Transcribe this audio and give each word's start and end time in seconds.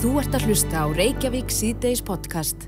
Þú 0.00 0.14
ert 0.16 0.32
að 0.32 0.44
hlusta 0.48 0.80
á 0.80 0.86
Reykjavík 0.96 1.50
síðdeis 1.52 2.00
podcast. 2.00 2.62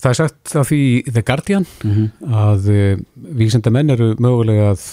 Það 0.00 0.06
er 0.08 0.16
sagt 0.16 0.52
af 0.56 0.70
því 0.70 0.78
The 1.10 1.22
Guardian 1.28 1.66
að 2.32 2.68
uh, 2.72 3.02
vísindamenn 3.36 3.92
eru 3.92 4.06
mögulega 4.24 4.70
að 4.72 4.86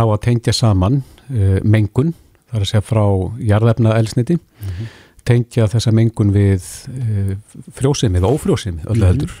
ná 0.00 0.06
að 0.06 0.22
tengja 0.24 0.54
saman 0.56 1.02
uh, 1.02 1.58
mengun, 1.60 2.14
það 2.48 2.56
er 2.56 2.64
að 2.64 2.70
segja 2.70 2.86
frá 2.88 3.04
jarðefna 3.50 3.98
elsniti, 4.00 4.38
tengja 5.28 5.66
þessa 5.68 5.92
mengun 5.92 6.32
við 6.32 6.70
uh, 6.88 7.34
frjósimi 7.76 8.22
eða 8.22 8.30
ófrjósimi 8.32 8.88
öllu 8.88 9.10
heldur. 9.10 9.34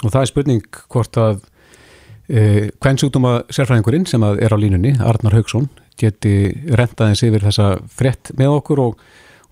Og 0.00 0.08
það 0.08 0.20
er 0.22 0.30
spurning 0.32 0.78
hvort 0.88 1.20
að 1.20 1.34
uh, 1.44 2.72
hvern 2.80 3.02
sjúkdóma 3.02 3.34
sérfræðingurinn 3.52 4.08
sem 4.08 4.24
að 4.24 4.40
er 4.48 4.56
á 4.56 4.58
línunni, 4.60 4.94
Arnar 5.04 5.36
Haugsson, 5.36 5.68
geti 6.00 6.48
rentaðins 6.72 7.26
yfir 7.28 7.44
þessa 7.44 7.74
frett 7.92 8.32
með 8.40 8.56
okkur 8.62 8.82
og, 8.88 9.04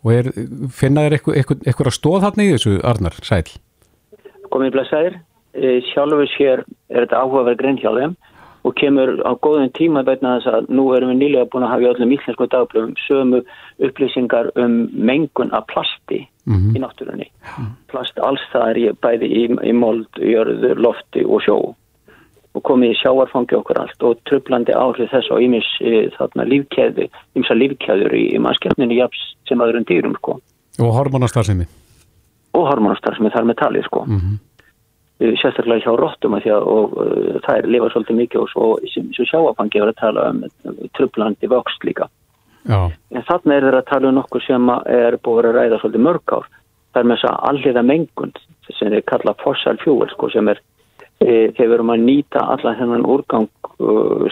og 0.05 0.13
er, 0.13 0.33
finna 0.75 1.07
þér 1.07 1.19
eitthvað, 1.19 1.63
eitthvað 1.67 1.95
stóð 1.95 2.25
þarna 2.27 2.47
í 2.49 2.53
þessu, 2.57 2.75
Arnar, 2.85 3.17
sæl? 3.23 3.45
komið 4.53 4.75
blessaðir. 4.75 5.15
E, 5.57 5.81
Sjálfur 5.93 6.29
sér 6.37 6.63
er 6.93 7.07
þetta 7.07 7.23
áhugaverð 7.25 7.59
grein 7.61 7.79
hjá 7.81 7.91
þeim 7.97 8.15
og 8.63 8.75
kemur 8.79 9.15
á 9.27 9.33
góðum 9.43 9.73
tíma 9.75 10.05
vegna 10.07 10.37
þess 10.39 10.53
að 10.53 10.69
nú 10.71 10.85
erum 10.95 11.11
við 11.13 11.19
nýlega 11.23 11.49
búin 11.51 11.65
að 11.67 11.73
hafa 11.73 11.83
í 11.83 11.89
öllum 11.91 12.13
íslensku 12.15 12.47
dagblöfum 12.53 12.93
sömu 13.09 13.41
upplýsingar 13.83 14.53
um 14.61 14.77
mengun 14.93 15.53
af 15.53 15.67
plasti 15.73 16.27
Mhm. 16.47 16.75
í 16.75 16.81
náttúrunni. 16.83 17.29
Plast 17.87 18.19
alls 18.19 18.43
það 18.53 18.71
er 18.89 18.97
bæði 18.99 19.29
í, 19.31 19.43
í 19.63 19.73
mold, 19.73 20.09
jörður, 20.19 20.75
lofti 20.75 21.23
og 21.25 21.43
sjó 21.45 21.75
og 22.53 22.65
komið 22.69 22.95
í 22.95 22.99
sjáarfangi 23.01 23.57
okkur 23.57 23.81
allt 23.81 24.07
og 24.09 24.21
tröflandi 24.29 24.75
áhrif 24.77 25.11
þess 25.11 25.33
á 25.33 25.37
ímis 25.41 25.69
e, 25.81 26.09
þarna 26.19 26.49
lífkeði, 26.49 27.09
ímsa 27.39 27.57
lífkeður 27.57 28.17
í, 28.19 28.25
í 28.37 28.41
mannskjöfninu 28.43 28.99
japs 28.99 29.21
sem 29.49 29.63
öðrum 29.65 29.89
dýrum 29.89 30.17
sko 30.21 30.39
Og 30.81 30.95
hormonastarfsemi. 30.97 31.67
og 32.55 32.67
hormonastar 32.69 33.17
sem 33.17 33.27
er 33.27 33.33
þar 33.37 33.49
með 33.49 33.61
talið 33.61 33.87
sko. 33.89 34.05
Mm 34.09 34.41
Eh, 35.23 35.37
sérstaklega 35.39 35.85
hjá 35.85 35.95
rottum 35.95 36.35
að 36.35 36.47
því 36.47 36.51
að 36.51 36.65
og, 36.73 36.95
uh, 36.99 37.35
það 37.45 37.59
er 37.59 37.67
lifa 37.71 37.89
svolítið 37.93 38.17
mikið 38.19 38.41
og 38.41 38.49
svo, 38.51 38.69
svo 39.15 39.27
sjáafangi 39.29 39.79
er 39.79 39.91
að 39.93 40.01
tala 40.01 40.25
um 40.33 40.41
trublandi 40.99 41.51
vöxt 41.53 41.85
líka. 41.87 42.09
Já, 42.67 42.91
En 43.15 43.23
þarna 43.29 43.55
er 43.55 43.67
þeir 43.67 43.77
að 43.79 43.91
tala 43.91 44.09
um 44.09 44.17
nokkur 44.19 44.43
sem 44.43 44.73
er 44.91 45.19
búið 45.23 45.49
að 45.51 45.59
ræða 45.59 45.79
svolítið 45.83 46.05
mörg 46.09 46.35
ár. 46.35 46.49
Það 46.93 47.01
er 47.03 47.09
með 47.11 47.21
þess 47.21 47.29
að 47.31 47.45
alliða 47.51 47.83
mengun 47.87 48.33
sem 48.79 48.91
þeir 48.91 49.05
kalla 49.13 49.35
fossil 49.45 49.77
fuel 49.85 50.11
sko 50.11 50.31
sem 50.33 50.49
er 50.49 50.63
e, 51.23 51.53
þegar 51.57 51.69
við 51.69 51.77
erum 51.79 51.93
að 51.95 52.05
nýta 52.07 52.45
allan 52.55 52.79
þennan 52.81 53.07
úrgang 53.15 53.49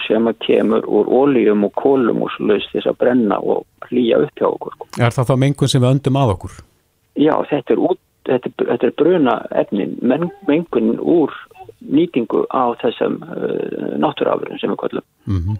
sem 0.05 0.29
að 0.29 0.37
kemur 0.45 0.85
úr 0.87 1.09
óljum 1.11 1.65
og 1.67 1.73
kólum 1.79 2.21
og 2.23 2.37
laus 2.39 2.67
þess 2.71 2.87
að 2.87 2.99
brenna 3.01 3.39
og 3.39 3.65
hlýja 3.89 4.21
upp 4.23 4.37
hjá 4.39 4.47
okkur 4.47 4.77
sko. 4.77 4.87
er 4.99 5.15
það 5.17 5.31
þá 5.31 5.35
mengun 5.43 5.71
sem 5.73 5.83
við 5.83 5.95
öndum 5.95 6.21
að 6.21 6.35
okkur? 6.35 6.59
Já, 7.19 7.33
þetta 7.49 7.75
er, 7.75 7.81
út, 7.89 7.99
þetta 8.29 8.53
þetta 8.61 8.87
er 8.87 8.95
bruna 9.01 9.35
efnin, 9.63 9.97
men, 10.01 10.29
mengun 10.47 10.93
úr 10.99 11.35
nýtingu 11.81 12.45
á 12.53 12.71
þessum 12.79 13.19
uh, 13.25 13.97
náttúrafurinn 13.99 14.61
sem 14.61 14.71
við 14.71 14.81
kallum. 14.85 15.07
Mm 15.27 15.59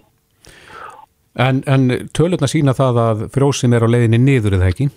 En, 1.40 1.62
en 1.64 2.10
tölurna 2.12 2.48
sína 2.50 2.74
það 2.76 2.98
að 3.00 3.22
frjósim 3.32 3.72
er 3.72 3.86
á 3.88 3.88
leiðinni 3.88 4.20
niður 4.20 4.58
eða 4.58 4.72
ekki? 4.72 4.90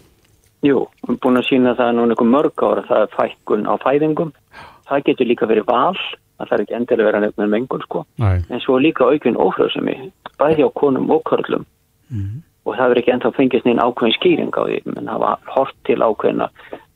Jú, 0.66 0.86
við 1.04 1.12
erum 1.12 1.19
búin 1.22 1.38
að 1.38 1.46
sína 1.46 1.74
það 1.78 1.92
núna 1.94 2.14
einhver 2.14 2.30
mörg 2.32 2.64
ára, 2.64 2.82
það 2.88 3.04
er 3.04 3.12
fækkun 3.14 3.66
á 3.70 3.74
fæðingum. 3.84 4.32
Það 4.88 5.04
getur 5.08 5.28
líka 5.30 5.48
verið 5.48 5.69
val, 5.69 5.94
að 5.94 6.23
það 6.38 6.56
er 6.56 6.62
ekki 6.64 6.77
endilega 6.78 7.08
verið 7.10 7.20
að 7.20 7.27
nefna 7.28 7.46
mengun 7.52 7.84
sko. 7.84 8.04
Nei. 8.22 8.38
En 8.50 8.60
svo 8.64 8.78
líka 8.82 9.06
aukvinn 9.06 9.38
ófrjóðsumi, 9.40 9.94
bæði 10.41 10.66
á 10.66 10.70
konum 10.74 11.10
og 11.14 11.22
körlum. 11.30 11.64
Og 12.64 12.72
það 12.78 12.88
verður 12.88 13.00
ekki 13.02 13.12
ennþá 13.12 13.30
fengist 13.36 13.66
neinn 13.68 13.80
ákveðin 13.82 14.14
skýring 14.16 14.54
á 14.56 14.62
því, 14.64 14.78
menn 14.94 15.08
hafa 15.12 15.34
hort 15.52 15.74
til 15.84 15.98
ákveðina 16.00 16.46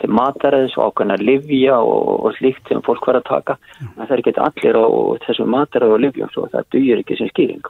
til 0.01 0.09
mataræðis 0.15 0.77
og 0.79 0.93
ákveðina 0.93 1.19
livja 1.21 1.77
og, 1.83 2.25
og 2.25 2.37
slíkt 2.39 2.71
sem 2.71 2.81
fólk 2.87 3.05
var 3.07 3.19
að 3.21 3.27
taka. 3.29 3.57
En 3.83 4.07
það 4.07 4.15
er 4.17 4.23
ekki 4.23 4.35
allir 4.47 4.79
á 4.81 4.87
þessum 5.27 5.53
mataræði 5.53 5.97
og 5.99 6.03
livjum, 6.07 6.31
svo 6.33 6.47
það 6.55 6.69
dugir 6.73 7.03
ekki 7.03 7.19
sem 7.21 7.31
skýring. 7.35 7.69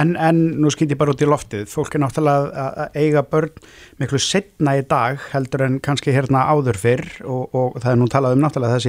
En, 0.00 0.16
en 0.16 0.40
nú 0.62 0.70
skýt 0.72 0.94
ég 0.94 0.98
bara 0.98 1.12
út 1.12 1.20
í 1.22 1.28
loftið, 1.28 1.68
fólk 1.70 1.94
er 1.94 2.02
náttúrulega 2.02 2.64
að- 2.64 2.96
eiga 3.04 3.22
börn 3.22 3.52
miklu 4.00 4.18
setna 4.18 4.78
í 4.80 4.82
dag 4.88 5.20
heldur 5.34 5.66
en 5.66 5.78
kannski 5.84 6.14
hérna 6.16 6.46
áður 6.50 6.80
fyrr 6.80 7.06
og, 7.26 7.54
og 7.54 7.78
það 7.82 7.92
er 7.92 8.00
nú 8.00 8.08
talað 8.10 8.34
um 8.38 8.42
náttúrulega 8.46 8.80
það 8.80 8.86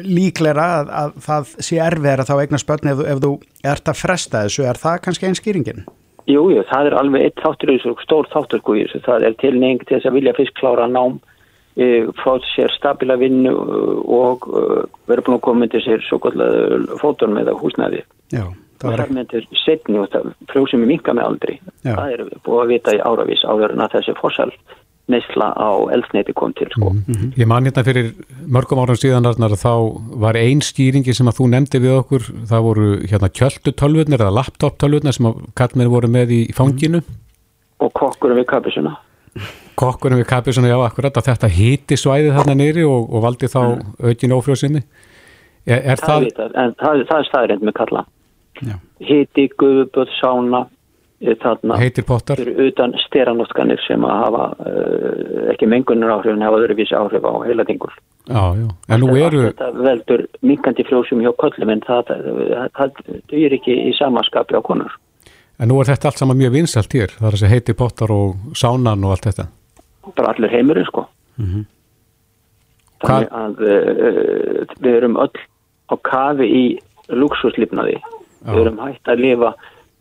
líklega 0.00 0.66
að, 0.80 0.92
að 1.02 1.16
það 1.26 1.54
sé 1.66 1.80
erfiðar 1.82 2.22
að 2.22 2.30
þá 2.30 2.34
eignast 2.42 2.68
börn 2.68 2.92
ef, 2.92 3.02
ef 3.14 3.24
þú 3.24 3.32
ert 3.72 3.90
að 3.90 3.98
fresta 4.00 4.44
þessu, 4.44 4.66
er 4.68 4.80
það 4.80 5.02
kannski 5.06 5.28
einn 5.28 5.38
skýringin? 5.38 5.82
Jú, 6.30 6.44
jú, 6.52 6.62
það 6.68 6.90
er 6.90 6.96
alveg 7.00 7.26
eitt 7.26 7.42
þáttur 7.42 7.72
í 7.72 7.76
þessu, 7.78 7.96
stór 8.04 8.28
þáttur 8.30 8.62
sko 8.62 8.76
í 8.76 8.84
þessu. 8.84 9.02
Það 9.06 9.26
er 9.26 9.36
tilneying 9.40 9.82
til 9.82 9.96
þess 9.96 10.10
að 10.10 10.16
vilja 10.18 10.36
fyrst 10.36 10.56
klára 10.60 10.86
nám, 10.90 11.18
e, 11.74 11.88
fá 12.20 12.32
sér 12.52 12.72
stabila 12.76 13.16
vinnu 13.18 13.54
uh, 13.56 13.94
og 14.04 14.46
uh, 14.50 14.82
vera 15.10 15.24
búin 15.26 15.38
að 15.40 15.46
koma 15.48 15.70
til 15.72 15.82
sér 15.86 16.04
svo 16.06 16.20
kallega 16.22 16.98
fótunum 17.00 17.40
eða 17.42 17.56
húsnæði. 17.58 18.04
Já, 18.34 18.44
Og 18.80 18.86
það 18.94 19.00
það 19.02 19.10
myndir 19.12 19.48
setni 19.60 19.98
og 20.00 20.06
það 20.12 20.28
frjósum 20.48 20.84
í 20.86 20.88
minka 20.88 21.12
með 21.12 21.26
aldri. 21.26 21.56
Já. 21.84 21.92
Það 21.98 22.12
er 22.14 22.22
búið 22.46 22.62
að 22.62 22.70
vita 22.70 22.94
í 22.96 23.02
áravís 23.04 23.42
en 23.44 23.82
að 23.84 23.96
þessi 23.96 24.14
fórsal 24.16 24.52
neysla 25.10 25.48
á 25.56 25.70
eldsneiti 25.94 26.32
kom 26.36 26.52
til 26.54 26.68
sko. 26.70 26.92
Ég 27.38 27.46
man 27.50 27.64
hérna 27.66 27.82
fyrir 27.86 28.12
mörgum 28.46 28.78
árum 28.82 28.98
síðan 29.00 29.26
Arnar, 29.26 29.56
þá 29.58 29.72
var 30.22 30.36
ein 30.38 30.60
skýringi 30.62 31.14
sem 31.16 31.26
að 31.30 31.40
þú 31.40 31.48
nefndi 31.54 31.80
við 31.82 31.96
okkur, 31.98 32.28
það 32.50 32.62
voru 32.68 32.88
hérna 33.10 33.30
kjöldutölvurnar 33.40 34.22
eða 34.22 34.36
laptop-tölvurnar 34.38 35.16
sem 35.16 35.26
að 35.32 35.40
kallmenn 35.58 35.90
voru 35.90 36.08
með 36.12 36.34
í 36.36 36.40
fanginu 36.54 37.02
Og 37.80 37.92
kokkurum 37.96 38.36
við 38.36 38.46
kapisuna. 38.50 38.96
kokkurum 39.80 40.18
við 40.20 40.26
kapið 40.28 40.54
svona 40.58 40.68
já 40.68 40.78
akkurat 40.84 41.16
að 41.16 41.28
þetta 41.30 41.48
hiti 41.48 41.96
svæðið 41.96 42.34
þarna 42.36 42.54
neyri 42.60 42.82
og, 42.84 43.06
og 43.08 43.22
valdi 43.24 43.48
þá 43.48 43.60
aukin 44.04 44.34
ófrjóðsynni 44.36 44.82
er, 45.66 45.80
er 45.80 45.96
Það, 45.96 46.06
það, 46.06 46.24
vitað, 46.26 46.50
en 46.60 46.74
það, 46.82 47.04
það 47.08 47.18
er 47.22 47.28
staðrind 47.30 47.62
með 47.64 47.76
kalla. 47.78 48.02
Já. 48.60 48.74
Hiti, 49.08 49.46
guðuböð, 49.56 50.10
sána, 50.20 50.60
þarna. 51.20 51.76
heitir 51.80 52.04
pottar 52.08 52.40
utan 52.40 52.94
steranótkanir 53.06 53.80
sem 53.86 54.04
að 54.04 54.22
hafa 54.24 54.44
uh, 54.64 55.50
ekki 55.52 55.68
mengunar 55.68 56.14
áhrif 56.16 56.32
en 56.32 56.44
hafa 56.46 56.62
öðruvísi 56.62 56.96
áhrif 56.96 57.26
á 57.28 57.32
heila 57.44 57.66
tingur. 57.68 57.92
en 58.30 59.00
nú 59.00 59.12
eru 59.16 59.42
Þetta 59.50 59.70
veldur 59.76 60.26
minkandi 60.40 60.86
frjósum 60.88 61.20
hjá 61.20 61.32
kollum 61.36 61.72
en 61.74 61.84
það, 61.84 62.12
það, 62.76 63.00
það 63.04 63.38
er 63.44 63.56
ekki 63.58 63.76
í 63.90 63.92
samaskapi 63.98 64.56
á 64.56 64.62
konur. 64.64 64.92
en 65.58 65.68
nú 65.68 65.80
er 65.80 65.92
þetta 65.92 66.08
allt 66.08 66.22
saman 66.22 66.40
mjög 66.40 66.56
vinsalt 66.56 66.92
hér 66.96 67.12
það 67.18 67.32
er 67.32 67.36
segja 67.42 67.54
heitir 67.54 67.76
pottar 67.76 68.12
og 68.14 68.56
sánan 68.56 69.04
og 69.04 69.16
allt 69.16 69.28
þetta 69.28 69.50
Bara 70.16 70.32
allir 70.32 70.50
heimurinn 70.50 70.86
sko. 70.88 71.04
Mhm. 71.36 71.66
Þannig 73.00 73.28
að 73.32 73.60
uh, 73.60 74.64
við 74.80 74.94
erum 74.96 75.18
öll 75.20 75.36
á 75.92 75.94
kafi 76.04 76.46
í 76.48 76.64
luxuslifnaði. 77.10 77.98
Við 78.46 78.60
erum 78.62 78.80
hægt 78.80 79.08
að 79.08 79.20
lifa 79.20 79.52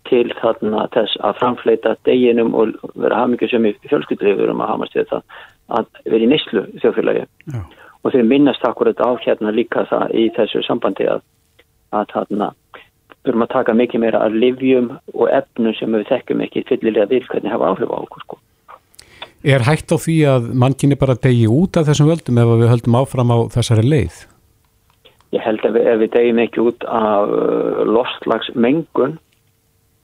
til 0.10 0.26
þarna 0.42 0.88
þess 0.94 1.20
að 1.26 1.40
framfleita 1.40 1.96
deginum 2.08 2.56
og 2.58 2.76
vera 2.96 3.24
hafmyggjum 3.24 3.70
í 3.70 3.74
erum 3.80 4.64
að 4.64 4.72
hamast 4.74 4.98
við 4.98 5.10
það 5.14 5.24
að 5.70 5.90
vera 6.06 6.26
í 6.26 6.30
neyslu 6.32 6.66
þjóðfélagi. 6.82 7.26
Já. 7.54 7.62
og 8.04 8.14
þeir 8.14 8.24
minnast 8.26 8.64
akkurat 8.66 9.02
á 9.04 9.10
hérna 9.22 9.52
líka 9.52 9.86
það 9.90 10.14
í 10.16 10.30
þessu 10.38 10.64
sambandi 10.66 11.08
að, 11.12 11.22
að 11.92 12.06
þarna 12.14 12.52
erum 13.28 13.44
að 13.44 13.54
taka 13.54 13.76
mikið 13.76 14.04
meira 14.06 14.22
af 14.24 14.36
livjum 14.36 14.94
og 15.14 15.26
efnum 15.28 15.76
sem 15.78 15.92
við 15.98 16.08
þekkjum 16.10 16.44
ekki 16.46 16.66
fyllilega 16.70 17.10
vil 17.12 17.26
hvernig 17.28 17.54
hafa 17.54 17.74
áhrif 17.74 17.92
á 17.92 17.98
okkur 18.00 18.26
sko. 18.26 18.40
er 19.44 19.66
hægt 19.68 19.92
á 19.92 19.98
því 20.00 20.18
að 20.34 20.52
mannkinni 20.64 21.00
bara 21.00 21.20
degi 21.20 21.48
út 21.48 21.78
af 21.78 21.88
þessum 21.90 22.10
völdum 22.12 22.42
ef 22.42 22.54
við 22.64 22.72
höldum 22.74 23.00
áfram 23.02 23.34
á 23.36 23.38
þessari 23.56 23.88
leið 23.88 24.26
Ég 25.30 25.44
held 25.46 25.62
að 25.62 25.76
við, 25.78 25.88
ef 25.92 26.00
við 26.02 26.14
degjum 26.16 26.40
ekki 26.42 26.62
út 26.64 26.86
af 26.90 27.30
uh, 27.30 27.82
lostlagsmengun 27.86 29.20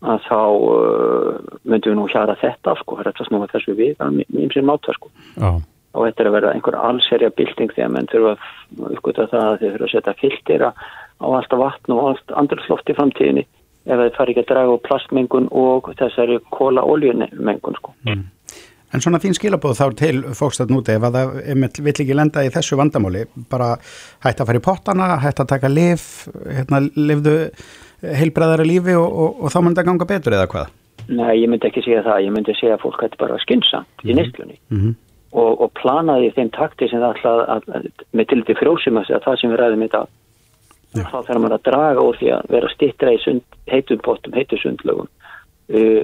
að 0.06 0.28
þá 0.28 0.40
uh, 0.40 1.56
myndum 1.64 1.94
við 1.94 1.98
nú 2.00 2.10
hjara 2.12 2.36
þetta 2.42 2.76
sko, 2.82 3.00
þetta 3.02 3.30
snúa 3.30 3.50
þessu 3.54 3.78
við 3.78 3.96
að 4.04 4.22
mjög 4.22 4.54
sem 4.54 4.70
máta 4.70 4.96
sko. 4.98 5.12
já, 5.36 5.50
og 5.96 6.08
þetta 6.08 6.24
er 6.24 6.30
að 6.30 6.38
vera 6.38 6.54
einhver 6.54 6.78
allserja 6.80 7.34
bylting 7.36 7.74
þegar 7.74 7.92
menn 7.96 8.10
þurfa 8.12 8.36
að 8.36 8.96
uppgöta 8.98 9.28
það 9.32 9.50
að 9.50 9.60
þeir 9.62 9.76
þurfa 9.76 9.88
að 9.88 9.94
setja 9.96 10.16
filtera 10.22 10.72
á 10.76 11.28
alltaf 11.32 11.62
vatn 11.62 11.96
og 11.96 12.08
allt 12.12 12.36
andrusloft 12.44 12.92
í 12.92 12.98
framtíðinni 12.98 13.46
ef 13.86 14.02
þeir 14.02 14.16
fari 14.18 14.34
ekki 14.34 14.44
að 14.44 14.50
draga 14.52 14.74
úr 14.76 14.82
plastmengun 14.86 15.52
og 15.56 15.92
þessari 16.00 16.40
kóla-oljumengun 16.56 17.78
sko. 17.78 17.94
En 18.96 19.04
svona 19.04 19.20
þín 19.20 19.36
skilabóð 19.36 19.80
þá 19.80 19.86
til 20.00 20.18
fólks 20.38 20.62
að 20.64 20.72
núti 20.72 20.94
ef 20.96 21.04
að 21.04 21.18
það 21.18 21.80
vill 21.84 21.94
ekki 21.94 22.16
lenda 22.16 22.44
í 22.46 22.52
þessu 22.54 22.78
vandamáli, 22.80 23.26
bara 23.52 23.74
hægt 24.24 24.42
að 24.42 24.50
fara 24.50 24.62
í 24.62 24.64
pottana, 24.64 25.10
hægt 25.24 25.42
að 25.44 25.52
taka 25.52 25.72
lif, 25.72 26.06
hérna 26.46 26.82
lifðu 26.96 27.36
heilbreðara 28.02 28.68
lífi 28.68 28.98
og, 29.00 29.08
og, 29.08 29.40
og 29.46 29.54
þá 29.54 29.62
mun 29.62 29.76
þetta 29.76 29.88
ganga 29.92 30.10
betur 30.10 30.38
eða 30.38 30.52
hvað? 30.52 30.76
Nei, 31.06 31.34
ég 31.38 31.50
myndi 31.52 31.70
ekki 31.70 31.84
segja 31.86 32.04
það, 32.06 32.24
ég 32.26 32.34
myndi 32.34 32.56
segja 32.58 32.78
að 32.80 32.86
fólk 32.88 33.04
hætti 33.06 33.20
bara 33.22 33.42
skynnsamt 33.44 34.08
í 34.08 34.16
nýstlunni 34.18 34.60
Mm 34.74 34.96
og, 35.36 35.62
og 35.64 35.72
planaði 35.80 36.32
þeim 36.36 36.52
takti 36.56 36.88
sem 36.92 37.02
það 37.04 37.26
að 37.52 37.90
með 38.16 38.30
til 38.32 38.44
til 38.48 38.58
frjósum 38.60 39.02
að 39.02 39.18
það 39.26 39.42
sem 39.42 39.52
við 39.52 39.62
ræðum 39.62 39.88
Já. 40.96 41.04
þá 41.12 41.18
þarf 41.28 41.40
maður 41.44 41.58
að 41.58 41.66
draga 41.68 42.04
úr 42.08 42.18
því 42.22 42.30
að 42.32 42.52
vera 42.54 42.70
stittra 42.72 43.12
í 43.12 43.18
sund, 43.20 43.58
heitum 43.68 44.00
pottum, 44.00 44.36
heitum 44.38 44.62
sundlögum 44.62 45.10
uh, 45.76 46.04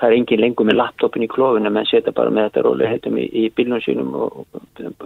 það 0.00 0.06
er 0.06 0.16
engin 0.16 0.40
lengur 0.40 0.64
með 0.64 0.78
laptopin 0.80 1.26
í 1.26 1.28
klófinu 1.28 1.72
menn 1.74 1.88
setja 1.90 2.14
bara 2.16 2.32
með 2.32 2.48
þetta 2.48 2.64
róli 2.64 2.88
heitum 2.88 3.18
í, 3.20 3.26
í 3.28 3.44
bílunum 3.52 3.84
sínum 3.84 4.16
og, 4.16 4.46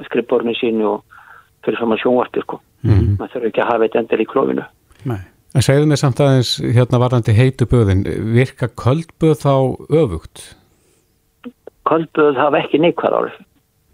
skrippborinu 0.07 0.55
sínu 0.55 0.87
og 0.93 1.19
fyrir 1.67 1.81
saman 1.83 1.99
sjónvartu 1.99 2.45
sko. 2.45 2.61
Mm. 2.87 3.17
maður 3.19 3.33
þurfa 3.33 3.51
ekki 3.51 3.63
að 3.65 3.71
hafa 3.73 3.89
þetta 3.89 4.03
endal 4.05 4.23
í 4.23 4.29
klófinu. 4.31 4.69
Nei. 5.07 5.23
En 5.57 5.65
segðu 5.65 5.89
mig 5.89 6.01
samt 6.01 6.21
aðeins 6.21 6.57
hérna 6.61 7.01
varðandi 7.01 7.33
heitu 7.37 7.69
böðin, 7.71 8.03
virka 8.35 8.69
köldböð 8.77 9.39
þá 9.41 9.55
öfugt? 10.03 10.43
Köldböð 11.89 12.37
hafa 12.41 12.61
ekki 12.61 12.83
neikvæð 12.83 13.17
árið. 13.21 13.39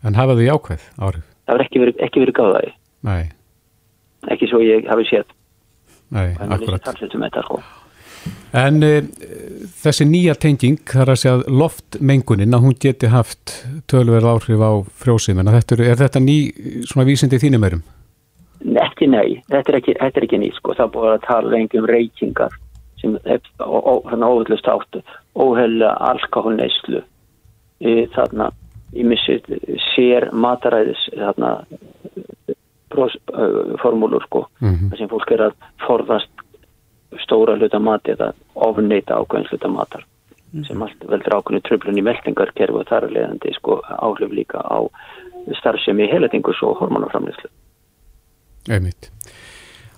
En 0.03 0.19
hafa 0.19 0.35
þau 0.39 0.43
jákvæð 0.47 0.89
árið? 0.99 1.29
Það 1.47 1.55
verður 1.55 1.67
ekki 1.67 1.83
verið, 1.85 2.03
verið 2.17 2.37
gáðaði. 2.39 2.73
Nei. 3.07 3.23
Ekki 4.33 4.49
svo 4.51 4.63
ég 4.65 4.91
hafi 4.91 5.07
séð. 5.11 5.31
Nei, 6.13 6.27
akkurat. 6.35 6.91
Þetta, 6.99 7.45
sko. 7.47 7.63
En 8.53 8.83
e, 8.85 8.91
þessi 9.81 10.05
nýja 10.07 10.35
tenging, 10.39 10.83
þar 10.89 11.15
að 11.15 11.21
segja 11.23 11.53
loftmengunin, 11.63 12.53
að 12.53 12.67
hún 12.67 12.77
geti 12.83 13.09
haft 13.13 13.55
tölverð 13.91 14.29
áhrif 14.35 14.61
á 14.61 14.73
frjóðsýmina, 15.05 15.55
er 15.57 15.99
þetta 16.03 16.23
ný 16.23 16.37
svona 16.89 17.07
vísindi 17.09 17.41
þínum 17.43 17.71
erum? 17.71 17.85
Ekki 19.03 19.11
nei, 19.11 19.41
þetta 19.51 19.73
er 19.73 19.77
ekki, 19.81 19.93
þetta 19.99 20.21
er 20.21 20.25
ekki 20.29 20.39
ný 20.39 20.49
sko, 20.55 20.75
það 20.79 20.91
búið 20.95 21.09
að 21.11 21.23
tala 21.25 21.49
lengi 21.51 21.79
um 21.81 21.87
reykingar 21.91 22.53
sem 23.01 23.17
þannig 23.27 24.27
óvöldlust 24.29 24.69
áttu, 24.71 25.01
óhella 25.35 25.89
alkoholneislu 26.07 27.01
e, 27.83 27.95
þarna 28.15 28.53
í 28.95 29.03
missið 29.03 29.49
sér 29.89 30.29
mataræðis 30.31 31.03
þarna 31.17 31.51
formúlur 33.83 34.23
sko, 34.29 34.45
mm 34.61 34.69
-hmm. 34.69 34.93
þar 34.93 35.03
sem 35.03 35.11
fólk 35.11 35.35
er 35.35 35.43
að 35.49 35.57
forðast 35.83 36.47
stóra 37.25 37.59
hluta 37.59 37.83
mati 37.83 38.15
eða 38.15 38.31
ofneita 38.55 39.19
ákveðin 39.19 39.51
hluta 39.51 39.69
matar 39.69 40.07
mm 40.07 40.61
-hmm. 40.61 40.69
sem 40.69 40.83
allt 40.83 41.09
veldur 41.11 41.37
ákveðinu 41.41 41.67
tröflun 41.67 41.99
í 41.99 42.07
meldingarkerfu 42.07 42.79
og 42.79 42.87
þar 42.87 43.11
er 43.11 43.17
leiðandi 43.19 43.55
sko 43.59 43.81
áhrif 43.83 44.31
líka 44.31 44.63
á 44.63 44.79
starfsemi 45.59 46.07
heilatingus 46.07 46.63
og 46.63 46.79
hormonaframleyslu 46.79 47.51
Einmitt. 48.71 49.11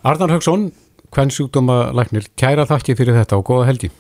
Arnar 0.04 0.32
Högson, 0.32 0.70
hvern 1.12 1.32
sjúkdóma 1.32 1.92
læknir, 1.96 2.28
kæra 2.40 2.64
þakki 2.68 2.96
fyrir 2.96 3.16
þetta 3.18 3.38
og 3.40 3.46
góða 3.48 3.68
helgi. 3.72 3.90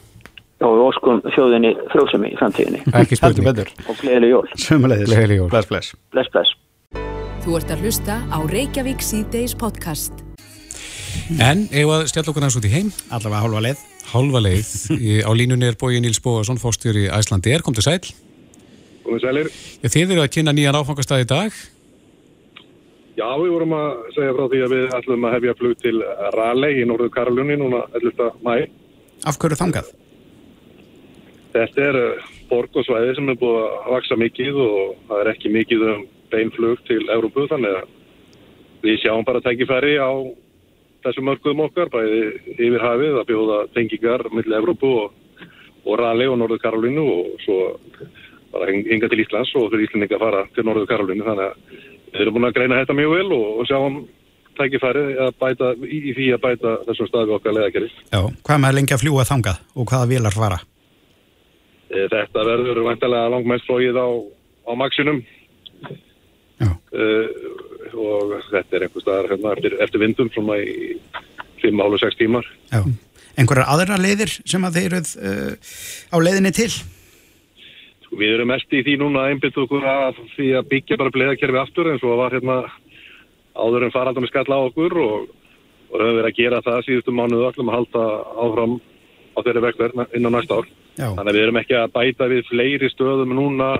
Já, 0.62 0.66
við 0.70 0.82
óskum 0.86 1.22
þjóðinni 1.34 1.72
frjóðsemi 1.92 2.30
í 2.32 2.36
framtíðinni. 2.38 2.82
Ekki 2.96 3.18
spurning. 3.18 3.72
Og 3.90 3.98
gleðileg 4.00 4.30
jól. 4.30 4.44
Sumulegis. 4.56 5.08
Gleðileg 5.10 5.42
jól. 5.42 5.48
Bless, 5.52 5.68
bless. 5.68 5.96
Bless, 6.14 6.30
bless. 6.32 6.54
Þú 7.44 7.58
ert 7.58 7.74
að 7.74 7.82
hlusta 7.84 8.20
á 8.32 8.38
Reykjavík 8.48 9.04
C-Days 9.04 9.56
podcast. 9.60 10.22
En, 11.40 11.66
ef 11.68 11.90
að 11.92 12.06
stjalla 12.08 12.32
okkur 12.32 12.44
næst 12.46 12.60
út 12.60 12.68
í 12.68 12.72
heim. 12.72 12.88
Allavega 13.12 13.42
hálfa 13.44 13.64
leið. 13.66 13.82
Hálfa 14.14 14.44
leið. 14.44 14.72
á 15.28 15.30
línunni 15.36 15.68
er 15.68 15.76
bóið 15.80 16.00
Níls 16.04 16.22
Bóðarsson, 16.24 16.60
fórstjóri 16.62 17.06
í 17.08 17.12
Æslandi. 17.12 17.52
Er, 17.52 17.64
kom 17.66 17.76
til 17.76 17.84
sæl. 17.84 18.00
Komið 19.04 19.26
sælir. 19.26 19.52
Þið 19.84 20.16
eru 20.16 20.24
að 20.24 20.32
kynna 20.38 20.54
nýjan 20.56 20.78
áfangastæð 20.80 21.26
í 21.26 21.28
dag. 21.34 21.64
Já, 23.14 23.28
við 23.38 23.52
vorum 23.54 23.74
að 23.76 23.90
segja 24.16 24.32
frá 24.34 24.46
því 24.50 24.60
að 24.64 24.72
við 24.74 24.94
ætlum 24.96 25.24
að 25.28 25.34
hefja 25.36 25.52
flug 25.58 25.74
til 25.78 25.98
Raleigh 26.34 26.80
í 26.82 26.86
Norður 26.90 27.12
Karolunni 27.14 27.56
núna 27.60 27.84
11. 27.94 28.40
mæ. 28.42 28.54
Af 29.30 29.38
hverju 29.38 29.58
þangað? 29.60 29.92
Þetta 31.54 31.84
er 31.84 31.98
eh, 32.00 32.24
borg 32.50 32.74
og 32.74 32.86
svæði 32.88 33.14
sem 33.14 33.30
er 33.30 33.38
búið 33.38 33.60
að 33.68 33.92
vaksa 33.94 34.18
mikið 34.18 34.58
og 34.64 34.96
það 35.06 35.22
er 35.22 35.30
ekki 35.30 35.54
mikið 35.54 35.86
um 35.92 36.02
beinflug 36.34 36.82
til 36.90 37.04
Európu 37.14 37.46
þannig 37.52 37.78
að 37.78 37.92
við 38.82 39.00
sjáum 39.04 39.28
bara 39.30 39.44
tækifæri 39.46 39.94
á 40.02 40.10
þessum 41.06 41.30
mörgum 41.30 41.62
okkar, 41.68 41.94
bæði 41.94 42.20
yfir 42.56 42.82
hafið 42.82 43.20
að 43.20 43.30
bjóða 43.30 43.62
tengingar 43.76 44.26
millir 44.34 44.58
Európu 44.58 44.90
og, 45.04 45.48
og 45.86 45.98
Raleigh 46.02 46.34
og 46.34 46.40
Norður 46.42 46.64
Karolinu 46.66 47.06
og 47.14 47.32
svo 47.46 47.60
bara 48.50 48.74
hinga 48.74 49.06
til 49.06 49.22
Íslands 49.22 49.54
og 49.54 49.70
fyrir 49.70 49.86
Íslandinga 49.86 50.18
fara 50.18 50.46
til 50.56 50.66
Norður 50.66 50.90
Karolinu 50.90 51.30
þannig 51.30 51.52
að 51.52 51.82
Við 52.14 52.22
erum 52.22 52.36
búin 52.36 52.46
að 52.46 52.54
greina 52.58 52.80
þetta 52.82 52.94
mjög 52.94 53.16
vel 53.16 53.26
og, 53.34 53.46
og 53.58 53.66
sjáum 53.68 53.96
tækifæri 54.54 55.04
að 55.18 55.32
bæta, 55.40 55.70
í, 55.82 55.98
í 55.98 56.14
því 56.14 56.28
að 56.36 56.42
bæta 56.44 56.74
þessum 56.86 57.08
staðu 57.10 57.34
okkar 57.34 57.56
leðakerist. 57.56 58.04
Já, 58.12 58.20
hvað 58.46 58.60
með 58.62 58.70
að 58.70 58.76
lengja 58.78 59.00
fljúa 59.00 59.26
þangað 59.26 59.62
og 59.74 59.88
hvaða 59.90 60.10
vilar 60.12 60.36
fara? 60.36 60.60
E, 61.90 62.04
þetta 62.12 62.46
verður 62.46 62.84
vantilega 62.86 63.32
langmest 63.34 63.66
flóið 63.66 63.98
á, 63.98 64.08
á 64.70 64.72
maksinum 64.78 65.20
e, 66.62 67.08
og 67.98 68.36
þetta 68.52 68.78
er 68.78 68.86
einhver 68.86 69.04
staðar 69.04 69.32
hérna, 69.32 69.56
eftir, 69.56 69.76
eftir 69.82 70.04
vindum 70.04 70.30
svona 70.34 70.60
í 70.62 70.94
5-6 71.64 72.18
tímar. 72.20 72.46
Já, 72.70 72.82
einhverjar 73.40 73.70
aðra 73.74 73.98
leiðir 73.98 74.32
sem 74.44 74.66
að 74.66 74.78
þeir 74.78 74.90
eruð 74.90 75.14
uh, 75.18 75.72
á 76.14 76.16
leiðinni 76.22 76.52
til? 76.54 76.70
Við 78.18 78.34
erum 78.36 78.50
mest 78.52 78.72
í 78.72 78.82
því 78.86 78.96
núna 79.00 79.24
að 79.24 79.34
einbita 79.34 79.62
okkur 79.64 79.86
að 79.90 80.20
því 80.36 80.48
að 80.58 80.68
byggja 80.72 80.98
bara 81.00 81.14
bleðakerfi 81.14 81.60
aftur 81.60 81.90
eins 81.92 82.04
og 82.04 82.18
var 82.20 82.36
hérna 82.36 82.58
áður 83.54 83.86
en 83.86 83.94
faraldum 83.94 84.26
við 84.26 84.32
skalla 84.32 84.58
á 84.60 84.66
okkur 84.68 84.96
og, 85.02 85.28
og 85.90 86.00
höfum 86.00 86.18
verið 86.18 86.30
að 86.30 86.38
gera 86.40 86.64
það 86.64 86.82
síðustu 86.88 87.14
mánuðu 87.14 87.48
öllum 87.50 87.70
að 87.70 87.78
halda 87.78 88.06
áfram 88.46 88.80
á 89.34 89.38
þeirri 89.42 89.64
vegverð 89.68 90.04
inn 90.14 90.28
á 90.28 90.34
næsta 90.34 90.60
ár. 90.60 90.72
Já. 90.94 91.08
Þannig 91.10 91.30
að 91.30 91.36
við 91.36 91.44
erum 91.44 91.62
ekki 91.62 91.78
að 91.78 91.94
bæta 91.94 92.30
við 92.30 92.44
fleiri 92.50 92.90
stöðum 92.92 93.34
núna 93.34 93.70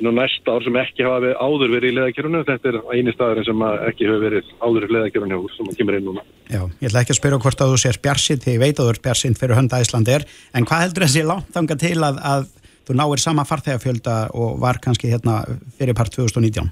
inn 0.00 0.08
á 0.08 0.12
næsta 0.16 0.54
ár 0.54 0.64
sem 0.64 0.78
ekki 0.80 1.04
hafa 1.04 1.32
áður 1.36 1.74
verið 1.74 1.92
í 1.92 1.96
leðakerfunu. 1.98 2.44
Þetta 2.48 2.70
er 2.70 2.78
eini 2.94 3.14
staðurinn 3.14 3.48
sem 3.48 3.64
ekki 3.90 4.06
hefur 4.08 4.22
verið 4.24 4.52
áður 4.62 4.86
í 4.86 4.92
leðakerfunu 4.96 5.40
hjá 5.40 5.56
sem 5.56 5.72
kemur 5.80 5.98
inn 5.98 6.06
núna. 6.08 6.24
Já, 6.48 6.62
ég 6.80 6.88
ætla 6.88 7.02
ekki 7.04 7.14
að 7.14 7.20
spyrja 7.20 7.42
hvort 7.44 7.64
að 7.64 7.74
þú 7.74 7.82
sér 7.84 8.00
bjarsinn 8.06 8.40
því 8.44 8.54
ég 8.56 8.62
veit 8.62 8.72
að 8.78 8.86
þú 8.86 8.94
ert 8.94 9.04
bjarsinn 9.04 9.36
fyrir 9.38 9.58
hönda 9.58 9.82
Íslandi 9.84 10.16
er 10.16 10.26
en 10.56 10.68
hvað 10.68 10.84
heldur 10.86 11.06
þessi 11.06 11.26
langt 11.28 11.52
þanga 11.54 11.76
til 11.84 11.98
að, 12.06 12.22
að 12.32 12.48
þú 12.88 12.96
náir 12.98 13.22
sama 13.22 13.46
farþegafjölda 13.48 14.16
og 14.36 14.60
var 14.62 14.80
kannski 14.82 15.10
hérna 15.12 15.42
fyrir 15.78 15.96
part 15.98 16.14
2019? 16.14 16.70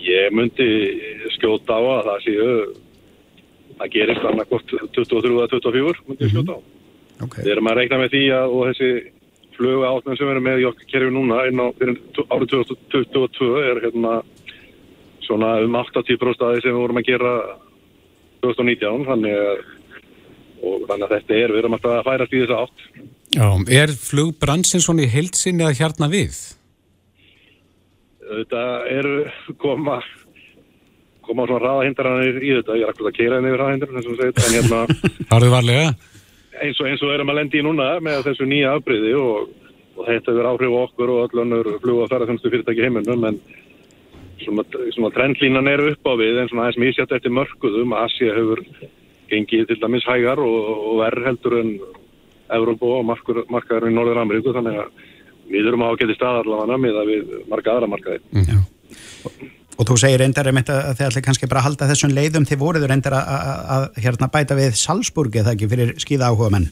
Ég 0.00 0.34
myndi 0.34 0.68
skjóta 1.36 1.78
á 1.78 1.80
að 1.80 2.04
það 2.08 2.24
séu 2.26 2.50
að 3.80 3.94
gerist 3.94 4.26
annarkort 4.26 4.76
23-24 4.96 6.04
myndi 6.08 6.26
ég 6.26 6.34
skjóta 6.34 6.58
á. 6.58 6.60
Okay. 7.20 7.44
Við 7.44 7.52
erum 7.54 7.68
að 7.68 7.80
reikna 7.82 7.98
með 8.00 8.14
því 8.14 8.22
að 8.32 8.54
og 8.56 8.68
þessi 8.70 8.90
fluga 9.60 9.90
átnum 9.92 10.16
sem 10.16 10.24
við 10.24 10.34
erum 10.34 10.46
með 10.48 10.62
í 10.62 10.68
okkar 10.70 10.88
kerfi 10.88 11.12
núna 11.12 11.40
inn 11.50 11.60
á 11.60 11.66
árið 11.68 12.54
2022 12.54 13.50
er 13.60 13.82
hérna 13.84 14.14
svona 15.26 15.50
um 15.64 15.76
80% 15.76 16.46
aðeins 16.46 16.64
sem 16.64 16.72
við 16.72 16.80
vorum 16.80 17.00
að 17.00 17.10
gera 17.10 17.32
2019 18.40 19.04
þannig 19.10 19.36
að, 19.36 19.60
þannig 20.88 21.04
að 21.06 21.14
þetta 21.14 21.36
er, 21.36 21.52
við 21.52 21.60
erum 21.60 21.76
alltaf 21.76 21.96
að 21.98 22.06
færast 22.08 22.34
í 22.34 22.42
þessa 22.42 22.62
átt. 22.64 22.86
Já, 23.30 23.46
er 23.70 23.92
flugbransin 23.94 24.82
svona 24.82 25.04
í 25.06 25.10
heilsinni 25.10 25.62
að 25.66 25.76
hjarna 25.78 26.08
við? 26.10 26.38
Þetta 28.30 28.64
eru 28.90 29.14
koma 29.58 30.00
koma 31.26 31.46
svona 31.46 31.62
raðahindranir 31.62 32.40
í 32.42 32.50
þetta. 32.58 32.78
Ég 32.78 32.86
er 32.86 32.90
akkur 32.90 33.10
að 33.10 33.16
keira 33.18 33.38
henni 33.38 33.52
yfir 33.52 33.62
raðahindranir 33.62 34.02
en 34.34 34.56
hérna 34.56 34.82
eins 36.60 36.80
og, 36.80 36.88
eins 36.90 37.02
og 37.04 37.14
erum 37.14 37.32
að 37.32 37.40
lendi 37.40 37.60
í 37.60 37.64
núna 37.64 37.88
með 38.04 38.24
þessu 38.28 38.46
nýja 38.48 38.74
afbreyði 38.76 39.12
og, 39.18 39.50
og 39.96 40.06
þetta 40.08 40.34
verður 40.34 40.50
áhrif 40.52 40.76
okkur 40.84 41.12
og 41.14 41.22
öll 41.24 41.42
önnur 41.44 41.70
flug 41.82 42.02
og 42.04 42.10
ferðarþjónustu 42.10 42.52
fyrirtæki 42.52 42.86
heiminum 42.86 43.26
en 43.30 43.38
svona, 44.42 44.64
svona 44.96 45.12
trendlínan 45.14 45.70
er 45.70 45.84
upp 45.92 46.10
á 46.10 46.12
við 46.20 46.42
en 46.42 46.50
svona 46.50 46.66
aðeins 46.66 46.82
mísjátt 46.84 47.14
eftir 47.16 47.34
mörguðum 47.36 47.96
Asia 47.96 48.36
hefur 48.36 48.64
gengið 49.30 49.68
til 49.70 49.78
dæmis 49.80 50.06
hægar 50.08 50.42
og, 50.42 50.70
og 50.90 51.00
verð 51.04 51.28
heldur 51.30 51.58
en 51.60 51.72
Európa 52.56 52.90
og 52.98 53.06
markaður 53.06 53.88
í 53.90 53.94
Norður 53.94 54.20
Ameríku 54.24 54.54
þannig 54.56 54.82
að 54.82 55.08
við 55.50 55.70
erum 55.70 55.86
á 55.86 55.88
að 55.90 55.96
geta 56.02 56.18
staðarlafana 56.18 56.78
með 56.80 57.00
að 57.00 57.10
við 57.10 57.32
marka 57.50 57.74
aðra 57.74 57.88
markaði. 57.90 58.20
Mm. 58.34 58.60
Og, 59.26 59.40
og 59.76 59.88
þú 59.88 59.96
segir 60.02 60.22
reyndar 60.22 60.50
um 60.50 60.60
þetta 60.60 60.76
að 60.90 60.98
þið 60.98 61.08
ætla 61.08 61.24
kannski 61.26 61.50
bara 61.50 61.62
að 61.62 61.68
halda 61.68 61.90
þessum 61.90 62.14
leiðum 62.14 62.46
þið 62.48 62.62
voruður 62.62 62.92
reyndar 62.94 63.16
að 63.20 63.88
hérna, 63.98 64.30
bæta 64.32 64.58
við 64.58 64.78
Salzburgi 64.78 65.42
eða 65.42 65.56
ekki 65.56 65.70
fyrir 65.70 65.94
skýða 66.02 66.30
áhuga 66.30 66.52
menn? 66.56 66.70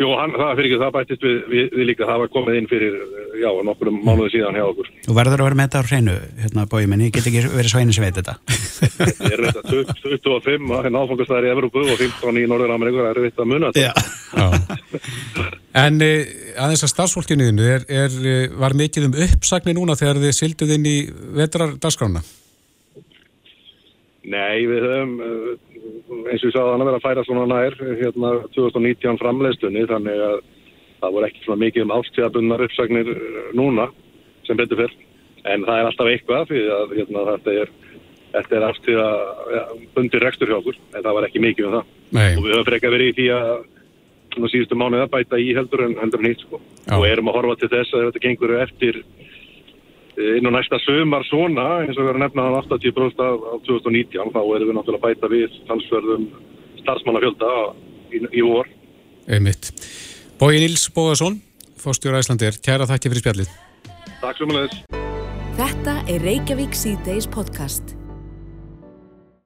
Jú, 0.00 0.06
hann, 0.16 0.32
það 0.32 0.54
fyrir 0.56 0.66
ekki, 0.70 0.76
það 0.80 0.92
bættist 0.94 1.24
við, 1.26 1.34
við, 1.50 1.66
við 1.76 1.88
líka, 1.90 2.06
það 2.08 2.20
var 2.22 2.30
komið 2.32 2.54
inn 2.56 2.68
fyrir, 2.70 2.94
já, 3.36 3.48
nokkur 3.68 3.90
mánuði 3.92 4.30
síðan 4.32 4.56
hjá 4.56 4.64
okkur. 4.64 4.88
Þú 5.04 5.16
verður 5.18 5.42
að 5.42 5.48
vera 5.48 5.58
með 5.58 5.66
þetta 5.66 5.82
á 5.84 5.88
hreinu, 5.90 6.14
hérna, 6.40 6.64
bói 6.70 6.86
minni, 6.88 7.08
ég 7.10 7.16
get 7.16 7.28
ekki 7.28 7.42
verið 7.52 7.72
svo 7.74 7.82
einu 7.82 7.96
sem 7.96 8.06
veit 8.06 8.16
þetta. 8.16 8.34
Ég 9.28 9.34
er 9.36 9.44
þetta 9.44 9.60
25, 10.14 10.72
hérna 10.86 11.04
áfangastæðir 11.04 11.50
í 11.50 11.52
Evropu 11.52 11.84
og 11.84 12.00
15 12.00 12.40
í 12.40 12.46
Norður 12.48 12.74
Ameríku, 12.78 13.02
það 13.04 13.12
er 13.12 13.22
vitt 13.26 13.44
að 13.44 13.50
muna 13.52 13.72
þetta. 13.76 13.92
En 15.84 16.02
eh, 16.02 16.34
aðeins 16.56 16.86
að 16.86 16.94
starfsfólkinuðinu, 16.94 17.70
er, 17.76 17.84
er, 17.92 18.20
eh, 18.24 18.44
var 18.56 18.72
mikið 18.80 19.10
um 19.10 19.18
uppsagni 19.28 19.76
núna 19.76 20.00
þegar 20.00 20.24
þið 20.24 20.38
silduð 20.38 20.76
inn 20.78 20.88
í 20.88 20.98
vetrardaskrána? 21.36 22.24
Nei, 24.30 24.64
við 24.64 24.80
höfum 24.88 25.12
eins 26.30 26.42
og 26.42 26.48
ég 26.48 26.54
sagði 26.54 26.72
hann 26.72 26.84
að 26.84 26.90
vera 26.90 27.00
að 27.00 27.06
færa 27.06 27.26
svona 27.26 27.46
nær 27.50 27.76
hérna 28.00 28.32
2019 28.56 29.20
framleiðstunni 29.20 29.86
þannig 29.90 30.24
að 30.26 30.40
það 31.00 31.14
voru 31.16 31.28
ekki 31.28 31.44
svona 31.44 31.62
mikið 31.64 31.86
um 31.86 31.94
ástíðabunnar 31.96 32.64
uppsagnir 32.66 33.12
eh, 33.14 33.38
núna 33.56 33.88
sem 34.48 34.58
betur 34.58 34.82
fyrr 34.82 34.96
en 35.50 35.64
það 35.64 35.80
er 35.80 35.88
alltaf 35.88 36.10
eitthvað 36.10 36.48
því 36.50 36.62
að 36.76 36.94
hérna, 36.98 37.26
þetta 37.30 37.54
er, 37.62 37.74
er 38.42 38.66
ástíðabundir 38.68 40.24
rekstur 40.26 40.52
hjá 40.52 40.58
okkur 40.60 40.80
en 40.80 41.04
það 41.04 41.16
var 41.16 41.28
ekki 41.28 41.44
mikið 41.46 41.68
um 41.68 41.76
það 41.78 41.92
Nei. 42.10 42.30
og 42.34 42.42
við 42.44 42.54
höfum 42.54 42.68
frekka 42.68 42.92
verið 42.92 43.12
í 43.12 43.16
því 43.18 43.28
að 43.36 44.50
síðustu 44.50 44.78
mánuð 44.78 45.06
að 45.06 45.12
bæta 45.14 45.40
í 45.40 45.54
heldur 45.56 45.86
en 45.86 45.96
heldur 45.98 46.22
en 46.22 46.30
hitt 46.30 46.44
sko. 46.44 46.60
og 46.60 47.06
erum 47.08 47.30
að 47.30 47.38
horfa 47.38 47.56
til 47.60 47.70
þess 47.72 47.96
að 47.96 48.06
þetta 48.08 48.24
gengur 48.26 48.56
eftir 48.60 49.00
inn 50.38 50.48
á 50.48 50.52
næsta 50.54 50.80
sömar 50.84 51.24
svona 51.28 51.66
eins 51.84 51.96
og 51.96 52.04
við 52.04 52.12
erum 52.12 52.24
nefnað 52.24 52.56
á 52.56 52.60
80% 52.62 53.22
á 53.24 53.30
2019 53.66 54.34
þá 54.34 54.40
erum 54.40 54.70
við 54.70 54.76
náttúrulega 54.76 55.00
að 55.00 55.06
bæta 55.06 55.32
við 55.32 55.58
talsverðum 55.68 56.26
starfsmannafjölda 56.82 57.52
í, 58.14 58.22
í 58.40 58.44
vor 58.46 58.70
Einmitt. 59.30 59.72
Bói 60.40 60.60
Níls 60.62 60.88
Bóðarsson 60.94 61.40
fórstjóra 61.80 62.22
Íslandir, 62.22 62.58
kæra 62.64 62.88
þakki 62.90 63.12
fyrir 63.12 63.24
spjallið 63.24 63.54
Takk 64.20 64.40
svo 64.40 64.50
mjög 64.50 64.76
Þetta 65.60 65.96
er 66.08 66.22
Reykjavík 66.24 66.76
C-Days 66.76 67.28
podcast 67.30 67.96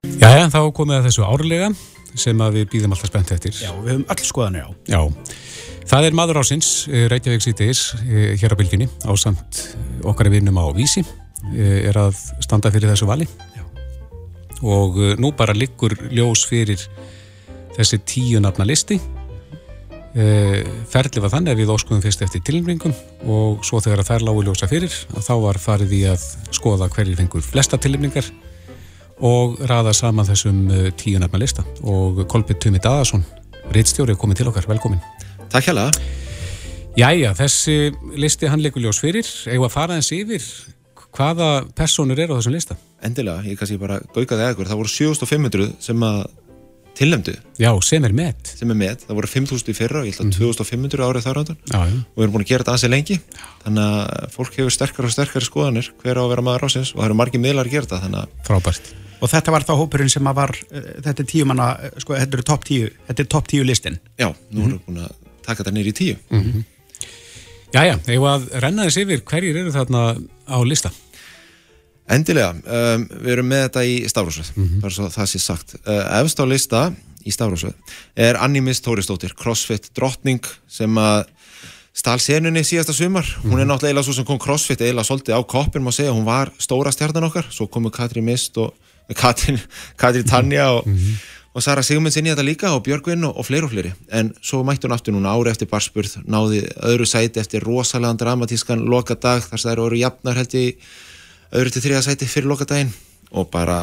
Jæja, 0.05 0.49
þá 0.53 0.61
komið 0.77 0.99
að 0.99 1.07
þessu 1.09 1.27
árlega 1.27 1.69
sem 2.19 2.41
að 2.43 2.61
við 2.61 2.69
býðum 2.75 2.95
alltaf 2.95 3.11
spennt 3.11 3.33
eftir. 3.35 3.55
Já, 3.59 3.73
við 3.83 3.95
höfum 3.95 4.07
öll 4.15 4.29
skoðanir 4.29 4.67
á. 4.67 4.71
Já, 4.91 5.01
það 5.89 6.09
er 6.09 6.17
maður 6.17 6.41
ásins, 6.43 6.69
eh, 6.89 7.07
Reykjavík 7.11 7.43
Sýtis, 7.45 7.95
eh, 8.05 8.37
hér 8.41 8.55
á 8.55 8.57
bylginni, 8.57 8.89
á 9.05 9.13
samt 9.17 9.77
okkar 10.03 10.31
vinnum 10.31 10.57
á 10.57 10.67
Vísi, 10.75 11.05
eh, 11.55 11.89
er 11.89 11.95
að 11.95 12.15
standa 12.41 12.71
fyrir 12.71 12.91
þessu 12.91 13.07
vali. 13.07 13.27
Já. 13.57 13.63
Og 14.63 15.19
nú 15.19 15.35
bara 15.37 15.53
liggur 15.53 15.91
ljós 16.11 16.47
fyrir 16.47 16.81
þessi 17.77 17.99
tíu 18.05 18.41
nafna 18.41 18.65
listi. 18.65 19.01
Ferli 20.15 21.21
var 21.21 21.31
þannig 21.31 21.51
að 21.51 21.59
við 21.59 21.73
óskuðum 21.75 22.01
fyrst 22.01 22.23
eftir 22.23 22.41
tilnringum 22.41 22.95
og 23.27 23.65
svo 23.65 23.81
þegar 23.83 24.07
þær 24.07 24.23
lágu 24.23 24.45
ljósa 24.45 24.69
fyrir, 24.69 24.89
þá 25.11 25.43
var 25.43 25.55
farið 25.55 25.91
í 25.91 26.03
að 26.07 26.23
skoða 26.53 26.89
hverjir 26.89 27.17
fengur 27.17 27.43
flesta 27.43 27.77
tilnringar 27.77 28.31
og 29.19 29.59
raða 29.59 29.93
saman 29.93 30.25
þessum 30.25 30.95
tíu 30.95 31.19
nefna 31.19 31.41
lista 31.41 31.65
og 31.83 32.29
Kolbjörn 32.29 32.61
Tumi 32.61 32.79
Dadarsson 32.79 33.25
reittstjóri 33.75 34.15
komið 34.15 34.37
til 34.37 34.53
okkar, 34.53 34.69
velkomin 34.71 35.03
Takk 35.55 35.69
hjá 35.69 35.75
það 35.79 35.99
Jæja, 36.99 37.29
þessi 37.39 37.75
listi 38.19 38.49
hann 38.51 38.63
leikur 38.63 38.83
ljós 38.83 38.99
fyrir. 39.03 39.27
Eða 39.51 39.69
fara 39.71 39.97
eins 39.99 40.09
yfir 40.15 40.43
hvaða 41.15 41.49
personur 41.79 42.19
eru 42.19 42.35
á 42.35 42.39
þessum 42.39 42.55
lista? 42.55 42.77
Endilega, 43.07 43.43
ég 43.47 43.59
kannski 43.59 43.79
bara 43.79 44.01
gaukaði 44.15 44.49
eða 44.49 44.67
það 44.67 44.81
voru 44.81 44.91
7500 44.91 45.69
sem 45.83 46.03
að 46.07 46.25
tilnæmdu 46.99 47.35
Já, 47.59 47.71
sem 47.87 48.07
er 48.07 48.15
með 48.15 48.51
sem 48.51 48.71
er 48.71 48.79
með, 48.79 49.07
það 49.07 49.19
voru 49.21 49.31
5000 49.31 49.71
í 49.71 49.77
fyrra 49.79 50.03
og 50.03 50.09
ég 50.09 50.19
held 50.19 50.27
að 50.27 50.37
2500 50.39 50.99
mhm. 50.99 51.07
árið 51.07 51.27
þar 51.27 51.41
ándan 51.43 51.59
og 51.75 52.19
við 52.19 52.27
erum 52.27 52.37
búin 52.37 52.47
að 52.47 52.51
gera 52.51 52.67
þetta 52.67 52.75
aðeins 52.75 52.95
lengi. 52.97 53.19
Já. 53.23 53.49
þannig 53.65 53.89
að 53.95 54.37
fólk 54.37 54.61
hefur 54.61 54.77
sterkar 54.79 55.09
og 55.09 55.15
sterkar 55.15 55.49
skoðanir 55.49 55.91
hver 56.03 56.19
á 56.19 56.23
að 56.23 56.31
vera 56.35 56.47
maður 56.51 56.69
ásins 56.69 56.95
og 56.95 57.03
það 57.03 57.09
eru 57.13 57.19
margi 57.23 57.43
miðlar 57.43 57.71
að 57.71 57.77
gera 57.79 57.91
þetta 57.95 58.25
Frábært. 58.51 58.95
Og 59.23 59.31
þetta 59.31 59.55
var 59.55 59.65
þá 59.65 59.75
hópurinn 59.79 60.11
sem 60.13 60.27
að 60.31 60.41
var, 60.41 60.53
uh, 60.75 60.89
þetta 61.07 61.23
er 61.23 61.29
tíu 61.31 61.47
manna, 61.49 61.69
uh, 61.79 62.01
sko, 62.03 62.19
þetta 62.19 62.41
er 62.41 62.49
topp 62.51 62.67
tíu, 62.69 62.91
þetta 63.07 63.23
er 63.23 63.29
topp 63.33 63.47
tíu 63.55 63.65
listin. 63.65 64.01
Já, 64.21 64.27
nú 64.51 64.67
erum 64.67 64.75
við 64.75 64.89
búin 64.89 65.05
að 65.07 65.15
taka 65.45 65.63
þetta 65.63 65.75
nýri 65.77 65.93
í 65.93 65.99
tíu. 65.99 66.17
Mm 66.31 66.43
-hmm. 66.43 66.65
Jæja, 67.75 67.99
hefur 68.07 68.29
að 68.31 68.45
renna 68.63 68.85
þess 68.87 69.03
yfir, 69.03 69.25
hverjir 69.27 69.57
eru 69.57 69.73
þarna 69.75 70.03
á 70.47 70.59
lista? 70.63 70.91
Endilega, 72.05 72.53
um, 72.53 73.09
við 73.09 73.33
erum 73.33 73.49
með 73.49 73.63
þetta 73.65 73.85
í 73.89 73.95
Stafrósveð, 74.09 74.51
mm 74.55 74.65
-hmm. 74.69 74.85
er 74.85 74.93
svo 74.93 75.09
það 75.09 75.27
sé 75.31 75.39
sagt. 75.41 75.75
Uh, 75.87 76.21
efst 76.21 76.41
á 76.41 76.45
lista 76.45 76.93
í 77.25 77.33
Stafrósveð 77.33 77.75
er 78.15 78.37
Animist 78.37 78.85
Tóristóttir, 78.85 79.33
crossfit 79.35 79.89
drottning 79.97 80.45
sem 80.69 80.99
að 81.01 81.25
stál 81.95 82.19
senunni 82.21 82.65
síðasta 82.67 82.93
sumar, 82.93 83.25
mm 83.25 83.43
-hmm. 83.43 83.51
hún 83.51 83.61
er 83.61 83.65
mhm. 83.65 83.73
náttúrulega 83.73 83.95
eila 83.95 84.03
svo 84.03 84.13
sem 84.13 84.25
kom 84.25 84.39
crossfit 84.39 84.81
eila 84.81 85.03
svolítið 85.03 85.39
á 85.39 85.41
koppin, 85.47 85.83
má 85.83 85.93
segja, 85.93 86.13
hún 86.13 86.25
var 86.25 86.53
stóra 86.59 86.93
stjarnan 86.93 87.25
okkar, 87.25 87.47
svo 87.51 87.67
komu 87.67 87.91
Katri 87.91 88.21
Mist 88.21 88.57
og 88.59 88.75
Katrin, 89.15 89.61
Katrin 89.97 90.25
Tanja 90.25 90.71
og, 90.71 90.87
mm 90.87 90.97
-hmm. 90.97 91.15
Og 91.55 91.63
Sara 91.63 91.85
Sigmunds 91.87 92.19
inn 92.19 92.27
í 92.27 92.33
þetta 92.33 92.47
líka 92.47 92.73
og 92.75 92.83
Björgvinn 92.87 93.25
og, 93.29 93.39
og 93.39 93.47
fleiri 93.47 93.69
og 93.69 93.73
fleiri. 93.73 93.95
En 94.11 94.33
svo 94.43 94.65
mætti 94.67 94.89
hún 94.89 94.97
aftur 94.97 95.15
núna 95.15 95.35
ári 95.35 95.53
eftir 95.53 95.71
barspurð 95.71 96.19
náði 96.27 96.65
öðru 96.83 97.07
sæti 97.07 97.43
eftir 97.43 97.65
rosalega 97.65 98.19
dramatískan 98.25 98.83
lokadag 98.91 99.47
þar 99.47 99.63
sem 99.63 99.71
það 99.71 99.85
eru 99.87 100.01
jafnar 100.03 100.41
held 100.41 100.57
í 100.59 100.69
öðru 101.55 101.75
til 101.75 101.85
þriða 101.87 102.07
sæti 102.09 102.31
fyrir 102.31 102.51
lokadaginn. 102.51 102.95
Og 103.35 103.49
bara 103.51 103.77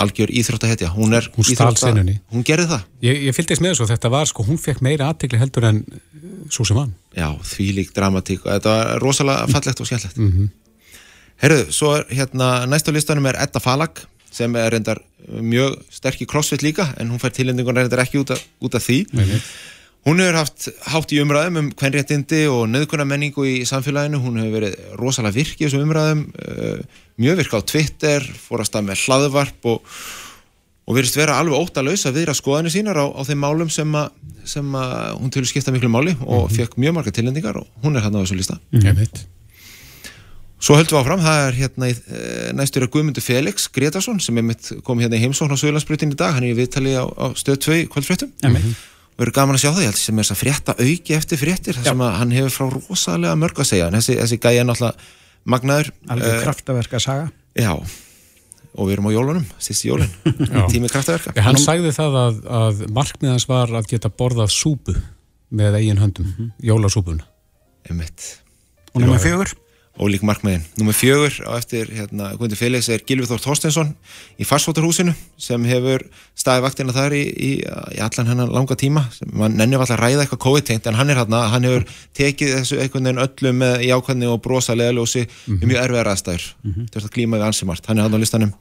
algjör 0.00 0.30
íþróttahetja. 0.32 0.88
Hún 0.94 1.12
er 1.12 1.26
hún 1.34 1.48
íþrótta, 1.52 1.90
hún 2.32 2.44
gerði 2.46 2.70
það. 2.70 2.84
Ég, 3.04 3.18
ég 3.26 3.36
fylgist 3.36 3.60
með 3.60 3.74
þessu, 3.74 3.88
þetta 3.90 4.10
var 4.14 4.30
sko, 4.30 4.46
hún 4.48 4.60
fekk 4.60 4.80
meira 4.84 5.10
aðtegli 5.12 5.40
heldur 5.42 5.66
en 5.68 5.82
svo 6.52 6.64
sem 6.64 6.78
hann 6.78 6.94
já, 7.16 7.28
því 7.44 7.66
lík 7.78 7.92
dramatík. 7.96 8.44
Þetta 8.44 8.72
var 8.72 9.02
rosalega 9.02 9.48
fallegt 9.52 9.80
og 9.80 9.88
skemmtlegt 9.88 10.18
mm 10.18 10.30
-hmm. 10.32 10.48
herruðu, 11.42 11.72
svo 11.72 11.94
er 11.98 12.06
hérna 12.10 12.66
næstu 12.66 12.92
listanum 12.92 13.26
er 13.26 13.40
Edda 13.42 13.60
Falag 13.60 14.04
sem 14.34 14.56
er 14.58 14.72
reyndar 14.74 15.00
mjög 15.40 15.78
sterk 15.94 16.24
í 16.24 16.28
crossfit 16.28 16.64
líka 16.66 16.90
en 16.98 17.12
hún 17.12 17.22
fær 17.22 17.32
tilendingun 17.34 17.78
reyndar 17.78 18.02
ekki 18.04 18.20
út 18.22 18.34
af, 18.34 18.42
út 18.64 18.74
af 18.76 18.84
því 18.84 19.04
Nei, 19.14 19.38
hún 20.04 20.20
hefur 20.20 20.36
haft 20.36 20.66
hátt 20.90 21.14
í 21.16 21.20
umræðum 21.22 21.60
um 21.62 21.70
hvernréttindi 21.72 22.42
og 22.52 22.66
nöðkunar 22.72 23.08
menningu 23.08 23.46
í 23.48 23.54
samfélaginu, 23.68 24.20
hún 24.20 24.42
hefur 24.42 24.58
verið 24.58 24.76
rosalega 25.00 25.38
virk 25.38 25.62
í 25.62 25.66
þessum 25.66 25.86
umræðum 25.86 26.26
uh, 26.34 27.00
mjög 27.22 27.40
virk 27.40 27.56
á 27.56 27.60
Twitter, 27.72 28.28
fór 28.44 28.64
að 28.64 28.82
með 28.84 29.06
hlaðvarp 29.06 29.70
og, 29.72 29.94
og 30.84 30.98
verist 30.98 31.16
vera 31.16 31.38
alveg 31.40 31.56
ótt 31.56 31.80
að 31.80 32.18
viðra 32.18 32.36
skoðanir 32.36 32.74
sínar 32.74 33.00
á, 33.00 33.06
á 33.08 33.20
þeim 33.24 33.40
málum 33.46 33.70
sem 33.72 33.96
að, 33.96 34.10
sem 34.44 34.76
að 34.76 35.14
hún 35.22 35.32
til 35.32 35.46
skipta 35.48 35.72
miklu 35.72 35.88
máli 35.88 36.12
og 36.20 36.20
mm 36.20 36.48
-hmm. 36.48 36.56
fekk 36.58 36.76
mjög 36.76 36.98
marga 36.98 37.10
tilendingar 37.10 37.56
og 37.56 37.66
hún 37.82 37.96
er 37.96 38.04
hann 38.04 38.16
á 38.16 38.20
þessu 38.20 38.36
lista 38.36 38.58
mm 38.72 38.80
-hmm. 38.80 39.24
Svo 40.62 40.78
höldum 40.78 40.96
við 40.96 41.02
áfram, 41.02 41.22
það 41.24 41.40
er 41.42 41.56
hérna 41.58 41.88
í, 41.90 41.94
e, 41.94 42.18
næstur 42.56 42.86
að 42.86 42.92
Guðmundur 42.94 43.24
Felix 43.24 43.66
Gretarsson 43.74 44.20
sem 44.22 44.38
kom 44.86 45.00
hérna 45.02 45.18
í 45.18 45.24
heimsókn 45.24 45.52
á 45.52 45.58
Söðlandsbrutin 45.60 46.14
í 46.14 46.18
dag, 46.18 46.36
hann 46.36 46.46
er 46.46 46.54
í 46.54 46.58
viðtali 46.58 46.94
á, 46.96 47.04
á 47.04 47.26
stöð 47.36 47.58
2 47.66 47.80
kvöldfréttum 47.92 48.30
mm 48.30 48.54
-hmm. 48.54 48.76
og 49.12 49.18
við 49.18 49.26
erum 49.26 49.36
gaman 49.36 49.58
að 49.58 49.64
sjá 49.64 49.70
það, 49.72 49.82
ég 49.82 49.90
held 49.90 50.00
sem 50.00 50.18
er 50.18 50.24
þess 50.24 50.34
að 50.34 50.42
frétta 50.42 50.76
auki 50.78 51.16
eftir 51.18 51.38
fréttir, 51.42 51.76
þess 51.76 51.92
að 51.92 52.16
hann 52.20 52.32
hefur 52.32 52.54
frá 52.56 52.66
rosalega 52.72 53.34
mörg 53.36 53.60
að 53.60 53.70
segja, 53.72 53.88
en 53.90 53.98
þessi, 53.98 54.16
þessi 54.22 54.38
gæi 54.40 54.54
er 54.56 54.64
náttúrulega 54.64 54.96
magnaður. 55.44 55.90
Alveg 56.08 56.32
uh, 56.32 56.42
kraftaverka 56.46 57.00
saga. 57.02 57.26
Já, 57.52 57.74
og 58.74 58.88
við 58.88 58.92
erum 58.96 59.08
á 59.10 59.12
jólunum, 59.12 59.44
sýst 59.60 59.84
í 59.86 59.90
jólun, 59.90 60.14
tími 60.72 60.88
kraftaverka. 60.88 61.34
Hann 61.44 61.60
sagði 61.60 61.92
það 61.92 62.16
að, 62.22 62.40
að 62.48 62.86
markmiðans 62.88 63.48
var 63.50 63.74
að 63.74 63.90
geta 63.92 64.08
borðað 64.08 64.54
súpu 64.54 64.96
með 65.54 65.76
eigin 65.82 66.00
höndum, 66.00 66.24
mm 66.24 66.34
-hmm. 66.38 66.50
jólasúpun. 66.64 67.20
Emitt. 67.90 68.40
Og 68.94 69.02
náttúrulega 69.02 69.22
fjögur? 69.26 69.54
Ólík 69.94 70.24
markmiðin. 70.26 70.64
Númið 70.80 70.96
fjögur 70.98 71.34
á 71.46 71.54
eftir 71.54 71.90
hérna, 71.94 72.32
Gundi 72.38 72.56
Felix 72.58 72.88
er 72.90 73.04
Gilvið 73.06 73.30
Þór 73.30 73.42
Þorstensson 73.44 73.92
í 74.42 74.46
Farsfóttarhúsinu 74.48 75.14
sem 75.38 75.66
hefur 75.70 76.02
staðið 76.38 76.64
vaktina 76.66 76.94
þar 76.96 77.14
í, 77.14 77.22
í, 77.22 77.50
í 77.62 78.00
allan 78.02 78.30
hennan 78.32 78.50
langa 78.54 78.74
tíma 78.78 79.04
sem 79.14 79.30
mann 79.30 79.54
nennir 79.54 79.78
alltaf 79.78 80.00
að 80.00 80.02
ræða 80.02 80.24
eitthvað 80.24 80.42
COVID-tengt 80.46 80.88
en 80.90 80.98
hann 80.98 81.14
er 81.14 81.20
hérna, 81.22 81.44
hann 81.52 81.68
hefur 81.68 81.86
tekið 82.18 82.56
þessu 82.56 82.80
einhvern 82.82 83.06
veginn 83.06 83.22
öllum 83.26 83.62
með 83.62 83.86
jákvæðni 83.86 84.32
og 84.32 84.42
brosa 84.42 84.74
leðalósi 84.74 85.22
mm 85.28 85.30
-hmm. 85.30 85.68
mjög 85.70 85.84
erfiðar 85.84 86.10
aðstæður 86.14 86.48
mm 86.64 86.72
-hmm. 86.72 87.04
að 87.04 87.14
glíma 87.14 87.38
við 87.38 87.46
ansimart. 87.52 87.86
Hann 87.86 87.98
er 87.98 88.08
hann 88.08 88.18
á 88.18 88.22
listanum 88.24 88.52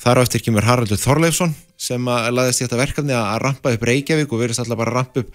Þar 0.00 0.20
á 0.20 0.24
eftir 0.24 0.44
kemur 0.46 0.64
Haraldur 0.64 1.00
Þorleifsson 1.00 1.52
sem 1.80 2.08
að 2.12 2.30
laðist 2.36 2.60
í 2.60 2.64
þetta 2.64 2.80
verkefni 2.80 3.14
að 3.16 3.38
rampa 3.44 3.72
upp 3.74 3.84
Reykjavík 3.88 4.32
og 4.32 4.42
verðist 4.42 4.62
alltaf 4.62 4.80
bara 4.80 4.92
að 4.92 4.98
rampa 4.98 5.22
upp 5.22 5.30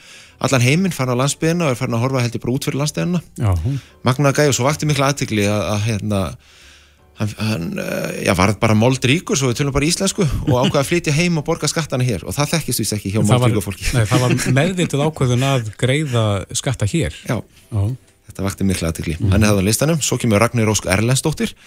allan 0.46 0.66
heiminn, 0.66 0.94
farin 0.94 1.18
á 1.18 1.22
landsbyðina 1.22 1.68
og 1.68 1.74
er 1.74 1.80
farin 1.80 1.98
að 1.98 2.04
horfa 2.06 2.22
heldur 2.26 2.44
bara 2.44 2.54
út 2.54 2.68
fyrir 2.68 2.80
landsbyðina. 2.82 3.22
Magnaða 4.06 4.38
gæði 4.40 4.52
og 4.52 4.58
svo 4.58 4.68
vakti 4.68 4.90
miklu 4.90 5.06
aðtikli 5.08 5.48
að, 5.50 5.64
að 5.72 5.88
hérna, 5.88 6.20
hann, 7.22 7.34
hann 7.40 7.66
eh, 7.82 8.20
já, 8.28 8.34
var 8.38 8.54
bara 8.62 8.78
mold 8.78 9.10
ríkur, 9.10 9.40
svo 9.40 9.50
við 9.50 9.62
tölum 9.62 9.76
bara 9.76 9.90
íslensku 9.90 10.26
og 10.26 10.54
ákvaði 10.54 10.82
að 10.84 10.90
flytja 10.92 11.16
heim 11.18 11.42
og 11.42 11.48
borga 11.50 11.70
skattana 11.72 12.06
hér 12.06 12.26
og 12.26 12.38
það 12.38 12.54
þekkist 12.58 12.84
vist 12.84 12.98
ekki 12.98 13.16
hjá 13.16 13.22
mold 13.22 13.50
ríku 13.50 13.66
fólki. 13.66 13.90
Nei, 13.94 14.06
það 14.10 14.26
var 14.26 14.38
meðvitað 14.60 15.06
ákvöðun 15.08 15.50
að 15.50 15.74
greiða 15.82 16.28
skatta 16.58 16.90
hér. 16.90 17.18
Já, 17.26 17.38
já. 17.42 17.84
þetta 18.30 18.50
vakti 18.50 18.70
miklu 18.70 18.90
aðtikli. 18.90 19.18
Mm. 19.22 19.34
Hann 19.34 19.46
er 19.46 19.54
það 19.54 19.66
á 19.66 19.68
listanum, 19.70 20.02
svo 20.06 20.22
kemur 20.22 20.42
Ragnir 20.42 20.74
Ósk 20.74 20.90
Erlendsdóttir 20.90 21.58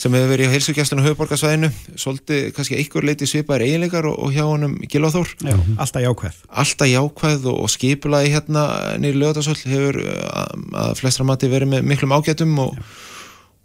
sem 0.00 0.14
hefur 0.14 0.32
verið 0.32 0.50
á 0.50 0.54
heilsugjastunum 0.54 1.06
höfuborgarsvæðinu 1.06 1.70
svolítið 2.00 2.50
kannski 2.56 2.78
einhver 2.80 3.06
leiti 3.06 3.28
svipaðir 3.30 3.68
eiginleikar 3.68 4.08
og, 4.10 4.18
og 4.26 4.34
hjá 4.34 4.44
honum 4.48 4.76
Gilóþór 4.90 5.30
Já, 5.44 5.54
alltaf 5.78 6.02
jákvæð. 6.02 6.42
Alltaf 6.50 6.90
jákvæð 6.90 7.48
og, 7.52 7.58
og 7.64 7.72
skipulaði 7.72 8.34
hérna 8.34 8.66
nýri 9.00 9.20
lögadagsvöld 9.22 9.64
hefur 9.70 10.00
uh, 10.02 10.46
að 10.84 10.94
flestra 11.02 11.26
mati 11.28 11.50
verið 11.52 11.76
með 11.76 11.90
miklum 11.92 12.14
ágætum 12.16 12.56
og, 12.64 12.80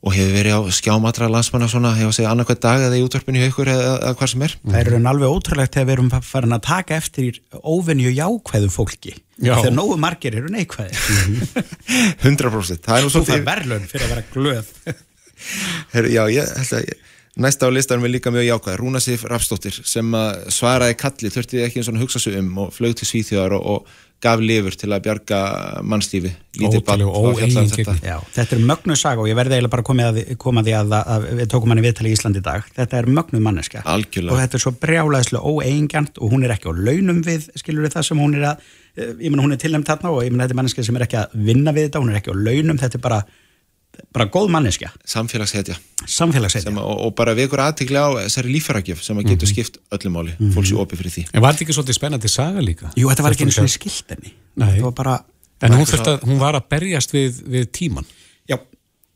og 0.05 0.15
hefur 0.15 0.35
verið 0.37 0.59
á 0.59 0.61
skjámatra 0.77 1.31
landsmanna 1.33 1.71
svona, 1.71 1.95
hefur 1.97 2.15
segið 2.19 2.31
annarkvæð 2.35 2.61
dag 2.67 2.85
eða 2.89 2.99
í 2.99 3.07
útvarpinu 3.07 3.43
haugur 3.47 3.73
eða, 3.73 3.95
eða 3.97 4.13
hvað 4.21 4.33
sem 4.35 4.45
er. 4.45 4.55
Það 4.69 4.79
eru 4.83 5.01
alveg 5.13 5.33
ótrúlegt 5.39 5.75
þegar 5.79 5.89
við 5.89 5.97
erum 5.97 6.13
farin 6.29 6.59
að 6.59 6.63
taka 6.69 7.01
eftir 7.01 7.41
óvenju 7.57 8.13
jákvæðu 8.13 8.71
fólki. 8.77 9.17
Já. 9.39 9.53
þegar 9.55 9.71
nógu 9.71 9.95
margir 9.95 10.35
eru 10.35 10.49
neikvæði 10.51 10.97
100% 12.25 12.81
Það 12.85 12.97
er 12.97 13.05
nú 13.05 13.11
svolítið 13.13 13.45
að 15.39 15.93
Heru, 15.95 16.11
já, 16.13 16.23
ég 16.33 16.51
held 16.59 16.75
að 16.79 16.91
næsta 17.39 17.69
á 17.69 17.71
listanum 17.71 18.05
er 18.05 18.15
líka 18.15 18.33
mjög 18.33 18.49
jákvæð. 18.49 18.77
Rúna 18.81 18.99
Sif 19.03 19.23
Rafstóttir 19.29 19.79
sem 19.87 20.19
svaraði 20.51 20.97
kalli 20.99 21.31
þurfti 21.31 21.63
ekki 21.63 21.81
eins 21.81 21.91
og 21.91 21.99
hugsa 22.01 22.19
sig 22.19 22.37
um 22.41 22.65
og 22.65 22.73
flög 22.75 22.97
til 22.99 23.07
Svíþjóðar 23.07 23.55
og, 23.59 23.65
og 23.65 24.07
gaf 24.23 24.41
lifur 24.43 24.75
til 24.75 24.89
að 24.91 25.03
bjarga 25.05 25.39
mannslífi. 25.87 26.31
Ótalega 26.67 27.07
og 27.07 27.39
þetta. 27.39 28.17
þetta 28.35 28.57
er 28.57 28.63
mögnu 28.67 28.97
saga 28.99 29.23
og 29.23 29.29
ég 29.31 29.37
verði 29.39 29.55
eiginlega 29.55 29.73
bara 29.77 29.85
komið 29.87 30.09
að, 30.09 30.19
koma 30.43 30.63
því 30.65 30.75
að, 30.75 30.95
að 30.99 31.27
við 31.39 31.51
tókum 31.53 31.71
hann 31.73 31.79
í 31.81 31.85
viðtali 31.85 32.11
í 32.11 32.17
Íslandi 32.17 32.41
í 32.41 32.45
dag. 32.49 32.67
Þetta 32.75 32.99
er 32.99 33.09
mögnu 33.19 33.41
manneska 33.45 33.83
Algjörlega. 33.87 34.35
og 34.35 34.41
þetta 34.43 34.59
er 34.59 34.65
svo 34.65 34.73
brjálæðislega 34.83 35.53
óeigingjant 35.53 36.19
og 36.19 36.35
hún 36.35 36.43
er 36.43 36.55
ekki 36.55 36.67
á 36.67 36.73
launum 36.75 37.21
við 37.23 37.47
skilur 37.61 37.87
við 37.87 37.95
það 37.95 38.09
sem 38.09 38.23
hún 38.25 38.35
er 38.35 38.47
að 38.51 38.65
eh, 38.99 39.13
ég 39.13 39.29
menn 39.31 39.43
hún 39.45 39.55
er 39.55 39.61
tilnæmt 39.63 39.87
þarna 39.87 40.11
og 40.11 40.25
ég 40.25 40.33
menn 40.33 40.43
þetta 40.43 40.57
er 40.57 40.61
manneska 40.63 40.87
sem 40.89 40.99
er 40.99 41.07
ekki 41.07 41.21
að 41.21 41.37
vinna 41.47 41.75
við 41.77 41.87
þetta, 41.87 42.03
hún 42.03 42.11
er 42.11 42.19
ekki 42.19 42.35
á 42.35 42.41
launum, 42.43 42.81
þetta 42.83 42.99
er 42.99 43.05
bara, 43.07 43.21
bara 44.13 44.27
góð 44.31 44.49
manneska. 44.53 44.91
Samfélagshetja. 45.05 45.75
Samfélagshetja. 46.05 46.73
Og, 46.81 47.01
og 47.07 47.15
bara 47.17 47.33
við 47.37 47.49
ykkur 47.49 47.63
aðtikli 47.63 47.99
á 47.99 48.07
þessari 48.25 48.53
lífærakjöf 48.55 49.03
sem 49.05 49.17
að 49.17 49.31
getur 49.31 49.47
mm 49.47 49.51
-hmm. 49.51 49.53
skipt 49.53 49.79
öllum 49.91 50.13
máli, 50.13 50.31
mm 50.31 50.37
-hmm. 50.39 50.53
fólks 50.53 50.71
í 50.71 50.75
opið 50.75 50.97
fyrir 51.01 51.13
því. 51.15 51.25
En 51.33 51.41
var 51.41 51.53
þetta 51.53 51.63
ekki 51.63 51.75
svolítið 51.77 51.99
spennandi 51.99 52.27
saga 52.27 52.61
líka? 52.61 52.91
Jú, 52.95 53.09
þetta 53.09 53.23
var 53.23 53.31
ekki 53.31 53.43
eins 53.43 53.59
og 53.59 53.69
skilt 53.69 54.11
enni. 54.11 54.33
Bara... 54.95 55.23
En 55.61 55.73
hún, 55.73 55.83
að, 55.83 56.23
hún 56.23 56.39
var 56.39 56.55
að 56.55 56.69
berjast 56.69 57.11
við, 57.13 57.43
við 57.43 57.65
tíman. 57.71 58.05
Já, 58.47 58.57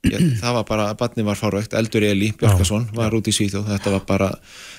Ég, 0.03 0.19
það 0.41 0.53
var 0.57 0.63
bara, 0.67 0.85
barni 0.99 1.23
var 1.23 1.37
fárvægt, 1.39 1.73
Eldur 1.79 2.03
Eli 2.03 2.33
Björkarsson 2.35 2.89
var 2.95 3.13
út 3.15 3.27
í 3.27 3.31
Svíþjóð, 3.31 3.69
þetta 3.71 3.91
var 3.93 4.01
bara 4.03 4.27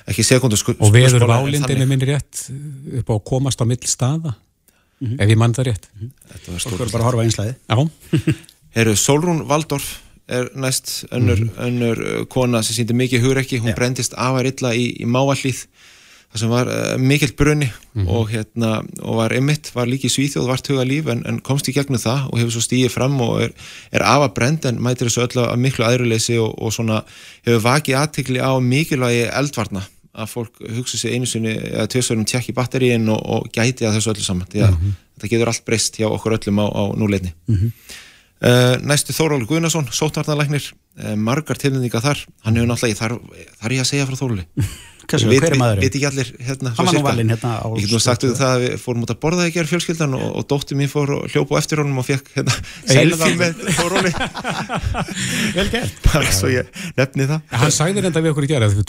ekki 0.05 0.23
sekundu 0.23 0.59
og 0.77 0.93
veður 0.93 1.25
válindinu 1.25 1.87
minn 1.89 2.05
rétt 2.05 2.51
upp 3.01 3.09
á 3.09 3.17
komast 3.25 3.57
á 3.57 3.65
mill 3.65 3.81
staða 3.89 4.35
mm 5.01 5.09
-hmm. 5.09 5.23
ef 5.23 5.29
ég 5.31 5.39
mann 5.41 5.55
það 5.55 5.65
rétt 5.65 5.89
mm 5.95 6.11
-hmm. 6.11 6.73
og 6.75 6.81
er 6.81 6.93
bara 6.93 7.05
horfa 7.05 7.23
einslæði 7.25 7.55
Herru, 8.75 8.97
Solrún 8.99 9.45
Valdorf 9.49 10.01
er 10.27 10.49
næst 10.57 11.05
önnur, 11.13 11.37
mm 11.37 11.49
-hmm. 11.49 11.67
önnur 11.67 11.99
uh, 12.21 12.27
kona 12.27 12.63
sem 12.63 12.75
síndi 12.75 12.95
mikið 12.95 13.23
hugrekki, 13.23 13.59
hún 13.59 13.69
ja. 13.69 13.75
brendist 13.75 14.15
afar 14.17 14.47
illa 14.47 14.75
í, 14.75 14.97
í 15.01 15.07
máallíð 15.07 15.67
það 16.33 16.41
sem 16.41 16.51
var 16.51 16.67
uh, 16.67 16.99
mikill 16.99 17.33
brunni 17.37 17.69
mm 17.69 18.03
-hmm. 18.03 18.09
og, 18.09 18.29
hérna, 18.31 18.83
og 19.03 19.17
var 19.17 19.33
ymitt, 19.33 19.71
var 19.75 19.87
líki 19.87 20.09
svíþjóð, 20.09 20.47
var 20.47 20.59
tuga 20.59 20.85
líf 20.85 21.07
en, 21.07 21.23
en 21.27 21.41
komst 21.41 21.69
í 21.69 21.73
gegnum 21.73 22.01
það 22.01 22.29
og 22.33 22.39
hefur 22.39 22.51
svo 22.51 22.61
stíðið 22.61 22.91
fram 22.91 23.21
og 23.21 23.43
er, 23.43 23.51
er 23.93 24.03
af 24.03 24.23
að 24.23 24.35
brenda 24.35 24.69
en 24.69 24.83
mætir 24.83 25.07
þessu 25.07 25.23
öllu 25.23 25.47
að 25.47 25.57
miklu 25.57 25.85
aðruleysi 25.85 26.39
og, 26.39 26.63
og 26.63 26.73
svona 26.73 27.05
hefur 27.47 27.63
vakið 27.63 27.95
aðtikli 27.97 28.41
á 28.41 28.53
mikilvægi 28.61 29.29
eldvarna 29.31 29.83
að 30.15 30.31
fólk 30.31 30.53
hugsa 30.77 30.99
sér 30.99 31.15
einu 31.15 31.27
sinni 31.27 31.55
eða 31.55 31.87
tjóðsverðum 31.91 32.27
tjekk 32.27 32.49
í 32.51 32.55
batteríin 32.55 33.09
og, 33.09 33.21
og 33.35 33.49
gæti 33.53 33.87
að 33.87 33.99
þessu 33.99 34.11
öllu 34.15 34.25
saman 34.25 34.51
því 34.51 34.61
að 34.63 34.71
mm 34.71 34.81
-hmm. 34.81 34.93
þetta 35.15 35.31
getur 35.33 35.49
allt 35.49 35.65
breyst 35.65 35.99
hjá 35.99 36.07
okkur 36.07 36.37
öllum 36.39 36.59
á, 36.63 36.67
á 36.71 36.83
núleitni 36.99 37.33
uh, 37.49 37.71
Næstu 38.85 39.15
Þóróli 39.17 39.47
Guðnason, 39.49 39.87
sótarnarleiknir 39.95 40.67
uh, 40.73 41.15
margar 41.17 41.57
tilnendinga 41.61 42.03
þar, 42.05 42.25
hann 42.45 42.59
hefur 42.59 42.73
náttúrulega 42.73 42.99
þar, 42.99 43.15
þar 43.63 43.77
ég 43.77 43.85
að 43.85 43.91
segja 43.93 44.09
frá 44.09 44.19
Þóróli 44.19 44.49
Hversu, 45.05 45.29
hver 45.29 45.53
er 45.53 45.59
maðurinn? 45.61 45.85
Veit 45.85 45.97
ekki 45.99 46.07
allir 46.09 46.29
hérna, 46.47 46.71
valinn 47.05 47.33
hérna 47.35 47.51
á 47.61 47.67
Ég 47.77 47.85
get 47.85 47.93
nú 47.95 48.01
sagt 48.03 48.25
við 48.25 48.35
það 48.39 48.53
að 48.55 48.63
við 48.65 48.75
fórum 48.83 49.05
út 49.05 49.13
að 49.13 49.21
borða 49.25 49.47
ekki 49.49 49.61
er 49.63 49.69
fjölskyldan 49.71 50.17
og, 50.19 50.25
og 50.41 50.47
dóttir 50.51 50.77
mín 50.79 50.91
fór 50.91 51.09
hljópa 51.33 51.59
eftir 51.61 51.83
honum 51.83 52.01
og 52.01 52.07
fekk 52.09 52.27
hérna 52.37 52.55
selfie 52.89 53.35
með 53.41 53.53
Þóróli 53.79 54.13
Vel 55.57 55.69
gert. 55.73 55.95
Bara 56.07 56.33
svo 56.35 56.49
ég 56.53 56.67
nefni 56.99 57.27
það. 57.31 57.41
Hann 57.63 57.75
sagði 57.75 58.05
þetta 58.07 58.23
við 58.25 58.31
okkur 58.33 58.47
í 58.47 58.51
gerð 58.51 58.75
við 58.79 58.85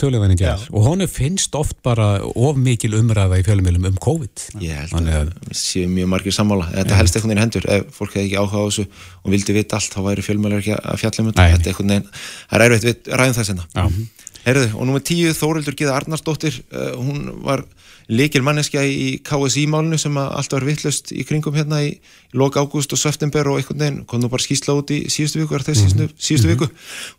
og 0.70 0.80
honu 0.86 1.06
finnst 1.10 1.52
oft 1.58 1.78
bara 1.86 2.08
of 2.26 2.56
mikil 2.60 2.92
umræða 2.98 3.40
í 3.40 3.44
fjölumilum 3.46 3.84
um 3.90 3.98
COVID. 4.02 4.34
Ég 4.64 4.74
held 4.82 4.92
að 5.00 5.06
það 5.12 5.26
séu 5.60 5.86
mjög 5.90 6.08
margir 6.12 6.34
sammála. 6.36 6.66
Þetta 6.74 6.98
helst 7.00 7.14
einhvern 7.16 7.32
veginn 7.32 7.44
hendur. 7.44 7.64
Ef 7.76 7.82
fólk 7.96 8.12
hefði 8.16 8.26
ekki 8.30 8.40
áhuga 8.40 8.58
á 8.62 8.66
þessu 8.66 8.84
og 9.22 9.28
vildi 9.34 9.52
vita 9.56 9.78
allt 9.78 9.92
þá 9.94 10.00
væri 10.06 10.26
fjölumilur 10.26 10.60
ekki 10.62 10.74
að 10.76 10.96
fjalla 11.02 11.16
Herðu, 14.46 14.68
og 14.78 14.86
nummið 14.86 15.06
tíu, 15.08 15.32
Þórildur 15.34 15.74
Gíða 15.74 15.96
Arnarsdóttir, 15.98 16.60
uh, 16.70 16.92
hún 17.00 17.42
var 17.42 17.64
likil 18.06 18.44
manneskja 18.46 18.84
í 18.86 19.18
KSI-málinu 19.26 19.98
sem 19.98 20.14
allt 20.22 20.52
var 20.54 20.66
vittlust 20.66 21.10
í 21.10 21.24
kringum 21.26 21.56
hérna 21.58 21.80
í 21.82 21.96
lok 22.38 22.54
ágúst 22.60 22.94
og 22.94 23.00
september 23.00 23.50
og 23.50 23.58
einhvern 23.58 23.82
veginn, 23.82 24.04
kom 24.06 24.22
nú 24.22 24.30
bara 24.30 24.44
skýsla 24.44 24.76
út 24.78 24.92
í 24.94 25.00
síðustu 25.10 25.42
viku, 25.42 25.56
er 25.58 25.66
það 25.66 25.80
síðustu, 25.80 26.04
mm 26.04 26.12
-hmm. 26.12 26.26
síðustu 26.28 26.52
viku. 26.52 26.68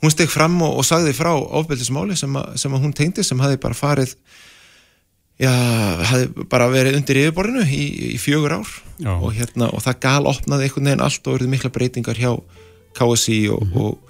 Hún 0.01 0.12
steg 0.12 0.29
fram 0.31 0.62
og, 0.62 0.77
og 0.79 0.86
sagði 0.86 1.13
frá 1.13 1.34
ofbeldismáli 1.36 2.15
sem, 2.15 2.38
sem 2.55 2.74
að 2.74 2.84
hún 2.84 2.93
tengdi, 2.93 3.24
sem 3.24 3.39
hafi 3.39 3.57
bara 3.57 3.74
farið, 3.74 4.15
já, 5.38 5.51
hafi 6.03 6.27
bara 6.50 6.69
verið 6.69 6.96
undir 6.96 7.17
yfirborðinu 7.17 7.67
í, 7.67 8.15
í 8.15 8.17
fjögur 8.17 8.53
ár 8.53 8.67
og, 9.19 9.34
hérna, 9.34 9.67
og 9.67 9.84
það 9.84 10.00
gal 10.00 10.25
opnaði 10.25 10.63
einhvern 10.63 10.86
veginn 10.86 11.03
allt 11.03 11.27
og 11.27 11.34
verið 11.34 11.50
mikla 11.50 11.69
breytingar 11.69 12.15
hjá 12.15 12.39
KSI 12.96 13.50
og, 13.50 13.67
mm 13.67 13.74
-hmm. 13.74 13.81
og 13.81 14.07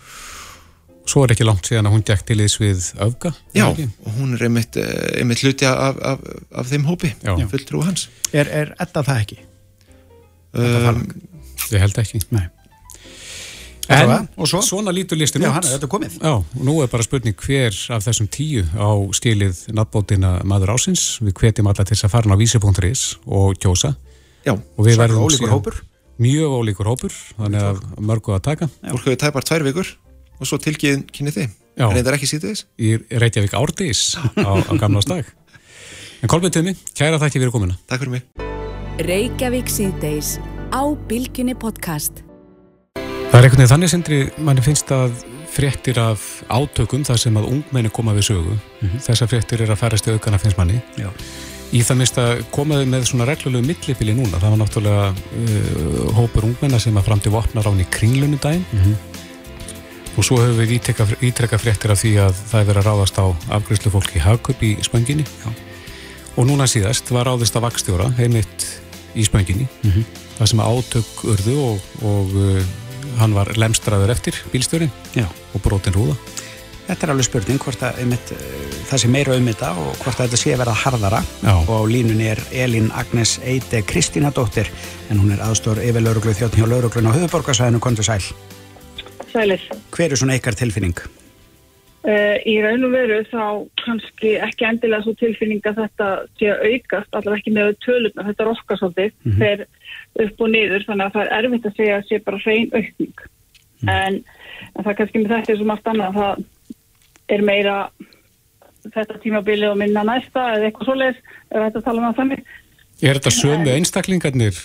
Svo 1.08 1.24
er 1.24 1.32
ekki 1.32 1.46
langt 1.48 1.68
síðan 1.70 1.88
að 1.88 1.96
hún 1.96 2.04
gekk 2.08 2.26
til 2.28 2.40
þess 2.42 2.60
við 2.60 2.88
öfga. 3.06 3.32
Já, 3.56 3.68
og 3.72 4.12
hún 4.18 4.36
er 4.36 4.44
einmitt, 4.50 4.76
eh, 4.76 5.22
einmitt 5.22 5.44
hluti 5.46 5.68
af, 5.70 6.00
af, 6.04 6.26
af 6.52 6.68
þeim 6.68 6.88
hópi, 6.90 7.14
fulltrú 7.24 7.84
hans. 7.86 8.10
Er, 8.34 8.50
er 8.52 8.74
þetta 8.76 9.06
það 9.08 9.24
ekki? 9.24 9.40
Um, 10.58 11.04
ég 11.72 11.84
held 11.84 12.00
ekki. 12.02 12.22
Nei. 12.36 12.48
En 13.88 14.28
svo? 14.44 14.60
svona 14.62 14.92
lítur 14.92 15.16
listin 15.16 15.46
út. 15.46 15.48
Já, 15.48 15.54
hann 15.56 15.64
er 15.64 15.78
þetta 15.78 15.90
komið. 15.92 16.18
Já, 16.20 16.34
og 16.44 16.64
nú 16.68 16.76
er 16.84 16.90
bara 16.92 17.06
spurning 17.06 17.38
hver 17.40 17.78
af 17.96 18.04
þessum 18.04 18.28
tíu 18.28 18.66
á 18.76 18.92
stílið 19.16 19.62
nabbótina 19.72 20.34
maður 20.44 20.74
ásins. 20.76 21.06
Við 21.24 21.38
hvetjum 21.40 21.70
alla 21.72 21.86
til 21.88 21.96
þess 21.96 22.08
að 22.10 22.16
fara 22.18 22.36
á 22.36 22.42
vísi.is 22.42 23.06
og 23.24 23.56
kjósa. 23.64 23.94
Já, 24.44 24.58
svona 24.76 25.22
ólíkur 25.24 25.56
hópur. 25.56 25.80
Mjög 26.20 26.58
ólíkur 26.58 26.90
hópur, 26.90 27.16
þannig 27.38 27.64
að 27.64 27.82
mörgu 28.02 28.36
að 28.36 28.44
taka. 28.50 28.68
Fólk 28.82 29.08
hefur 29.08 29.20
tæpar 29.22 29.48
tvær 29.48 29.64
vikur 29.70 29.96
og 30.40 30.50
svo 30.50 30.58
tilgjiðin 30.62 31.08
kynni 31.12 31.34
þið 31.36 31.50
en 31.78 31.98
þetta 31.98 32.10
er 32.10 32.18
ekki 32.18 32.30
síðdeis 32.30 32.66
í 32.82 32.96
Reykjavík 32.98 33.54
árdís 33.58 34.16
á, 34.18 34.52
á 34.58 34.72
gamla 34.78 35.02
stag 35.06 35.30
en 36.22 36.30
Kolbjörn 36.32 36.54
Tumi, 36.54 36.74
kæra 36.98 37.20
þakki 37.22 37.42
fyrir 37.42 37.54
komuna. 37.54 37.78
Takk 37.90 38.02
fyrir 38.02 38.16
mig. 38.18 38.46
Reykjavík 39.06 39.70
síðdeis 39.70 40.38
á 40.74 40.82
Bilginni 41.10 41.54
podcast. 41.58 42.24
Það 42.98 43.38
er 43.38 43.46
einhvern 43.46 43.62
veginn 43.62 43.74
þannig 43.74 43.92
sendri 43.92 44.22
manni 44.42 44.64
finnst 44.66 44.94
að 44.94 45.20
fréttir 45.52 46.00
af 46.02 46.24
átökum 46.50 47.06
þar 47.08 47.22
sem 47.22 47.38
að 47.38 47.50
ungmenni 47.52 47.92
koma 47.94 48.16
við 48.18 48.32
sögu 48.32 48.56
mm 48.56 48.88
-hmm. 48.88 49.04
þessar 49.06 49.30
fréttir 49.32 49.62
er 49.62 49.72
að 49.74 49.82
færast 49.82 50.08
í 50.08 50.16
aukana 50.16 50.38
finnst 50.42 50.58
manni. 50.58 50.82
Já. 50.98 51.10
í 51.72 51.82
það 51.84 51.98
minnst 51.98 52.18
að 52.18 52.44
komaði 52.52 52.86
með 52.86 53.06
svona 53.06 53.26
reglulegu 53.26 53.68
millipili 53.68 54.14
núna, 54.14 54.40
það 54.40 54.50
var 54.50 54.60
náttúrulega 54.62 55.08
uh, 55.12 56.14
hópur 56.16 56.46
ungmenna 56.48 56.80
sem 56.80 56.98
að 56.98 57.04
fram 57.04 57.20
til 57.20 57.32
vopnar 57.32 57.68
án 57.68 57.82
í 57.82 57.88
kringlunudaginn 57.92 58.66
mm 58.72 58.80
-hmm 58.80 59.17
og 60.18 60.26
svo 60.26 60.40
höfum 60.42 60.58
við 60.58 60.78
ítrekka 61.30 61.60
fréttir 61.62 61.94
af 61.94 62.02
því 62.02 62.14
að 62.26 62.40
það 62.50 62.60
er 62.60 62.68
verið 62.72 62.82
að 62.82 62.88
ráðast 62.88 63.20
á 63.22 63.26
afgriðslu 63.60 63.92
fólk 63.94 64.16
í 64.18 64.24
Hagkup 64.24 64.64
í 64.66 64.72
Spönginni 64.86 65.26
Já. 65.28 65.50
og 66.36 66.48
núna 66.50 66.66
síðast 66.70 67.12
var 67.14 67.30
ráðist 67.30 67.58
að 67.58 67.68
vakstjóra 67.68 68.10
heimitt 68.18 68.66
í 69.14 69.26
Spönginni 69.28 69.68
mm 69.68 69.92
-hmm. 69.92 70.06
það 70.40 70.50
sem 70.52 70.64
átök 70.66 71.24
urðu 71.34 71.58
og, 71.68 71.86
og 72.02 72.34
uh, 72.34 72.64
hann 73.20 73.34
var 73.34 73.54
lemstraður 73.58 74.12
eftir 74.12 74.42
bílstjórin 74.52 74.92
Já. 75.14 75.28
og 75.54 75.62
brotin 75.62 75.94
rúða 75.94 76.18
Þetta 76.88 77.04
er 77.04 77.12
alveg 77.12 77.26
spurning 77.26 77.60
hvort 77.60 77.82
að 77.84 77.98
einmitt, 78.00 78.32
uh, 78.32 78.38
það 78.90 79.02
sé 79.02 79.08
meira 79.08 79.36
um 79.36 79.48
þetta 79.48 79.72
og 79.72 79.98
hvort 80.02 80.20
að 80.20 80.26
þetta 80.26 80.38
sé 80.38 80.54
að 80.54 80.62
vera 80.64 80.74
harðara 80.74 81.22
Já. 81.44 81.54
og 81.54 81.74
á 81.78 81.82
línunni 81.86 82.28
er 82.32 82.42
Elin 82.52 82.92
Agnes 82.92 83.40
Eide 83.44 83.84
Kristína 83.84 84.32
dóttir 84.32 84.72
en 85.10 85.20
hún 85.20 85.32
er 85.32 85.44
aðstór 85.46 85.84
yfir 85.84 86.02
lauruglu 86.02 86.34
þjóttn 86.34 86.58
hjá 86.58 86.66
lauruglun 86.66 87.06
á 87.06 87.14
höfuborgarsæðinu 87.14 87.80
Kondur 87.80 88.08
Sæl 88.08 88.24
Sælir. 89.32 89.64
Hver 89.96 90.12
er 90.12 90.20
svona 90.20 90.38
ykkar 90.38 90.58
tilfinning? 90.58 90.98
Uh, 92.08 92.38
í 92.48 92.54
raun 92.64 92.86
og 92.88 92.94
veru 92.94 93.18
þá 93.28 93.42
kannski 93.82 94.38
ekki 94.40 94.68
endilega 94.68 95.04
svo 95.04 95.14
tilfinning 95.20 95.66
að 95.68 95.82
þetta 95.82 96.10
sé 96.40 96.52
að 96.54 96.62
aukast, 96.70 97.10
allavega 97.12 97.42
ekki 97.42 97.56
með 97.58 97.72
tölurna, 97.84 98.28
þetta 98.30 98.46
er 98.46 98.52
okkar 98.54 98.80
svolítið, 98.80 99.10
mm 99.18 99.32
-hmm. 99.32 99.42
fer 99.42 100.24
upp 100.24 100.44
og 100.46 100.52
niður 100.54 100.86
þannig 100.88 101.06
að 101.08 101.18
það 101.18 101.26
er 101.26 101.34
erfitt 101.40 101.68
að 101.68 101.76
segja 101.80 101.98
að 101.98 102.06
sé 102.08 102.20
bara 102.24 102.40
hrein 102.46 102.70
aukning. 102.78 103.26
Mm. 103.82 103.90
En, 103.96 104.22
en 104.76 104.86
það 104.86 104.98
kannski 105.02 105.24
með 105.24 105.34
þetta 105.34 105.52
er 105.52 105.60
svo 105.60 105.68
margt 105.68 105.92
annað, 105.92 106.22
það 106.22 106.46
er 107.36 107.44
meira 107.50 107.76
þetta 108.96 109.20
tímabilið 109.26 109.74
og 109.74 109.78
minna 109.82 110.06
næsta 110.08 110.48
eða 110.54 110.70
eitthvað 110.70 110.88
svoleiðis, 110.88 111.22
ef 111.52 111.60
þetta 111.66 111.84
tala 111.84 112.00
um 112.00 112.08
það 112.08 112.18
þannig. 112.22 112.48
Er 113.04 113.20
þetta 113.20 113.36
sömu 113.36 113.76
einstaklingarnir, 113.76 114.64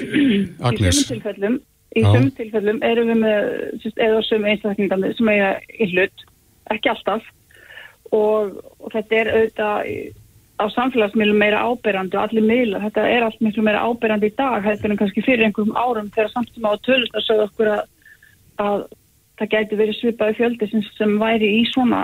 Agnes? 0.63 1.03
Í 1.03 1.09
sömu 1.09 1.17
tilfellum 1.17 1.61
Í 1.93 2.03
sömum 2.07 2.31
tilfellum 2.37 2.81
erum 2.87 3.11
við 3.13 3.21
með 3.21 3.87
eða 4.01 4.25
sömum 4.25 4.49
einstaklingarnir 4.53 5.17
sem 5.19 5.29
eiga 5.29 5.53
í 5.77 5.89
hlut, 5.93 6.27
ekki 6.73 6.93
alltaf. 6.93 7.27
Og, 8.13 8.59
og 8.81 8.93
þetta 8.93 9.19
er 9.19 9.33
auðvitað 9.33 9.91
á 10.63 10.65
samfélagsmiðlum 10.73 11.39
meira 11.41 11.63
áberandi 11.67 12.17
og 12.19 12.27
allir 12.27 12.45
miðla, 12.47 12.81
þetta 12.87 13.05
er 13.09 13.27
allt 13.27 13.41
miklu 13.45 13.65
meira 13.67 13.83
áberandi 13.89 14.31
í 14.31 14.35
dag, 14.39 14.63
þetta 14.65 14.89
er 14.89 14.99
kannski 15.01 15.25
fyrir 15.25 15.47
einhverjum 15.49 15.77
árum 15.77 16.11
þegar 16.15 16.33
samtíma 16.33 16.75
á 16.77 16.85
tölust 16.87 17.17
að 17.17 17.27
sögja 17.27 17.47
okkur 17.49 17.71
að, 17.73 17.87
að 18.63 18.85
það 19.41 19.53
gæti 19.55 19.79
verið 19.81 19.99
svipaði 19.99 20.39
fjöldi 20.39 20.69
sem, 20.71 20.85
sem 20.99 21.15
væri 21.21 21.49
í 21.61 21.63
svona 21.71 22.03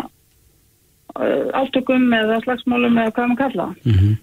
uh, 1.17 1.51
áltökum 1.55 2.09
eða 2.17 2.41
slagsmálum 2.47 2.99
eða 2.99 3.15
hvað 3.17 3.31
maður 3.33 3.43
kalla 3.45 3.69
mm 3.75 3.99
-hmm. 3.99 4.17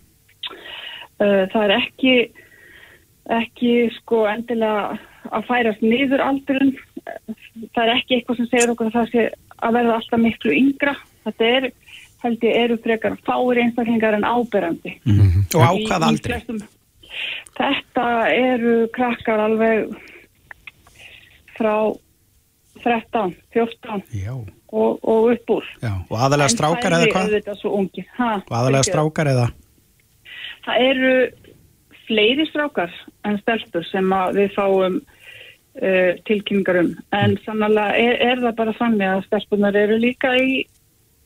uh, 1.21 1.43
það 1.53 1.61
er 1.63 1.75
ekki 1.79 2.15
ekki 3.39 3.75
sko 3.99 4.25
endilega 4.29 4.97
að 5.31 5.47
færast 5.49 5.83
niður 5.85 6.23
aldurinn 6.25 6.75
það 7.73 7.83
er 7.83 7.93
ekki 7.95 8.17
eitthvað 8.17 8.39
sem 8.39 8.49
segir 8.51 8.73
okkur 8.73 8.89
að 8.89 8.97
það 8.97 9.11
sé 9.11 9.25
að 9.65 9.77
verða 9.77 9.97
alltaf 9.99 10.21
miklu 10.21 10.55
yngra 10.55 10.95
þetta 11.25 11.51
er, 11.57 11.67
held 12.23 12.47
ég, 12.47 12.57
eru 12.63 12.79
frekar 12.83 13.17
fáir 13.27 13.61
einstaklingar 13.63 14.17
en 14.17 14.27
áberandi 14.27 14.95
mm 15.03 15.19
-hmm. 15.19 15.45
og 15.55 15.61
á 15.61 15.71
hvað 15.87 16.07
aldri? 16.09 16.41
Þetta 17.55 18.05
eru 18.35 18.75
krakkar 18.91 19.39
alveg 19.39 19.95
frá 21.55 21.95
13, 22.83 23.35
14 23.53 24.03
og, 24.71 24.99
og 25.01 25.31
upp 25.31 25.49
úr 25.49 25.65
Já. 25.81 25.93
og 26.09 26.17
aðalega 26.19 26.51
strákar 26.51 26.97
eða 26.97 27.07
hvað? 27.13 27.27
og 28.45 28.51
aðalega 28.51 28.83
strákar 28.83 29.31
eða? 29.31 29.47
Það 30.65 30.87
eru 30.89 31.13
fleiri 32.07 32.45
strákar 32.49 32.91
en 33.25 33.37
stelpur 33.41 33.85
sem 33.89 34.15
við 34.35 34.51
fáum 34.57 34.99
uh, 35.81 36.11
tilkynningar 36.27 36.81
um. 36.81 36.93
En 37.15 37.37
sannlega 37.45 37.95
er, 38.01 38.19
er 38.31 38.43
það 38.43 38.55
bara 38.61 38.77
þannig 38.79 39.11
að 39.11 39.25
stelpunar 39.29 39.79
eru 39.79 39.99
líka 40.01 40.35
í 40.39 40.61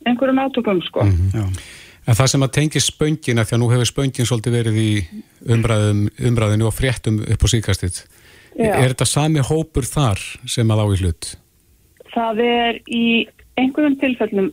einhverjum 0.08 0.42
átökum 0.46 0.82
sko. 0.86 1.04
Mm 1.06 1.30
-hmm. 1.34 1.60
En 2.08 2.16
það 2.16 2.28
sem 2.28 2.44
að 2.44 2.56
tengi 2.56 2.80
spöngina, 2.82 3.44
því 3.46 3.54
að 3.54 3.60
nú 3.62 3.68
hefur 3.70 3.86
spöngin 3.86 4.26
svolítið 4.26 4.56
verið 4.56 4.78
í 4.82 4.92
umræðum, 5.46 6.08
umræðinu 6.26 6.66
og 6.66 6.74
fréttum 6.74 7.20
upp 7.22 7.44
á 7.46 7.48
síkastið 7.48 8.00
er 8.60 8.92
þetta 8.92 9.08
sami 9.08 9.44
hópur 9.46 9.88
þar 9.88 10.22
sem 10.50 10.72
að 10.72 10.82
á 10.84 10.86
í 10.90 11.00
hlut? 11.04 11.30
Það 12.10 12.42
er 12.46 12.80
í 12.88 13.06
einhverjum 13.60 13.98
tilfellum 14.02 14.50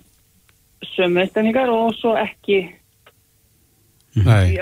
sömu 0.95 1.23
einstaklingar 1.23 1.73
og 1.73 1.95
svo 1.97 2.15
ekki 2.21 2.67
Nei. 4.16 4.57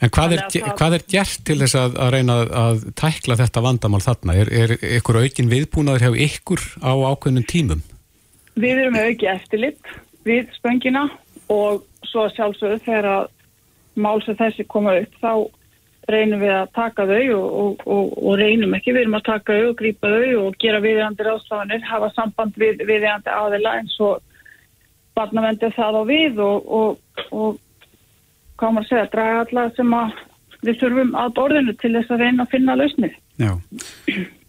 En 0.00 0.12
hvað 0.12 0.36
er, 0.36 0.42
það... 0.48 0.68
hvað 0.78 0.96
er 0.96 1.02
gert 1.12 1.42
til 1.44 1.58
þess 1.60 1.76
að, 1.76 1.98
að 2.00 2.12
reyna 2.14 2.36
að 2.60 2.84
tækla 2.96 3.36
þetta 3.42 3.64
vandamál 3.64 4.00
þarna? 4.04 4.36
Er, 4.40 4.52
er 4.62 4.76
ykkur 4.98 5.20
aukin 5.20 5.50
viðbúnaður 5.50 6.06
hjá 6.06 6.22
ykkur 6.28 6.64
á 6.80 6.92
ákveðnum 7.12 7.48
tímum? 7.50 7.82
Við 8.54 8.80
erum 8.84 8.96
auki 8.96 9.28
eftirlitt 9.28 9.92
við 10.24 10.48
spöngina 10.56 11.08
og 11.52 11.84
svo 12.08 12.28
sjálfsögðu 12.32 12.80
þegar 12.86 13.10
að 13.10 13.26
mál 14.00 14.16
sem 14.24 14.38
þessi 14.38 14.64
koma 14.70 14.96
upp 15.02 15.20
þá 15.20 15.32
reynum 16.10 16.42
við 16.42 16.52
að 16.52 16.72
taka 16.76 17.06
þau 17.08 17.22
og, 17.36 17.44
og, 17.60 17.84
og, 17.88 18.14
og 18.20 18.38
reynum 18.40 18.74
ekki, 18.76 18.92
við 18.92 19.06
erum 19.06 19.18
að 19.18 19.26
taka 19.28 19.56
þau 19.56 19.68
og 19.70 19.76
grípa 19.78 20.10
þau 20.12 20.40
og 20.42 20.58
gera 20.60 20.80
viðjandi 20.84 21.26
ráðstafanir, 21.26 21.84
hafa 21.88 22.10
samband 22.16 22.56
við 22.60 22.84
viðjandi 22.88 23.32
aðila 23.32 23.76
eins 23.80 23.94
og 24.04 24.20
barnavendir 25.16 25.72
það 25.76 26.00
á 26.00 26.02
við 26.08 26.42
og 26.44 27.60
hvað 28.60 28.74
maður 28.76 28.88
segja, 28.90 29.10
draga 29.12 29.42
alla 29.44 29.66
sem 29.76 29.94
við 30.64 30.80
þurfum 30.80 31.12
að 31.20 31.34
borðinu 31.38 31.74
til 31.80 31.92
þess 31.96 32.14
að 32.14 32.24
reyna 32.24 32.46
að 32.46 32.54
finna 32.54 32.76
lausnið. 32.78 33.18
Já, 33.42 33.52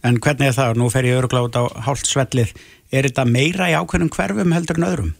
en 0.05 0.19
hvernig 0.23 0.49
er 0.49 0.57
það? 0.57 0.79
Nú 0.79 0.89
fer 0.93 1.07
ég 1.09 1.19
öruglátt 1.19 1.59
á 1.59 1.63
hálft 1.87 2.09
svellið. 2.09 2.53
Er 2.93 3.07
þetta 3.09 3.25
meira 3.27 3.69
í 3.71 3.75
ákveðnum 3.75 4.13
hverfum 4.13 4.55
heldur 4.55 4.79
en 4.79 4.87
öðrum? 4.89 5.13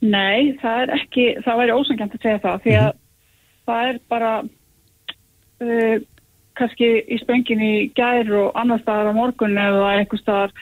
Nei, 0.00 0.56
það 0.62 0.84
er 0.84 0.94
ekki, 0.96 1.26
það 1.44 1.60
væri 1.60 1.76
ósangjönd 1.76 2.16
að 2.16 2.24
segja 2.24 2.42
það, 2.44 2.62
því 2.64 2.76
að 2.78 2.86
mm 2.86 2.96
-hmm. 2.96 3.64
það 3.68 3.88
er 3.88 3.98
bara 4.08 4.32
uh, 5.60 5.96
kannski 6.56 6.88
í 7.04 7.18
spöngin 7.20 7.64
í 7.64 7.74
gær 7.96 8.32
og 8.32 8.52
annar 8.54 8.80
staðar 8.80 9.12
á 9.12 9.18
morgun 9.18 9.58
eða 9.58 9.90
einhver 9.98 10.20
staðar 10.20 10.54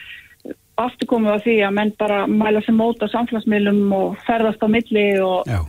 afturkomið 0.79 1.35
á 1.35 1.43
því 1.43 1.55
að 1.67 1.75
menn 1.75 1.91
bara 1.99 2.19
mæla 2.27 2.61
sem 2.63 2.75
móta 2.75 3.07
samfélagsmiðlum 3.07 3.91
og 3.93 4.17
ferðast 4.27 4.63
á 4.63 4.67
milli 4.67 5.07
og 5.19 5.47
Já 5.47 5.59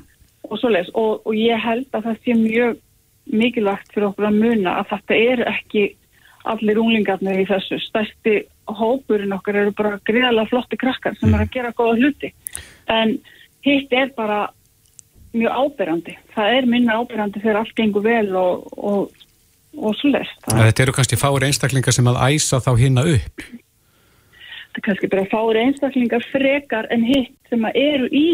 og 0.51 0.61
svoleiðis. 0.61 0.93
Og, 0.99 1.25
og 1.27 1.39
ég 1.39 1.65
held 1.65 1.89
að 1.97 2.09
það 2.09 2.21
sé 2.25 2.37
mjög 2.39 2.79
mikilvægt 3.31 3.93
fyrir 3.95 4.11
okkur 4.11 4.29
að 4.29 4.39
muna 4.43 4.77
að 4.81 4.93
þetta 4.95 5.19
er 5.31 5.45
ekki 5.53 5.85
allir 6.51 6.81
unglingarnir 6.83 7.43
í 7.43 7.49
þessu. 7.49 7.79
Stærsti 7.85 8.37
hópurinn 8.71 9.35
okkar 9.37 9.61
eru 9.63 9.75
bara 9.77 9.99
greiðalega 10.07 10.51
flotti 10.51 10.79
krakkar 10.81 11.19
sem 11.21 11.35
er 11.35 11.45
að 11.45 11.53
gera 11.57 11.75
góða 11.77 11.99
hluti. 12.01 12.33
En 12.91 13.19
hitt 13.67 13.93
er 13.93 14.13
bara 14.17 14.47
mjög 15.37 15.53
ábyrrandi 15.63 16.17
það 16.35 16.59
er 16.59 16.69
minna 16.69 16.99
ábyrrandi 17.01 17.43
þegar 17.43 17.61
allt 17.63 17.75
gengur 17.79 18.05
vel 18.05 18.29
og, 18.39 18.69
og, 18.77 19.27
og 19.79 19.99
svoleiðis. 20.01 20.33
Þetta 20.47 20.85
eru 20.85 20.95
kannski 20.97 21.19
fári 21.21 21.51
einstaklingar 21.51 21.97
sem 21.97 22.09
að 22.11 22.23
æsa 22.31 22.63
þá 22.63 22.71
hinna 22.81 23.05
upp. 23.11 23.45
Þetta 24.71 24.81
er 24.81 24.87
kannski 24.87 25.11
bara 25.13 25.29
fári 25.31 25.65
einstaklingar 25.67 26.27
frekar 26.33 26.89
en 26.95 27.07
hitt 27.07 27.37
sem 27.51 27.67
að 27.67 27.79
eru 27.83 28.11
í 28.15 28.31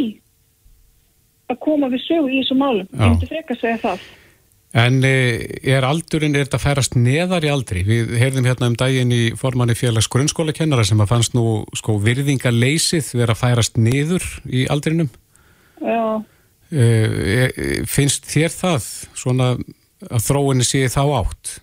að 1.50 1.58
koma 1.62 1.90
við 1.92 2.04
sögu 2.06 2.30
í 2.30 2.40
þessu 2.42 2.56
málum. 2.58 2.86
Ég 2.90 3.02
myndi 3.02 3.28
freka 3.30 3.54
að 3.54 3.60
segja 3.62 3.82
það. 3.82 4.06
En 4.76 4.98
e, 5.06 5.12
er 5.64 5.86
aldurinn, 5.88 6.34
er 6.36 6.44
þetta 6.44 6.60
færast 6.60 6.96
neðar 6.98 7.46
í 7.46 7.50
aldri? 7.52 7.84
Við 7.86 8.16
heyrðum 8.20 8.48
hérna 8.48 8.68
um 8.68 8.76
daginn 8.76 9.14
í 9.14 9.22
formanni 9.38 9.76
félags 9.78 10.10
grunnskólakennara 10.12 10.84
sem 10.84 11.00
að 11.00 11.12
fannst 11.14 11.36
nú 11.36 11.62
sko 11.78 11.96
virðingaleysið 12.04 13.14
vera 13.16 13.36
að 13.36 13.40
færast 13.44 13.80
neður 13.80 14.26
í 14.44 14.66
aldrinum. 14.72 15.08
Já. 15.80 16.02
E, 16.66 17.84
finnst 17.88 18.26
þér 18.28 18.52
það 18.52 18.90
svona 19.16 19.54
að 20.10 20.26
þróinni 20.26 20.66
sé 20.66 20.82
þá 20.92 21.02
átt? 21.22 21.54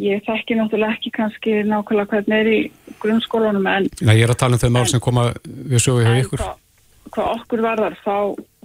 Ég 0.00 0.22
þekki 0.26 0.56
náttúrulega 0.56 0.96
ekki 0.96 1.10
kannski 1.14 1.54
nákvæmlega 1.66 2.10
hvernig 2.14 2.36
er 2.40 2.50
í 2.50 2.58
grunnskólanum 3.02 3.66
en... 3.66 3.88
Nei, 4.06 4.16
ég 4.20 4.26
er 4.26 4.34
að 4.34 4.42
tala 4.42 4.58
um 4.58 4.62
þau 4.62 4.74
mál 4.74 4.86
sem 4.90 5.02
koma 5.02 5.30
við 5.44 5.82
sögu 5.82 6.04
hjá 6.06 6.12
ykkur. 6.22 6.44
En, 6.46 6.60
hvað 7.14 7.30
okkur 7.36 7.62
varðar 7.64 7.96
þá, 8.04 8.16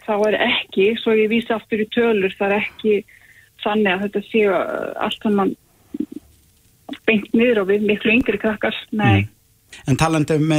þá 0.05 0.13
er 0.29 0.39
ekki, 0.47 0.89
svo 1.01 1.15
ég 1.17 1.31
vísi 1.31 1.53
aftur 1.55 1.83
í 1.83 1.87
tölur, 1.93 2.33
það 2.37 2.57
er 2.57 2.65
ekki 2.65 2.97
þannig 3.63 3.91
að 3.93 4.03
þetta 4.05 4.25
séu 4.29 4.51
uh, 4.51 4.91
allt 5.05 5.23
sem 5.23 5.39
mann 5.39 5.55
beint 7.05 7.31
niður 7.33 7.63
og 7.63 7.71
við 7.71 7.87
miklu 7.89 8.13
yngri 8.13 8.39
krakkar, 8.41 8.77
nei. 8.93 9.25
Mm. 9.25 9.31
En 9.89 9.97
talandum 9.99 10.53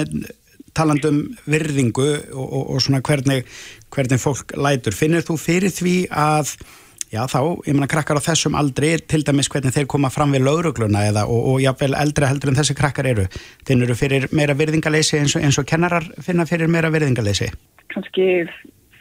talandum 0.76 1.22
virðingu 1.48 2.08
og, 2.34 2.42
og, 2.44 2.64
og 2.74 2.82
svona 2.84 3.02
hvernig, 3.04 3.46
hvernig 3.94 4.20
fólk 4.20 4.56
lætur, 4.60 4.96
finnir 4.96 5.24
þú 5.26 5.38
fyrir 5.40 5.72
því 5.72 5.94
að 6.12 6.52
já 7.12 7.22
þá, 7.30 7.38
ég 7.64 7.76
menna 7.76 7.88
krakkar 7.90 8.18
á 8.18 8.26
þessum 8.26 8.56
aldri, 8.58 8.96
til 9.08 9.22
dæmis 9.24 9.48
hvernig 9.52 9.74
þeir 9.74 9.88
koma 9.90 10.10
fram 10.12 10.34
við 10.34 10.46
laurugluna 10.48 11.06
eða 11.08 11.24
og, 11.30 11.52
og 11.52 11.62
jáfnvel 11.62 11.94
eldra 11.96 12.30
heldur 12.30 12.52
en 12.52 12.58
þessi 12.58 12.76
krakkar 12.78 13.08
eru, 13.12 13.26
finnir 13.66 13.92
þú 13.92 13.98
fyrir 14.02 14.28
meira 14.36 14.56
virðingaleysi 14.58 15.20
eins 15.22 15.36
og, 15.38 15.46
eins 15.46 15.60
kennarar 15.70 16.10
finna 16.26 16.48
fyrir 16.48 16.70
meira 16.72 16.92
virðingaleysi? 16.92 17.52
Kannski 17.92 18.26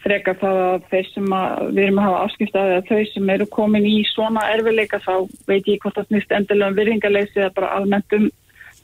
freka 0.06 0.36
það 0.38 0.60
að 0.64 0.84
þeir 0.92 1.08
sem 1.12 1.32
að, 1.34 1.62
við 1.74 1.84
erum 1.88 2.02
að 2.02 2.08
hafa 2.08 2.24
afskipt 2.28 2.58
að 2.62 2.74
þau 2.90 3.00
sem 3.12 3.32
eru 3.36 3.48
komin 3.56 3.88
í 3.90 3.96
svona 4.12 4.44
erfileika 4.54 5.00
þá 5.02 5.14
veit 5.50 5.70
ég 5.72 5.80
hvort 5.82 5.98
það 5.98 6.12
snýst 6.12 6.36
endilega 6.38 6.72
um 6.72 6.78
virðingarleysi 6.78 7.42
eða 7.42 7.56
bara 7.56 7.72
almennt 7.80 8.18
um 8.18 8.28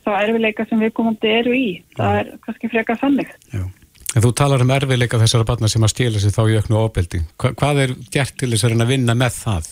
þá 0.01 0.11
erfileika 0.15 0.65
sem 0.69 0.81
við 0.81 0.95
komandi 0.97 1.29
eru 1.29 1.53
í. 1.53 1.67
Það 1.97 2.17
er 2.23 2.33
kannski 2.47 2.71
freka 2.71 2.97
þannig. 2.97 3.35
Já. 3.53 3.67
En 4.11 4.25
þú 4.25 4.33
talar 4.35 4.63
um 4.65 4.73
erfileika 4.75 5.19
þessara 5.21 5.47
barna 5.47 5.69
sem 5.71 5.85
að 5.85 5.93
stila 5.93 6.19
sér 6.19 6.33
þá 6.35 6.41
í 6.49 6.57
auknu 6.59 6.79
ofbeldi. 6.81 7.21
Hva, 7.39 7.53
hvað 7.61 7.85
er 7.85 7.93
gert 8.11 8.35
til 8.41 8.49
þess 8.51 8.67
að 8.67 8.89
vinna 8.89 9.15
með 9.15 9.37
það? 9.37 9.69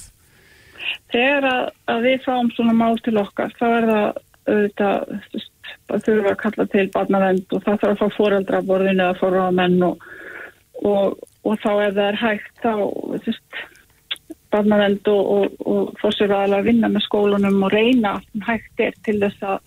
Þegar 1.09 1.47
að, 1.49 1.63
að 1.91 2.05
við 2.05 2.23
fáum 2.23 2.51
svona 2.53 2.75
mál 2.77 3.01
til 3.03 3.17
okkar 3.19 3.51
þá 3.57 3.65
er 3.67 3.89
það 3.89 4.21
auðvitað 4.49 6.03
þurfa 6.05 6.31
að 6.31 6.39
kalla 6.43 6.65
til 6.73 6.87
barnavend 6.93 7.53
og 7.55 7.65
það 7.65 7.83
þarf 7.83 7.91
að 7.91 7.99
fá 7.99 8.17
fóreldra 8.17 8.63
borðinu 8.65 9.05
eða 9.05 9.19
fórráðamenn 9.21 9.83
og 9.89 10.07
og, 10.85 11.17
og 11.43 11.59
þá 11.63 11.71
ef 11.87 11.97
það 11.97 12.05
er 12.05 12.19
hægt 12.23 12.63
þá 12.63 12.73
barnavend 14.49 15.09
og, 15.11 15.57
og, 15.61 15.91
fórsir 16.01 16.31
að 16.33 16.55
vinna 16.65 16.89
með 16.89 17.05
skólunum 17.05 17.65
og 17.67 17.73
reyna 17.73 18.15
hægt 18.47 18.81
er 18.81 18.95
til 19.05 19.19
þess 19.21 19.43
að 19.45 19.59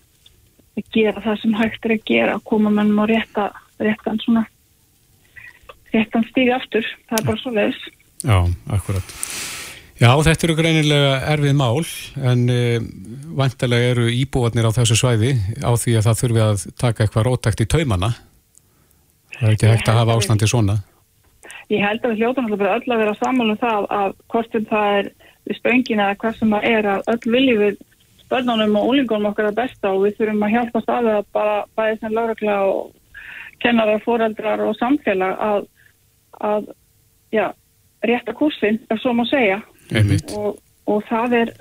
gera 0.95 1.23
það 1.23 1.39
sem 1.43 1.55
hægt 1.59 1.85
er 1.85 1.95
að 1.95 2.07
gera 2.09 2.37
að 2.37 2.47
koma 2.49 2.73
með 2.73 2.95
og 2.97 3.11
rétta 3.13 3.49
réttan 3.79 4.19
svona 4.23 4.45
réttan 5.93 6.25
stígi 6.31 6.55
aftur, 6.55 6.87
það 7.09 7.19
er 7.19 7.27
bara 7.29 7.43
svo 7.43 7.55
leiðis 7.55 7.83
Já, 8.23 8.37
akkurat 8.71 9.15
Já, 10.01 10.09
þetta 10.25 10.47
eru 10.47 10.55
greinilega 10.57 11.17
erfið 11.35 11.53
mál 11.53 11.83
en 12.17 12.47
e, 12.49 12.61
vantilega 13.37 13.91
eru 13.93 14.07
íbúarnir 14.09 14.65
á 14.65 14.73
þessu 14.73 14.97
svæði 14.97 15.35
á 15.61 15.69
því 15.77 15.97
að 15.99 16.07
það 16.07 16.21
þurfi 16.21 16.41
að 16.45 16.63
taka 16.81 17.03
eitthvað 17.05 17.27
rótækt 17.27 17.61
í 17.61 17.67
taumana. 17.69 18.09
Það 19.35 19.45
er 19.45 19.53
ekki 19.53 19.69
hægt 19.69 19.91
að 19.91 19.99
hafa 20.01 20.15
ástandi 20.17 20.49
svona. 20.49 20.79
Ég 21.69 21.85
held 21.85 22.01
að 22.01 22.13
við 22.13 22.23
hljóðum 22.23 22.47
alltaf 22.47 22.61
bara 22.63 22.77
öll 22.79 22.95
að 22.95 23.03
vera 23.03 23.13
saman 23.19 23.53
um 23.53 23.59
það 23.61 23.87
að 23.99 24.15
hvortum 24.33 24.65
það 24.71 24.97
er 24.97 25.09
við 25.43 25.59
spöngin 25.59 26.01
eða 26.01 26.17
hvað 26.23 26.39
sem 26.39 26.55
það 26.55 26.67
er 26.71 26.89
að 26.89 27.11
öll 27.13 27.33
viljum 27.35 27.61
við 27.61 27.81
börnunum 28.33 28.77
og 28.79 28.89
úlingunum 28.89 29.29
okkar 29.29 29.49
að 29.51 29.59
besta 29.61 29.91
og 29.93 30.07
við 30.07 30.17
þurfum 30.17 30.47
að 30.47 30.55
hjálpa 30.55 30.81
staðið 30.83 31.17
að 31.19 31.27
bara 31.37 31.57
bæði 31.77 31.99
sem 32.01 32.15
laurugla 32.17 32.55
og 32.65 32.81
kennarar, 33.61 34.01
fóreldrar 34.03 34.63
og 34.65 34.73
samfélag 34.79 35.43
að, 35.47 35.67
að 36.41 36.71
já, 37.35 37.45
rétta 38.03 38.33
kursin, 38.37 38.81
ef 38.89 39.01
svo 39.03 39.13
má 39.15 39.23
segja 39.29 39.61
og, 40.37 40.59
og 40.89 41.01
það 41.09 41.39
er 41.39 41.55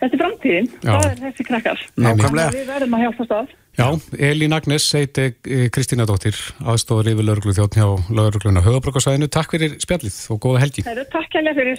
þetta 0.00 0.12
er 0.12 0.20
framtíðin, 0.22 0.70
já. 0.80 0.92
það 0.92 1.08
er 1.10 1.24
þessi 1.24 1.48
krakkar 1.48 1.82
við 1.96 2.68
verðum 2.70 2.96
að 2.98 3.06
hjálpa 3.06 3.28
stað 3.28 3.56
Já, 3.78 3.86
Elín 4.18 4.52
Agnes 4.52 4.92
heiti 4.92 5.30
eh, 5.30 5.68
Kristína 5.72 6.04
Dóttir, 6.08 6.36
aðstofur 6.66 7.06
yfir 7.12 7.24
lauruglu 7.24 7.54
þjótt 7.54 7.78
hjá 7.78 7.86
laurugluna 8.10 8.64
höfabrókarsæðinu. 8.64 9.30
Takk 9.30 9.54
fyrir 9.54 9.76
spjallið 9.80 10.16
og 10.34 10.40
góða 10.42 10.64
helgi. 10.64 10.84
Heru, 10.88 11.06
takk 11.12 11.38
helga 11.38 11.54
fyrir 11.56 11.78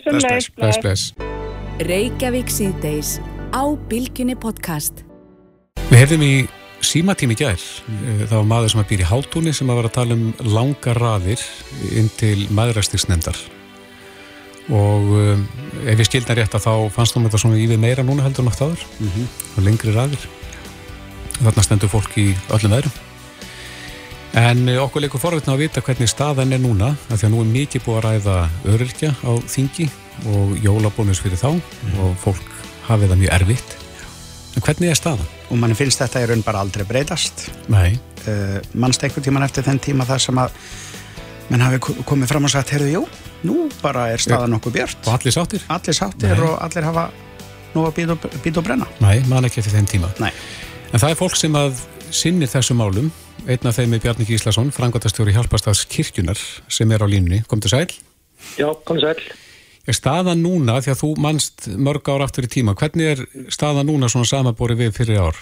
bless. 0.56 1.12
Reykjavík 1.84 2.50
síðdeis 2.50 3.18
á 3.52 3.64
Bilginni 3.92 4.38
podcast. 4.40 5.04
Við 5.92 6.00
hefðum 6.00 6.26
í 6.26 6.34
símatími 6.82 7.38
gær. 7.38 7.60
Eh, 7.60 8.26
það 8.26 8.38
var 8.40 8.52
maður 8.56 8.74
sem 8.74 8.84
að 8.86 8.92
býr 8.94 9.06
í 9.06 9.10
háltúni 9.12 9.54
sem 9.54 9.70
að 9.70 9.82
vera 9.82 9.92
að 9.92 9.98
tala 10.00 10.18
um 10.18 10.54
langa 10.58 10.96
raðir 10.98 11.50
inn 11.92 12.10
til 12.18 12.38
maðurastisnendar. 12.56 13.38
Og 14.70 15.14
um, 15.18 15.46
ef 15.86 15.98
ég 15.98 16.08
skildna 16.08 16.38
rétt 16.38 16.54
að 16.56 16.68
þá 16.68 16.74
fannst 16.94 17.16
þú 17.16 17.24
með 17.24 17.34
það 17.34 17.44
svona 17.46 17.62
ívið 17.64 17.82
meira 17.82 18.06
núna 18.06 18.26
heldur 18.28 18.46
nátt 18.46 18.62
aður 18.62 18.84
mm 19.00 19.08
-hmm. 19.08 19.32
og 19.58 19.64
lengri 19.64 19.96
raðir 19.96 20.28
þarna 21.42 21.64
stendur 21.64 21.90
fólk 21.90 22.18
í 22.18 22.36
öllum 22.54 22.76
veðrum 22.76 23.00
En 24.38 24.64
eh, 24.70 24.80
okkur 24.80 25.04
leikur 25.04 25.20
forveitna 25.20 25.58
að 25.58 25.66
vita 25.66 25.82
hvernig 25.84 26.08
staðan 26.08 26.56
er 26.56 26.62
núna, 26.64 26.94
af 27.12 27.20
því 27.20 27.28
að 27.28 27.34
nú 27.34 27.42
er 27.44 27.50
mikið 27.52 27.84
búið 27.84 27.98
að 27.98 28.06
ræða 28.06 28.36
öryrkja 28.74 29.12
á 29.28 29.32
þingi 29.52 29.88
og 30.32 30.54
jólabónus 30.64 31.20
fyrir 31.24 31.40
þá 31.40 31.50
mm. 31.58 31.98
og 32.00 32.14
fólk 32.22 32.54
hafið 32.88 33.12
það 33.12 33.22
mjög 33.24 33.34
erfitt. 33.40 33.76
En 34.56 34.64
hvernig 34.64 34.92
er 34.92 35.00
staðan? 35.00 35.34
Og 35.52 35.60
mann 35.60 35.76
finnst 35.76 36.00
þetta 36.00 36.24
í 36.24 36.30
raun 36.32 36.46
bara 36.48 36.64
aldrei 36.64 36.86
breytast. 36.88 37.50
Nei. 37.72 38.00
Uh, 38.24 38.60
mannst 38.72 39.04
einhvern 39.04 39.26
tíman 39.26 39.44
eftir 39.44 39.66
þenn 39.68 39.84
tíma 39.84 40.08
þar 40.08 40.24
sem 40.24 40.40
að 40.40 40.56
menn 41.52 41.66
hafi 41.66 41.82
komið 42.08 42.32
fram 42.32 42.48
og 42.48 42.54
sagt, 42.54 42.72
heyrðu, 42.72 42.92
jú, 43.02 43.04
nú 43.48 43.68
bara 43.82 44.10
er 44.14 44.22
staðan 44.22 44.58
okkur 44.60 44.76
björnt. 44.76 45.04
Og 45.08 45.16
allir 45.16 45.36
sáttir? 45.36 45.66
Allir 45.72 45.98
sáttir 45.98 46.36
Nei. 46.36 46.46
og 46.48 46.60
allir 46.62 46.88
hafa 46.88 47.08
nú 47.74 47.86
að 47.88 47.98
býta 47.98 48.18
og, 48.18 48.30
og 48.52 48.64
brenna. 48.66 48.88
Nei, 49.04 49.18
mann 49.32 49.48
ekki 49.48 49.62
eftir 49.64 49.78
þenn 49.78 49.90
tíma. 49.90 50.12
Nei. 50.22 50.32
En 50.92 51.00
það 51.00 51.14
er 51.14 51.20
fólk 51.20 51.38
sem 51.40 51.56
að 51.56 51.84
sinnir 52.12 52.52
þessum 52.52 52.82
málum 52.82 53.12
einn 53.50 53.70
af 53.70 53.78
þeim 53.78 53.96
er 53.96 54.02
Bjarni 54.04 54.26
Gíslason, 54.28 54.70
frangotastjóri 54.76 55.34
hjálpastads 55.34 55.86
kirkjunar 55.90 56.40
sem 56.70 56.92
er 56.94 57.02
á 57.02 57.08
línunni. 57.10 57.42
Kom 57.50 57.62
til 57.64 57.72
sæl? 57.74 57.88
Já, 58.60 58.70
kom 58.86 59.00
til 59.00 59.08
sæl. 59.08 59.24
Er 59.90 59.98
staðan 59.98 60.44
núna, 60.46 60.78
því 60.84 60.94
að 60.94 61.00
þú 61.00 61.10
mannst 61.24 61.66
mörg 61.74 62.06
ár 62.14 62.28
aftur 62.28 62.46
í 62.46 62.52
tíma, 62.52 62.76
hvernig 62.78 63.16
er 63.16 63.24
staðan 63.50 63.90
núna 63.90 64.12
svona 64.14 64.30
samanbori 64.30 64.78
við 64.78 64.94
fyrir 65.00 65.24
ár? 65.24 65.40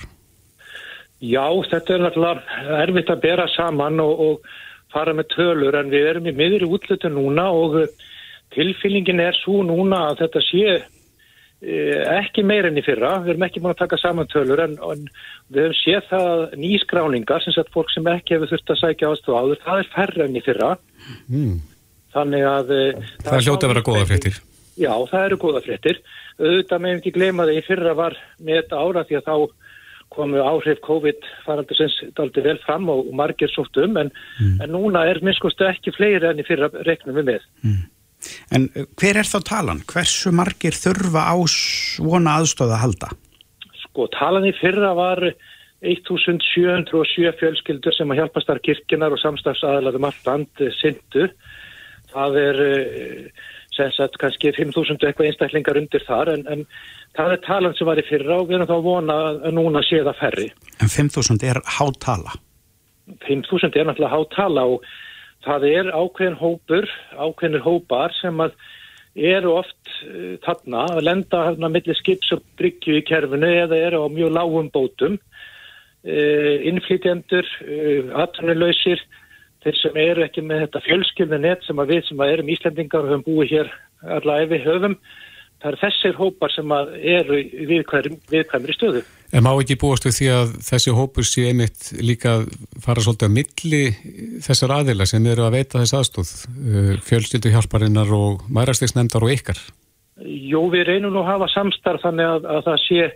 Já, 1.19 1.43
þetta 1.67 1.97
er 1.97 2.05
náttúrulega 2.05 2.77
erfitt 2.85 3.11
að 3.11 3.23
bera 3.25 3.47
saman 3.51 3.99
og, 3.99 4.21
og 4.23 4.53
fara 4.93 5.13
með 5.17 5.29
tölur 5.35 5.77
en 5.79 5.91
við 5.93 6.07
erum 6.13 6.29
í 6.29 6.35
miður 6.35 6.65
í 6.65 6.71
útlutu 6.77 7.11
núna 7.13 7.49
og 7.53 7.81
tilfýlingin 8.55 9.21
er 9.21 9.37
svo 9.37 9.61
núna 9.65 10.07
að 10.09 10.23
þetta 10.23 10.45
sé 10.47 10.79
Eh, 11.59 12.05
ekki 12.15 12.39
meir 12.47 12.69
enn 12.69 12.79
í 12.79 12.81
fyrra, 12.85 13.17
við 13.19 13.33
erum 13.33 13.43
ekki 13.49 13.59
búin 13.59 13.73
að 13.73 13.81
taka 13.81 13.97
saman 13.99 14.29
tölur 14.31 14.61
en, 14.63 14.77
en 14.79 15.01
við 15.51 15.65
hefum 15.65 15.73
séð 15.75 16.05
það 16.07 16.43
nýskráningar 16.61 17.43
sem 17.43 17.51
sagt 17.51 17.73
fólk 17.73 17.91
sem 17.91 18.07
ekki 18.07 18.37
hefur 18.37 18.53
þurft 18.53 18.71
að 18.71 18.79
sækja 18.79 19.09
ástofu 19.11 19.35
áður, 19.35 19.59
það 19.65 19.81
er 19.81 19.89
færre 19.91 20.23
enn 20.23 20.37
í 20.39 20.43
fyrra. 20.45 20.69
Mm. 21.27 21.57
þannig 22.15 22.45
að 22.47 22.71
eh, 22.77 23.01
það, 23.01 23.25
það 23.25 23.35
er 23.35 23.45
hljótið 23.49 23.67
að 23.67 23.73
vera 23.73 23.83
góða 23.89 24.05
fréttir. 24.13 24.39
Já, 24.79 24.93
það 25.11 25.25
eru 25.25 25.39
góða 25.43 25.63
fréttir. 25.65 25.99
Auðvitað 26.39 26.85
meðum 26.85 27.01
ekki 27.01 27.15
glema 27.17 27.49
það 27.49 27.59
í 27.59 27.65
fyrra 27.67 27.97
var 27.99 28.15
með 28.39 28.61
þetta 28.61 28.79
ára 28.85 29.05
því 29.09 29.19
að 29.19 29.27
þá 29.27 29.35
komu 30.13 30.41
áhrif 30.41 30.81
COVID 30.85 31.27
faraldur 31.45 31.77
sinns 31.77 31.95
daldi 32.17 32.43
vel 32.45 32.59
fram 32.65 32.89
og 32.91 33.11
margir 33.15 33.51
sótt 33.53 33.77
um 33.81 33.97
en, 34.01 34.11
mm. 34.39 34.57
en 34.63 34.73
núna 34.73 35.05
er 35.09 35.21
minnskostu 35.25 35.67
ekki 35.69 35.93
fleiri 35.95 36.31
enn 36.31 36.41
í 36.41 36.47
fyrra 36.47 36.71
reknum 36.87 37.19
við 37.19 37.33
með 37.33 37.47
mm. 37.63 37.79
En 38.55 38.67
uh, 38.75 38.85
hver 38.99 39.21
er 39.21 39.27
þá 39.27 39.39
talan? 39.47 39.83
Hversu 39.87 40.33
margir 40.35 40.75
þurfa 40.75 41.29
á 41.31 41.35
svona 41.53 42.39
aðstöða 42.39 42.75
að 42.75 42.83
halda? 42.83 43.11
Sko, 43.85 44.09
talan 44.15 44.47
í 44.49 44.53
fyrra 44.59 44.91
var 44.97 45.23
1707 45.79 47.29
fjölskyldur 47.39 47.95
sem 47.95 48.11
að 48.11 48.19
hjálpa 48.19 48.43
starf 48.43 48.65
kirkjunar 48.65 49.15
og 49.15 49.21
samstafsaðalarum 49.21 50.09
allt 50.09 50.27
land 50.27 50.65
syndu. 50.81 51.29
Það 52.11 52.41
er 52.43 52.61
uh, 52.65 53.47
sem 53.79 53.91
sagt 53.95 54.19
kannski 54.21 54.51
5.000 54.55 54.99
eitthvað 54.99 55.31
einstaklingar 55.31 55.79
undir 55.79 56.05
þar 56.07 56.33
en, 56.35 56.45
en 56.51 56.65
það 57.17 57.35
er 57.35 57.43
talan 57.47 57.77
sem 57.77 57.89
var 57.89 58.01
í 58.01 58.05
fyrra 58.07 58.41
og 58.41 58.49
við 58.49 58.59
erum 58.59 58.69
þá 58.69 58.77
vona 58.85 59.19
að 59.31 59.51
núna 59.55 59.83
sé 59.87 60.03
það 60.03 60.19
ferri. 60.21 60.47
En 60.83 60.91
5.000 60.91 61.47
er 61.49 61.61
hátala? 61.79 62.35
5.000 63.25 63.73
er 63.73 63.87
náttúrulega 63.89 64.15
hátala 64.15 64.65
og 64.75 64.89
það 65.45 65.69
er 65.69 65.93
ákveðin 65.95 66.37
hópur, 66.39 66.89
ákveðinir 67.15 67.65
hópar 67.65 68.13
sem 68.19 68.43
að 68.43 68.57
eru 69.19 69.55
oft 69.59 69.93
uh, 70.05 70.35
þarna 70.45 70.85
að 70.95 71.05
lenda 71.07 71.45
hérna 71.47 71.71
millir 71.71 71.97
skips 71.97 72.33
og 72.35 72.43
bryggju 72.59 72.99
í 72.99 73.05
kerfinu 73.07 73.49
eða 73.63 73.79
eru 73.87 74.03
á 74.05 74.07
mjög 74.11 74.35
lágum 74.35 74.69
bótum, 74.73 75.17
uh, 75.17 76.55
innflytjendur, 76.69 77.47
uh, 77.65 78.13
atvinnulausir, 78.25 79.01
þeir 79.63 79.79
sem 79.79 79.97
eru 79.99 80.25
ekki 80.25 80.43
með 80.45 80.65
þetta 80.65 80.83
fjölskyldinu 80.87 81.41
net 81.43 81.65
sem 81.67 81.81
að 81.81 81.95
við 81.95 82.05
sem 82.07 82.21
að 82.23 82.35
erum 82.35 82.51
Íslandingar 82.53 83.05
og 83.05 83.13
höfum 83.13 83.25
búið 83.27 83.55
hér 83.55 83.71
allavega 84.17 84.45
yfir 84.47 84.67
höfum, 84.67 84.95
það 85.59 85.71
er 85.71 85.77
þessir 85.81 86.19
hópar 86.19 86.53
sem 86.53 86.71
að 86.71 86.91
eru 87.17 87.39
viðkvæmri 88.31 88.75
stöðu. 88.77 89.01
En 89.35 89.43
má 89.45 89.51
ekki 89.51 89.77
búast 89.77 90.07
við 90.07 90.15
því 90.15 90.29
að 90.33 90.53
þessi 90.65 90.93
hópur 90.95 91.27
sé 91.27 91.49
einmitt 91.49 91.89
líka 92.01 92.37
fara 92.81 93.03
svolítið 93.03 93.29
á 93.29 93.35
milli 93.35 93.81
þessar 94.45 94.73
aðila 94.79 95.05
sem 95.09 95.27
eru 95.29 95.45
að 95.45 95.57
veita 95.59 95.83
þess 95.83 95.97
aðstóð, 95.99 96.31
uh, 96.55 96.93
fjölstyldu 97.05 97.51
hjálparinnar 97.53 98.15
og 98.15 98.47
mærastegsnefndar 98.47 99.27
og 99.27 99.35
ykkar? 99.35 99.59
Jú, 100.23 100.63
við 100.71 100.87
reynum 100.87 101.13
nú 101.13 101.21
að 101.21 101.33
hafa 101.33 101.51
samstarf 101.51 102.01
þannig 102.07 102.31
að, 102.31 102.47
að 102.55 102.65
það 102.69 102.81
sé 102.87 103.11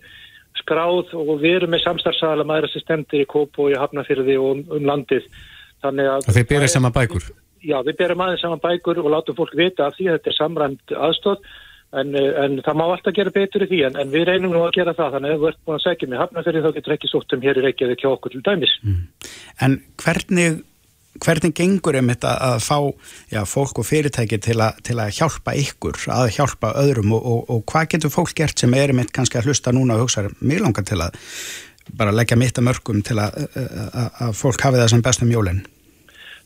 skráð 0.60 1.16
og 1.18 1.34
við 1.42 1.58
erum 1.58 1.74
með 1.74 1.84
samstarfsala 1.88 2.46
mærastegsnefndir 2.48 3.24
í 3.24 3.30
Kópo 3.32 3.66
og 3.66 3.74
í 3.74 3.80
Hafnafyrði 3.80 4.38
og 4.40 4.52
um, 4.54 4.64
um 4.78 4.88
landið. 4.88 5.26
Þannig 5.84 6.10
að... 6.13 6.32
þeir 6.38 6.50
bera 6.54 6.72
saman 6.72 6.96
bækur? 6.96 7.28
Já, 7.63 7.78
við 7.84 8.00
berum 8.00 8.24
aðeins 8.26 8.43
saman 8.43 8.63
bækur 8.63 9.00
og 9.04 9.12
látum 9.13 9.38
fólk 9.38 9.54
vita 9.56 9.88
af 9.88 9.96
því 9.98 10.10
að 10.10 10.17
þetta 10.17 10.34
er 10.34 10.39
samræmt 10.39 10.98
aðstóð 10.98 11.46
En, 11.93 12.10
en 12.17 12.58
það 12.65 12.78
má 12.80 12.84
alltaf 12.88 13.13
gera 13.13 13.32
betur 13.34 13.67
í 13.67 13.69
því 13.69 13.80
en, 13.86 13.98
en 14.02 14.13
við 14.13 14.26
reynum 14.32 14.54
nú 14.56 14.63
að 14.65 14.78
gera 14.80 14.96
það 14.98 15.17
þannig 15.17 15.34
að 15.34 15.41
þú 15.41 15.50
ert 15.50 15.60
búin 15.62 15.76
að 15.78 15.84
segja 15.84 16.10
mig 16.10 16.22
hafnafyrir 16.24 16.63
þá 16.65 16.69
getur 16.78 16.93
ekki 16.96 17.10
sótt 17.12 17.36
um 17.36 17.43
hér 17.43 17.60
í 17.60 17.65
Reykjavík 17.67 18.02
hjá 18.02 18.10
okkur 18.10 18.34
til 18.34 18.41
dæmis. 18.48 18.74
Mm. 18.82 19.04
En 19.67 19.76
hvernig, 20.02 20.56
hvernig 21.22 21.54
gengur 21.60 22.00
um 22.00 22.10
þetta 22.10 22.32
að 22.48 22.56
fá 22.65 22.78
já, 23.36 23.41
fólk 23.52 23.84
og 23.84 23.88
fyrirtæki 23.91 24.39
til, 24.41 24.58
a, 24.65 24.72
til 24.82 24.98
að 25.04 25.13
hjálpa 25.19 25.54
ykkur, 25.62 26.02
að 26.17 26.32
hjálpa 26.39 26.74
öðrum 26.82 27.13
og, 27.13 27.30
og, 27.36 27.43
og 27.54 27.62
hvað 27.69 27.91
getur 27.93 28.15
fólk 28.15 28.34
gert 28.41 28.65
sem 28.65 28.74
er 28.80 28.96
mitt 28.98 29.13
kannski 29.13 29.38
að 29.38 29.52
hlusta 29.52 29.76
núna 29.76 30.00
og 30.00 30.08
hugsa 30.08 30.26
mjög 30.41 30.65
langar 30.65 30.89
til 30.89 30.98
að 30.98 31.22
bara 31.98 32.15
leggja 32.15 32.38
mitt 32.39 32.58
að 32.60 32.67
mörgum 32.69 33.04
til 33.06 33.19
að, 33.22 33.38
að, 33.60 34.10
að 34.28 34.36
fólk 34.39 34.65
hafi 34.65 34.82
það 34.82 34.91
sem 34.93 35.06
bestum 35.06 35.34
jólinn? 35.34 35.62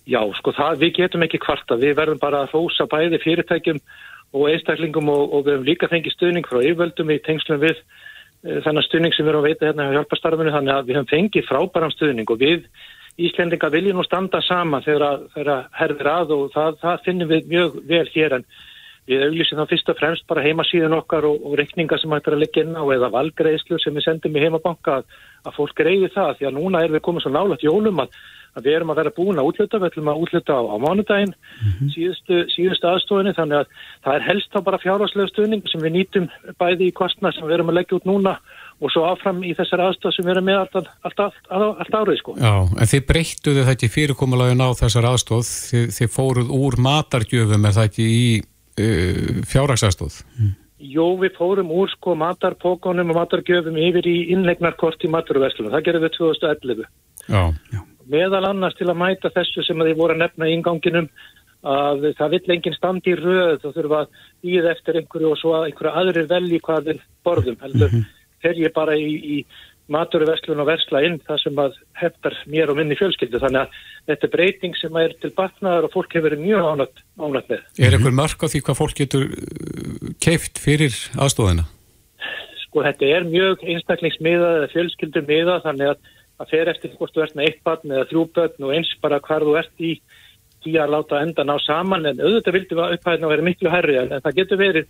Já, 0.08 0.22
sko 0.40 0.54
það, 0.56 0.82
við 0.84 0.94
getum 1.02 1.26
ekki 1.26 1.40
kvarta, 1.44 1.76
við 1.80 1.98
verðum 2.00 2.20
bara 2.22 2.46
að 2.46 2.54
fósa 2.54 2.88
bæði 2.88 3.20
fyrirtækjum 3.24 3.80
og 4.38 4.50
einstaklingum 4.52 5.10
og, 5.12 5.34
og 5.34 5.46
við 5.46 5.56
hefum 5.56 5.68
líka 5.68 5.90
fengið 5.92 6.16
stuðning 6.16 6.48
frá 6.48 6.62
yfirvöldum 6.62 7.12
í 7.12 7.18
tengslum 7.26 7.60
við 7.64 7.76
e, 7.76 8.62
þennan 8.64 8.86
stuðning 8.88 9.16
sem 9.16 9.28
við 9.28 9.34
erum 9.34 9.44
að 9.44 9.50
veita 9.50 9.68
hérna 9.68 9.88
á 9.92 9.96
hjálpastarfinu 9.98 10.54
þannig 10.56 10.76
að 10.76 10.88
við 10.88 11.00
hefum 11.00 11.12
fengið 11.12 11.50
frábæram 11.50 11.94
stuðning 11.96 12.32
og 12.32 12.40
við 12.44 12.70
Íslendinga 13.18 13.72
viljum 13.74 13.98
nú 13.98 14.04
standa 14.06 14.44
sama 14.46 14.78
þegar 14.86 15.24
að 15.50 15.62
herðir 15.74 16.10
að 16.12 16.34
og 16.36 16.52
það, 16.54 16.76
það 16.84 17.00
finnum 17.08 17.32
við 17.32 17.48
mjög 17.50 17.80
vel 17.90 18.04
hér 18.14 18.36
en 18.38 18.44
við 19.08 19.26
auðlýsum 19.28 19.62
þá 19.62 19.70
fyrst 19.72 19.92
og 19.92 20.00
fremst 20.00 20.28
bara 20.28 20.44
heimasíðun 20.46 20.98
okkar 21.00 21.28
og, 21.30 21.44
og 21.48 21.58
rekninga 21.60 22.00
sem 22.02 22.12
hættir 22.12 22.36
að 22.36 22.44
leggja 22.44 22.66
inn 22.66 22.76
á 22.76 22.84
eða 22.96 23.12
valgreislu 23.14 23.80
sem 23.80 23.96
við 23.96 24.08
sendum 24.08 24.36
í 24.36 24.44
heimabanka 24.44 25.00
að, 25.00 25.14
að 25.48 25.56
fólk 25.60 25.78
greiði 25.80 26.12
það 26.16 26.34
því 26.40 26.50
að 26.50 26.58
núna 26.60 26.84
erum 26.84 26.98
við 26.98 27.06
komið 27.08 27.26
svo 27.26 27.36
nálat 27.36 27.64
jólum 27.64 28.04
að 28.04 28.20
að 28.58 28.66
við 28.66 28.76
erum 28.78 28.92
að 28.92 29.00
vera 29.02 29.14
búin 29.14 29.40
að 29.40 29.50
útluta, 29.52 29.80
við 29.80 29.92
ætlum 29.92 30.12
að 30.12 30.22
útluta 30.24 30.56
á, 30.58 30.62
á 30.66 30.76
mánudaginn 30.82 31.34
mm 31.34 31.72
-hmm. 31.72 31.90
síðustu, 31.94 32.38
síðustu 32.54 32.90
aðstofinni 32.90 33.34
þannig 33.38 33.60
að 33.62 33.68
það 34.06 34.16
er 34.16 34.26
helst 34.30 34.50
þá 34.54 34.60
bara 34.66 34.82
fjárháslega 34.82 35.32
stuðning 35.32 35.70
sem 35.70 35.82
við 35.82 35.96
nýtum 35.98 36.26
bæði 36.58 36.90
í 36.90 36.96
kostna 36.98 37.32
sem 37.32 37.46
við 37.46 37.58
erum 37.58 37.70
að 37.70 37.78
leggja 37.78 37.98
út 38.00 38.10
núna 38.10 38.34
og 38.82 38.92
svo 38.94 39.06
áfram 39.06 39.44
í 39.44 39.54
þessar 39.58 39.86
aðstof 39.86 40.16
sem 40.16 40.26
við 40.26 40.36
erum 40.36 40.50
með 40.50 40.60
allt, 40.64 40.76
allt, 41.06 41.20
allt, 41.20 41.80
allt 41.82 41.96
árið 42.02 42.20
sko. 42.20 42.36
Já, 42.38 42.54
en 42.82 42.92
þið 42.92 43.08
breyttuðu 43.12 43.66
þetta 43.70 43.86
í 43.86 43.94
fyrirkomulagin 43.96 44.66
á 44.66 44.70
þessar 44.82 45.10
aðstof, 45.12 45.46
þið, 45.70 45.86
þið 45.98 46.14
fóruð 46.18 46.54
úr 46.54 46.78
matargjöfum 46.82 47.66
er 47.66 47.78
það 47.78 47.90
ekki 47.90 48.06
í 48.06 48.28
uh, 48.78 49.44
fjárhagsaðstof? 49.48 50.22
Mm. 50.38 50.56
Jó, 50.78 51.06
við 51.18 51.38
fórum 51.40 51.72
úr 51.74 51.90
sko 51.90 52.14
matarpókonum 52.16 53.10
og 53.10 53.18
matargjöfum 53.18 53.78
yfir 53.82 54.06
í 54.06 54.18
innlegnarkort 54.36 55.02
í 55.02 55.10
maturverslunum, 55.10 55.74
það 55.74 55.86
gerðum 55.88 56.06
við 56.06 56.18
2011. 56.20 56.90
Já, 57.28 57.44
já 57.74 57.82
meðal 58.12 58.46
annars 58.48 58.78
til 58.78 58.88
að 58.90 59.00
mæta 59.02 59.32
þessu 59.34 59.64
sem 59.66 59.84
þið 59.84 60.00
voru 60.00 60.16
að 60.16 60.24
nefna 60.24 60.48
í 60.48 60.56
inganginum 60.56 61.10
að 61.68 62.12
það 62.20 62.36
vill 62.36 62.54
enginn 62.56 62.76
standi 62.78 63.14
í 63.14 63.18
röð 63.18 63.66
og 63.68 63.74
þurfa 63.76 64.04
að 64.04 64.20
býða 64.46 64.74
eftir 64.76 65.00
einhverju 65.02 65.32
og 65.32 65.40
svo 65.42 65.56
að 65.58 65.66
einhverju 65.70 65.94
aðrir 66.02 66.30
velji 66.30 66.60
hvað 66.64 66.90
þeir 66.90 67.02
borðum 67.28 67.58
heldur 67.64 67.90
mm 67.92 67.98
-hmm. 67.98 68.14
fer 68.46 68.62
ég 68.62 68.74
bara 68.76 68.96
í, 68.96 69.10
í 69.18 69.38
maturverslun 69.94 70.64
og 70.64 70.68
versla 70.70 71.04
inn 71.08 71.18
það 71.28 71.40
sem 71.44 71.62
að 71.64 71.78
heftar 72.02 72.36
mér 72.52 72.74
og 72.74 72.80
minni 72.80 72.98
fjölskyldu 73.00 73.40
þannig 73.44 73.64
að 73.64 73.80
þetta 74.12 74.28
er 74.28 74.34
breyting 74.34 74.76
sem 74.80 75.00
er 75.00 75.16
til 75.22 75.32
batnaðar 75.38 75.88
og 75.88 75.96
fólk 75.96 76.18
hefur 76.18 76.28
verið 76.30 76.44
mjög 76.44 76.68
ánætt, 76.74 77.02
með. 77.22 77.64
Er 77.80 77.96
einhver 77.96 78.16
mörg 78.20 78.44
á 78.44 78.48
því 78.52 78.64
hvað 78.68 78.80
fólk 78.82 79.00
getur 79.00 79.26
uh, 79.32 80.12
keift 80.24 80.62
fyrir 80.64 80.96
aðstofina? 81.16 81.68
Sko 82.66 82.84
þetta 82.84 83.12
er 83.16 83.28
mjög 83.28 83.64
einstaklingsmiða 83.64 84.54
eða 84.60 84.72
fjölskyldumiða 84.76 85.62
þannig 85.66 85.96
að 85.96 86.14
að 86.38 86.54
fer 86.54 86.70
eftir 86.72 86.94
hvort 86.98 87.16
þú 87.16 87.24
ert 87.26 87.36
með 87.38 87.50
eitt 87.50 87.64
barn 87.66 87.94
eða 87.94 88.08
þrjú 88.12 88.24
börn 88.36 88.68
og 88.68 88.74
eins 88.76 88.94
bara 89.02 89.20
hvar 89.26 89.46
þú 89.46 89.56
ert 89.58 89.82
í 89.82 89.96
því 90.66 90.74
að 90.82 90.94
láta 90.94 91.22
enda 91.24 91.46
ná 91.48 91.56
saman 91.64 92.06
en 92.10 92.22
auðvitað 92.22 92.58
vildum 92.58 92.82
við 92.82 93.08
að 93.08 93.32
vera 93.32 93.46
miklu 93.46 93.74
herri 93.74 93.98
en 94.02 94.14
það 94.16 94.38
getur 94.42 94.62
verið 94.62 94.90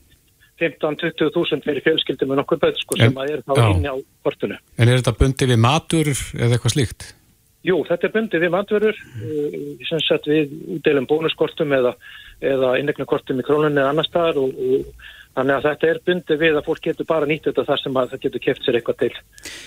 15-20 0.61 1.31
þúsund 1.35 1.65
fyrir 1.67 1.85
fjölskyldum 1.85 2.31
með 2.31 2.41
nokkur 2.41 2.61
börn 2.61 2.79
sko, 2.79 2.97
sem 2.99 3.19
að 3.21 3.33
er 3.35 3.43
þá 3.45 3.53
já. 3.57 3.67
inni 3.73 3.93
á 3.93 3.95
kortunu. 4.25 4.59
En 4.77 4.89
er 4.89 5.01
þetta 5.01 5.15
bundið 5.19 5.53
við 5.53 5.61
matur 5.63 6.11
eða 6.13 6.57
eitthvað 6.57 6.75
slíkt? 6.75 7.09
Jú, 7.67 7.81
þetta 7.87 8.07
er 8.07 8.15
bundið 8.15 8.45
við 8.45 8.53
maturur 8.53 9.03
uh, 9.03 9.59
sem 9.89 10.01
sett 10.05 10.29
við 10.29 10.55
útdelum 10.77 11.07
bónuskortum 11.09 11.73
eða, 11.75 11.93
eða 12.39 12.73
innegnakortum 12.81 13.41
í 13.41 13.45
krónunni 13.45 13.81
eða 13.81 13.93
annar 13.93 14.07
staðar 14.07 14.41
og, 14.43 14.57
og 14.57 15.07
Þannig 15.37 15.53
að 15.53 15.65
þetta 15.67 15.87
er 15.87 15.97
bundið 16.07 16.39
við 16.41 16.55
að 16.57 16.63
fólk 16.65 16.79
getur 16.81 17.05
bara 17.05 17.27
nýtt 17.29 17.43
þetta 17.45 17.63
þar 17.67 17.81
sem 17.83 17.97
að 18.01 18.13
það 18.13 18.21
getur 18.23 18.41
keft 18.41 18.63
sér 18.65 18.77
eitthvað 18.79 18.95
til, 19.03 19.09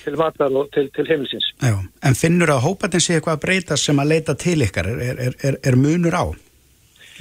til 0.03 0.15
matar 0.19 0.57
og 0.59 0.73
til, 0.75 0.83
til 0.97 1.05
heimilsins. 1.07 1.47
Já, 1.63 1.77
en 1.79 2.17
finnur 2.19 2.51
að 2.51 2.65
hópatin 2.65 3.05
sé 3.05 3.15
eitthvað 3.15 3.37
að 3.37 3.45
breyta 3.45 3.79
sem 3.79 4.03
að 4.03 4.11
leita 4.11 4.35
til 4.43 4.57
ykkar? 4.67 4.89
Er, 4.91 5.21
er, 5.29 5.37
er, 5.47 5.59
er 5.71 5.79
munur 5.79 6.17
á 6.19 6.25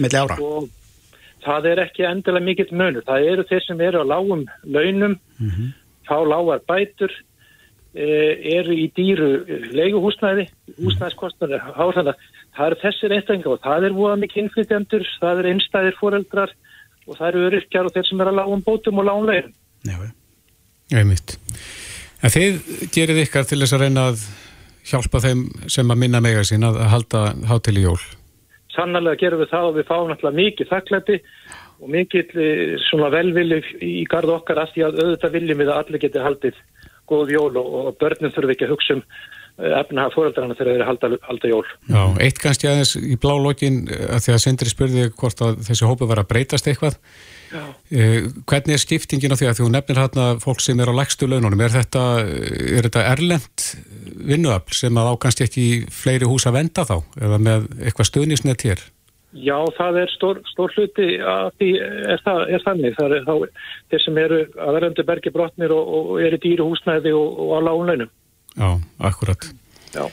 melli 0.02 0.18
ára? 0.18 0.40
Og 0.42 0.66
það 1.46 1.72
er 1.72 1.82
ekki 1.86 2.06
endilega 2.08 2.46
mikill 2.46 2.70
munur. 2.72 3.06
Það 3.08 3.32
eru 3.32 3.48
þeir 3.50 3.66
sem 3.66 3.82
eru 3.82 4.04
á 4.04 4.12
lágum 4.12 4.46
launum, 4.64 5.18
mm 5.40 5.50
-hmm. 5.50 5.74
fá 6.08 6.18
lágar 6.26 6.62
bætur, 6.68 7.12
e, 7.94 8.06
eru 8.60 8.74
í 8.74 8.90
dýru 8.96 9.30
leiguhúsnæði, 9.74 10.50
húsnæðskostnari, 10.78 11.62
hálfþannig 11.78 12.16
að 12.16 12.20
það 12.58 12.68
eru 12.68 12.82
þessir 12.84 13.16
einstaklingar 13.16 13.54
og 13.56 13.64
það 13.64 13.86
er 13.86 13.98
búið 13.98 14.22
mikið 14.24 14.44
innflytjandur, 14.44 15.08
það 15.22 15.40
eru 15.40 15.54
einstæðir 15.54 16.00
foreldrar 16.00 16.52
og 17.08 17.18
það 17.18 17.28
eru 17.30 17.46
öryrkjar 17.48 17.86
og 17.86 17.96
þeir 17.96 18.08
sem 18.10 18.22
er 18.22 18.32
að 18.32 18.40
lágum 18.40 18.64
bótum 18.66 19.00
og 19.00 19.06
lágum 19.06 19.30
veginn. 19.30 19.54
Já, 19.88 19.98
ég 20.92 21.06
mitt. 21.08 21.38
En 22.22 22.30
þið 22.30 22.62
gerir 22.92 23.24
ykkar 23.24 23.48
til 23.48 23.62
þess 23.62 23.74
að 23.78 23.86
reyna 23.86 24.10
að 24.12 24.24
hjálpa 24.90 25.22
þeim 25.24 25.44
sem 25.72 25.92
að 25.92 26.02
minna 26.02 26.22
mega 26.24 26.44
sín 26.44 26.66
að 26.68 26.82
halda 26.92 27.30
hátil 27.48 27.78
í 27.80 27.86
jól? 27.86 28.00
Sannarlega 28.80 29.20
gerum 29.20 29.44
við 29.44 29.52
það 29.52 29.70
og 29.70 29.78
við 29.78 29.90
fáum 29.90 30.14
alltaf 30.14 30.36
mikið 30.40 30.70
þakklæti 30.72 31.18
og 31.80 31.92
mikið 31.96 32.38
eh, 32.40 32.76
svona 32.88 33.10
velvili 33.12 33.60
í 33.84 34.06
gardu 34.08 34.38
okkar 34.38 34.64
að 34.64 34.76
því 34.76 34.86
að 34.88 35.02
auðvitað 35.04 35.36
viljum 35.36 35.62
við 35.64 35.72
að 35.74 35.82
allir 35.82 36.04
geti 36.06 36.24
haldið 36.24 36.62
góð 37.10 37.34
jól 37.34 37.52
og, 37.60 37.76
og 37.80 38.00
börnum 38.00 38.32
þurfum 38.32 38.56
ekki 38.56 38.68
að 38.68 38.74
hugsa 38.76 38.98
um 38.98 39.04
eh, 39.60 39.76
efnahaga 39.82 40.16
fóröldrarna 40.16 40.58
þegar 40.58 40.72
þeir 40.72 40.80
eru 40.80 40.90
halda, 40.90 41.12
halda 41.28 41.52
jól. 41.52 41.66
Já, 41.90 42.04
eitt 42.26 42.42
kannski 42.44 42.72
aðeins 42.72 42.96
í 43.00 43.20
blá 43.22 43.36
lokin 43.40 43.84
að 43.90 44.24
því 44.26 44.36
að 44.36 44.44
Sindri 44.46 44.74
spurði 44.74 45.10
hvort 45.12 45.44
að 45.46 45.62
þessi 45.68 45.90
hópu 45.90 46.10
var 46.10 46.24
að 46.24 46.32
breytast 46.34 46.72
eitthvað 46.72 46.98
Eh, 47.50 48.28
hvernig 48.46 48.76
er 48.76 48.82
skiptingin 48.82 49.34
á 49.34 49.40
því 49.40 49.48
að 49.50 49.60
þú 49.60 49.70
nefnir 49.74 50.00
hérna 50.04 50.26
fólk 50.42 50.62
sem 50.62 50.78
er 50.82 50.92
á 50.94 51.00
lægstu 51.00 51.26
laununum, 51.26 51.64
er 51.66 51.74
þetta, 51.74 52.04
er 52.78 52.86
þetta 52.86 53.06
erlend 53.10 53.66
vinnuafl 54.30 54.78
sem 54.78 55.00
að 55.02 55.10
ákvæmst 55.16 55.42
ekki 55.48 55.66
fleiri 55.90 56.30
hús 56.30 56.46
að 56.46 56.60
venda 56.60 56.86
þá 56.86 56.98
eða 57.18 57.42
með 57.42 57.66
eitthvað 57.80 58.10
stöðnisnett 58.12 58.66
hér? 58.68 58.86
Já, 59.34 59.58
það 59.78 59.98
er 60.04 60.14
stór, 60.14 60.42
stór 60.50 60.74
hluti 60.74 61.10
að 61.22 61.50
því 61.58 61.72
er, 61.86 62.22
það, 62.26 62.40
er 62.50 62.64
þannig. 62.66 62.96
Það 62.98 63.18
er 63.18 63.26
þá 63.26 63.36
þeir 63.90 64.06
sem 64.06 64.22
eru 64.22 64.40
að 64.46 64.78
verðandi 64.78 65.06
bergi 65.10 65.34
brotnir 65.34 65.74
og, 65.74 65.92
og 65.98 66.24
eru 66.26 66.40
dýru 66.42 66.70
húsnæði 66.70 67.14
og, 67.18 67.44
og 67.46 67.54
á 67.54 67.60
lágunlaunum. 67.66 68.14
Já, 68.58 68.80
akkurat. 69.00 69.46
Já. 69.94 70.10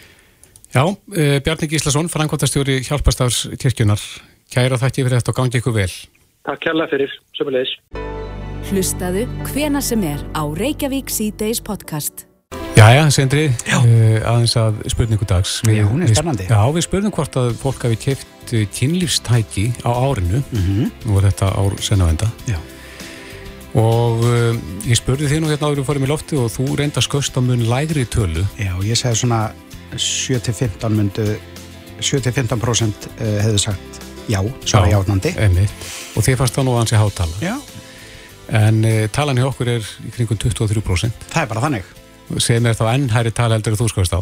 Já, 0.75 0.85
e, 1.17 1.41
Bjarni 1.41 1.69
Gíslason, 1.69 2.09
frangvotastjóri 2.09 2.83
Hjálpastafs 2.85 3.47
kirkjunar. 3.59 4.01
Kæra 4.53 4.79
þætti 4.79 5.03
fyrir 5.07 5.19
þetta 5.19 5.33
og 5.33 5.39
gangi 5.41 5.61
ykkur 5.61 5.75
vel. 5.75 5.93
Takk 6.47 6.63
kærlega 6.63 6.93
fyrir, 6.93 7.15
sömulegis. 7.35 7.73
Hlustaðu 8.69 9.25
hvena 9.51 9.81
sem 9.83 10.03
er 10.07 10.23
á 10.35 10.43
Reykjavík 10.47 11.11
C-Days 11.11 11.63
podcast. 11.65 12.27
Jæja, 12.77 13.07
Sendri, 13.11 13.47
uh, 13.49 14.21
aðeins 14.29 14.53
að 14.61 14.83
spurningu 14.93 15.27
dags. 15.27 15.63
Við, 15.65 15.81
Já, 15.81 15.87
hún 15.89 16.05
er 16.05 16.13
spennandi. 16.13 16.47
Já, 16.51 16.61
við 16.77 16.85
spurning 16.85 17.15
hvort 17.15 17.39
að 17.41 17.55
fólk 17.63 17.87
hafi 17.87 17.97
kæft 18.05 18.53
kynlífstæki 18.77 19.71
á 19.83 19.91
árinu, 19.91 20.43
mm 20.45 20.61
-hmm. 20.61 20.91
nú 21.09 21.19
er 21.19 21.31
þetta 21.31 21.47
ár 21.57 21.79
senavenda. 21.81 22.29
Já. 22.47 22.59
Og 23.77 24.25
uh, 24.25 24.57
ég 24.89 24.97
spurði 24.99 25.29
þið 25.31 25.45
nú 25.45 25.53
hérna 25.53 25.69
áður 25.69 25.83
við 25.83 25.89
fórum 25.91 26.07
í 26.07 26.11
lofti 26.11 26.41
og 26.41 26.49
þú 26.55 26.71
reynda 26.81 27.05
skust 27.05 27.37
á 27.37 27.41
mun 27.45 27.67
lægri 27.69 28.07
tölu. 28.09 28.47
Já, 28.57 28.73
ég 28.87 28.97
segi 28.99 29.21
svona 29.21 29.45
7-15 29.93 30.97
myndu, 30.97 31.29
7-15% 32.01 33.11
hefðu 33.21 33.63
sagt 33.63 34.07
já, 34.29 34.41
svara 34.65 34.91
játnandi. 34.91 35.35
og 36.17 36.25
þið 36.25 36.39
fannst 36.41 36.57
það 36.57 36.67
nú 36.67 36.75
að 36.75 36.81
hans 36.83 36.95
er 36.95 37.03
hátala 37.03 37.43
já. 37.43 37.55
en 38.63 38.83
uh, 38.85 39.05
talan 39.15 39.39
í 39.39 39.47
okkur 39.47 39.71
er 39.77 39.93
í 40.07 40.13
kringum 40.15 40.41
23% 40.41 41.31
það 41.31 41.43
er 41.43 41.51
bara 41.53 41.65
þannig 41.67 41.95
sem 42.43 42.67
er 42.67 42.77
þá 42.77 42.85
ennhæri 42.93 43.33
tala 43.35 43.57
heldur 43.57 43.77
að 43.77 43.83
þú 43.83 43.89
skoðist 43.93 44.17
á. 44.17 44.21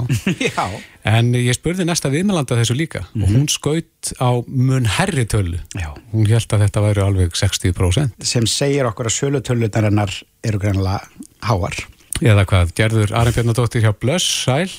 En 1.15 1.35
ég 1.37 1.57
spurði 1.57 1.85
næsta 1.85 2.09
viðmælanda 2.13 2.57
þessu 2.57 2.77
líka. 2.77 3.01
Mm 3.01 3.07
-hmm. 3.07 3.23
og 3.23 3.29
mhm. 3.29 3.37
hún 3.37 3.49
skaut 3.49 4.13
á 4.21 4.31
mun 4.47 4.87
herri 4.87 5.25
tölu. 5.25 5.59
Já. 5.75 5.91
hún 6.13 6.27
held 6.27 6.53
að 6.53 6.63
þetta 6.65 6.81
væri 6.81 7.01
alveg 7.01 7.31
60% 7.33 8.25
sem 8.25 8.47
segir 8.47 8.87
okkur 8.87 9.07
að 9.07 9.17
sölutölunarinnar 9.19 10.13
eru 10.45 10.59
greinlega 10.59 11.01
háar. 11.43 11.75
Eða 12.23 12.45
hvað, 12.47 12.73
gerður 12.75 13.13
Arnbjörnadóttir 13.13 13.83
hjá 13.83 13.93
Blöss, 13.93 14.45
sæl. 14.45 14.71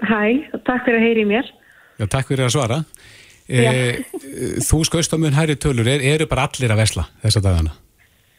Hæ, 0.00 0.50
takk 0.64 0.84
fyrir 0.84 0.98
að 1.00 1.06
heyri 1.06 1.24
mér. 1.24 1.44
Já, 1.98 2.06
takk 2.06 2.28
fyrir 2.28 2.46
að 2.46 2.54
svara. 2.56 2.84
E, 3.46 4.02
þú 4.66 4.82
skoist 4.88 5.12
á 5.14 5.16
mun 5.20 5.36
hæri 5.36 5.54
tölur, 5.54 5.86
er, 5.86 6.02
eru 6.02 6.26
bara 6.26 6.48
allir 6.48 6.72
að 6.72 6.80
vesla 6.82 7.06
þessa 7.22 7.42
dagana? 7.44 7.76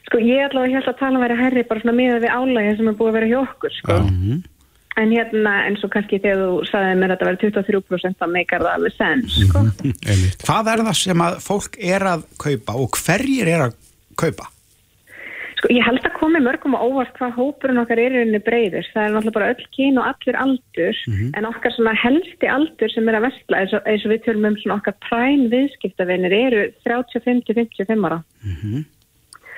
Sko 0.07 0.19
ég 0.23 0.39
er 0.39 0.51
allavega 0.51 0.79
held 0.79 0.87
að 0.87 0.99
tala 1.01 1.19
að 1.19 1.25
vera 1.25 1.39
herri 1.41 1.63
bara 1.67 1.83
svona 1.83 1.97
miða 1.97 2.19
við 2.23 2.35
álægin 2.37 2.77
sem 2.79 2.91
er 2.91 2.99
búið 2.99 3.09
að 3.09 3.17
vera 3.17 3.31
hjá 3.31 3.39
okkur 3.41 3.73
sko. 3.81 3.97
Mhm. 4.03 4.21
-huh. 4.27 4.53
En 4.97 5.11
hérna 5.13 5.51
eins 5.67 5.83
og 5.85 5.91
kannski 5.93 6.17
þegar 6.17 6.39
þú 6.41 6.53
sagði 6.71 6.93
mér 6.97 7.11
að 7.11 7.17
þetta 7.17 7.27
verið 7.27 7.41
23% 7.43 8.23
að 8.25 8.31
meikar 8.33 8.63
það 8.63 8.75
alveg 8.75 8.93
senn 8.97 9.21
sko. 9.29 9.59
Mhm. 9.59 9.91
-huh. 9.91 10.35
Hvað 10.45 10.71
er 10.73 10.85
það 10.87 10.95
sem 11.03 11.21
að 11.27 11.33
fólk 11.49 11.73
er 11.79 12.01
að 12.13 12.21
kaupa 12.37 12.71
og 12.73 12.89
hverjir 13.03 13.47
er 13.47 13.61
að 13.67 13.73
kaupa? 14.15 14.47
Sko 15.57 15.73
ég 15.73 15.85
held 15.85 16.05
að 16.05 16.17
komi 16.19 16.39
mörgum 16.39 16.75
og 16.77 16.83
óvart 16.87 17.15
hvað 17.17 17.33
hópurinn 17.33 17.81
okkar 17.81 17.99
er 17.99 18.13
í 18.13 18.17
rauninni 18.17 18.41
breyður. 18.45 18.85
Það 18.93 19.05
er 19.05 19.13
náttúrulega 19.13 19.37
bara 19.37 19.53
öll 19.53 19.65
kyn 19.75 19.97
og 19.97 20.05
allir 20.05 20.35
aldur 20.37 20.95
mm 21.07 21.13
-hmm. 21.13 21.29
en 21.37 21.45
okkar 21.45 21.71
svona 21.73 21.93
helsti 21.93 22.47
aldur 22.47 22.89
sem 22.89 23.09
er 23.09 23.15
að 23.17 23.25
vestla 23.27 23.57
eins 23.57 23.73
og, 23.73 23.81
eins 23.85 24.05
og 24.05 24.11
við 24.11 24.23
tölum 24.23 24.47
um 24.47 24.57
svona 24.57 24.77
okkar 24.79 24.95
præn 25.05 25.49
viðskiptavinir 25.49 26.33
eru 26.33 26.61
35-55 26.85 28.05
ára. 28.05 28.23
Mm 28.43 28.55
-hmm. 28.61 28.85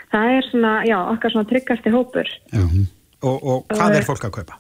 Það 0.10 0.32
er 0.38 0.48
svona, 0.50 0.74
já, 0.90 0.98
okkar 1.14 1.32
svona 1.32 1.50
tryggasti 1.52 1.94
hópur. 1.94 2.28
Mm 2.54 2.66
-hmm. 2.66 2.86
og, 3.22 3.38
og 3.44 3.66
hvað 3.74 3.96
er 3.96 4.10
fólk 4.10 4.26
að 4.26 4.36
kaupa? 4.40 4.58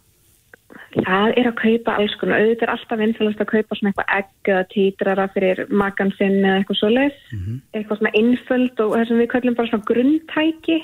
Það 1.06 1.34
er 1.38 1.46
að 1.48 1.60
kaupa 1.64 1.96
alls 1.96 2.16
konar. 2.20 2.40
Auðvitað 2.40 2.68
er 2.68 2.74
alltaf 2.74 3.00
vinsfælast 3.00 3.42
að 3.42 3.52
kaupa 3.56 3.76
svona 3.76 3.90
eitthvað 3.90 4.14
egg 4.20 4.52
eða 4.52 4.64
títrara 4.74 5.26
fyrir 5.34 5.58
makansinn 5.70 6.46
eða 6.46 6.58
eitthvað 6.58 6.80
svo 6.80 6.90
leiðs. 6.90 7.20
Mhm. 7.34 7.62
Eitthvað 7.74 7.98
svona 7.98 8.18
innföld 8.22 8.80
og 8.80 8.96
það 8.96 9.08
sem 9.08 9.20
við 9.22 9.32
kallum 9.34 9.56
bara 9.56 9.68
svona 9.68 9.90
grundtæki 9.92 10.80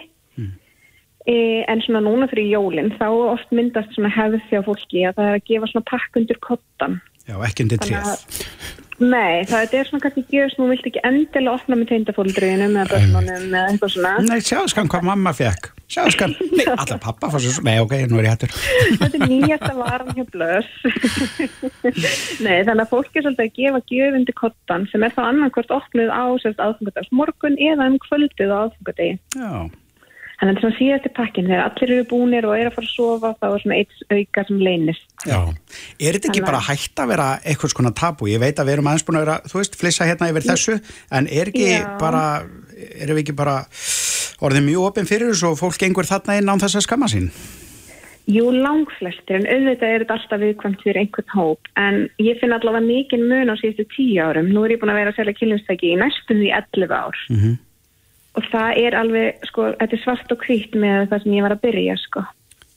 E, 1.25 1.65
en 1.65 1.79
svona 1.81 2.03
núna 2.05 2.27
fyrir 2.29 2.51
jólinn 2.53 2.91
þá 2.99 3.07
oft 3.33 3.53
myndast 3.55 3.95
svona 3.95 4.11
hefð 4.13 4.43
þjá 4.45 4.59
fólki 4.67 5.05
að 5.09 5.15
það 5.17 5.29
er 5.31 5.37
að 5.39 5.47
gefa 5.49 5.69
svona 5.71 5.87
pakk 5.89 6.19
undir 6.21 6.37
kottan 6.45 6.99
Já, 7.25 7.33
ekki 7.47 7.65
undir 7.65 7.81
tréð 7.81 8.11
Nei, 9.03 9.43
það 9.43 9.73
er 9.75 9.87
svona 9.89 10.03
kannski 10.05 10.23
gjöfs 10.31 10.55
nú 10.55 10.69
vilt 10.69 10.85
ekki 10.87 11.01
endilega 11.03 11.57
opna 11.57 11.75
með 11.75 11.89
teindafóldriðinum 11.91 12.77
eða 12.79 12.85
börnunum 12.93 13.49
eða 13.49 13.63
eitthvað 13.73 13.91
svona. 13.91 14.13
Nei, 14.23 14.37
sjáðu 14.39 14.71
skan 14.71 14.91
hvað 14.91 15.07
mamma 15.09 15.33
fekk 15.35 15.71
Sjáðu 15.91 16.13
skan, 16.15 16.35
nei, 16.55 16.63
alla 16.81 16.97
pappa 17.03 17.29
fór 17.33 17.43
svo 17.43 17.65
Nei, 17.67 17.75
ok, 17.83 17.95
nú 18.09 18.21
er 18.21 18.29
ég 18.29 18.33
hættur. 18.37 18.55
Þetta 19.01 19.19
er 19.19 19.29
nýjasta 19.29 19.71
varan 19.77 20.15
hjá 20.15 20.25
blöss 20.31 20.71
Nei, 22.45 22.63
þannig 22.63 22.85
að 22.85 22.91
fólki 22.93 23.19
er 23.19 23.27
svolítið 23.27 23.45
að 23.45 23.55
gefa 23.59 23.83
gjöf 23.91 24.19
undir 24.21 24.39
kottan 24.39 24.87
sem 24.91 25.05
er 25.05 25.15
þá 25.15 25.23
annarkvört 25.27 25.75
opnuð 25.75 26.13
á 26.15 26.23
sérst 26.41 26.63
aðfungardags 26.63 27.11
morgun 27.11 27.59
eða 27.59 27.91
um 27.91 27.99
kvöldið 28.07 28.55
á 28.55 28.57
aðfungardegi 28.63 29.17
Já 29.35 29.51
Að 30.35 30.49
þetta 30.49 30.55
er 30.55 30.63
svona 30.63 30.75
síðasti 30.79 31.09
pakkin, 31.15 31.47
þegar 31.47 31.63
allir 31.63 31.91
eru 31.95 32.05
búinir 32.09 32.45
og 32.47 32.57
eru 32.57 32.67
að 32.67 32.75
fara 32.75 32.87
að 32.89 32.91
sofa, 32.91 33.29
þá 33.39 33.45
er 33.47 33.61
svona 33.63 33.77
eitt 33.79 33.93
auka 34.11 34.43
sem 34.49 34.57
leynist. 34.67 35.05
Já, 35.23 35.39
er 35.39 36.17
þetta 36.17 36.27
ekki 36.27 36.41
Þannig... 36.41 36.47
bara 36.49 36.63
hægt 36.67 36.97
að 36.99 37.11
vera 37.13 37.27
eitthvað 37.39 37.71
svona 37.71 37.93
tabu? 37.95 38.27
Ég 38.27 38.41
veit 38.43 38.59
að 38.59 38.67
við 38.67 38.75
erum 38.75 38.89
aðeins 38.91 39.05
búin 39.07 39.19
að 39.19 39.25
vera, 39.25 39.37
þú 39.47 39.55
veist, 39.61 39.77
flissa 39.79 40.07
hérna 40.09 40.31
yfir 40.33 40.47
þessu, 40.49 40.75
en 41.15 41.29
er 41.31 41.51
ekki 41.53 41.69
Já. 41.71 41.85
bara, 42.01 42.23
erum 42.99 43.15
við 43.15 43.23
ekki 43.23 43.37
bara 43.39 43.55
orðið 44.43 44.67
mjög 44.67 44.89
opinn 44.89 45.07
fyrir 45.07 45.31
þessu 45.31 45.53
og 45.53 45.61
fólk 45.61 45.79
gengur 45.79 46.09
þarna 46.09 46.35
inn 46.41 46.51
án 46.51 46.59
þess 46.65 46.81
að 46.81 46.87
skamma 46.89 47.07
sín? 47.11 47.31
Jú, 48.25 48.49
langflestir, 48.51 49.37
en 49.37 49.45
auðvitað 49.45 49.91
er 49.93 50.01
þetta 50.03 50.15
alltaf 50.17 50.39
viðkvæmt 50.41 50.81
fyrir 50.83 50.99
einhvern 50.99 51.31
hóp, 51.37 51.61
en 51.79 52.09
ég 52.19 52.39
finn 52.41 52.55
allavega 52.57 52.83
mikið 52.83 53.21
mun 53.29 53.53
á 53.53 53.55
síðustu 53.61 53.85
tíu 53.93 54.19
árum. 54.19 54.49
Nú 54.51 54.65
er 54.65 54.73
ég 54.73 54.81
búin 54.81 54.91
að 54.91 54.99
vera 55.05 55.13
og 58.35 58.49
það 58.51 58.81
er 58.83 58.97
alveg, 58.99 59.45
sko, 59.49 59.69
þetta 59.79 59.97
er 59.97 60.03
svart 60.03 60.33
og 60.35 60.43
hvít 60.47 60.75
með 60.79 61.07
það 61.11 61.23
sem 61.23 61.37
ég 61.37 61.45
var 61.45 61.55
að 61.55 61.63
byrja, 61.67 61.95
sko. 62.03 62.25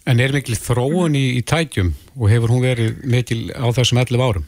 En 0.09 0.23
er 0.25 0.33
mikil 0.33 0.57
þróun 0.57 1.19
í, 1.19 1.27
í 1.37 1.43
tækjum 1.45 1.91
og 2.17 2.31
hefur 2.33 2.55
hún 2.55 2.65
verið 2.65 3.03
mikil 3.05 3.43
á 3.53 3.67
þessum 3.77 4.01
11 4.01 4.25
árum? 4.25 4.47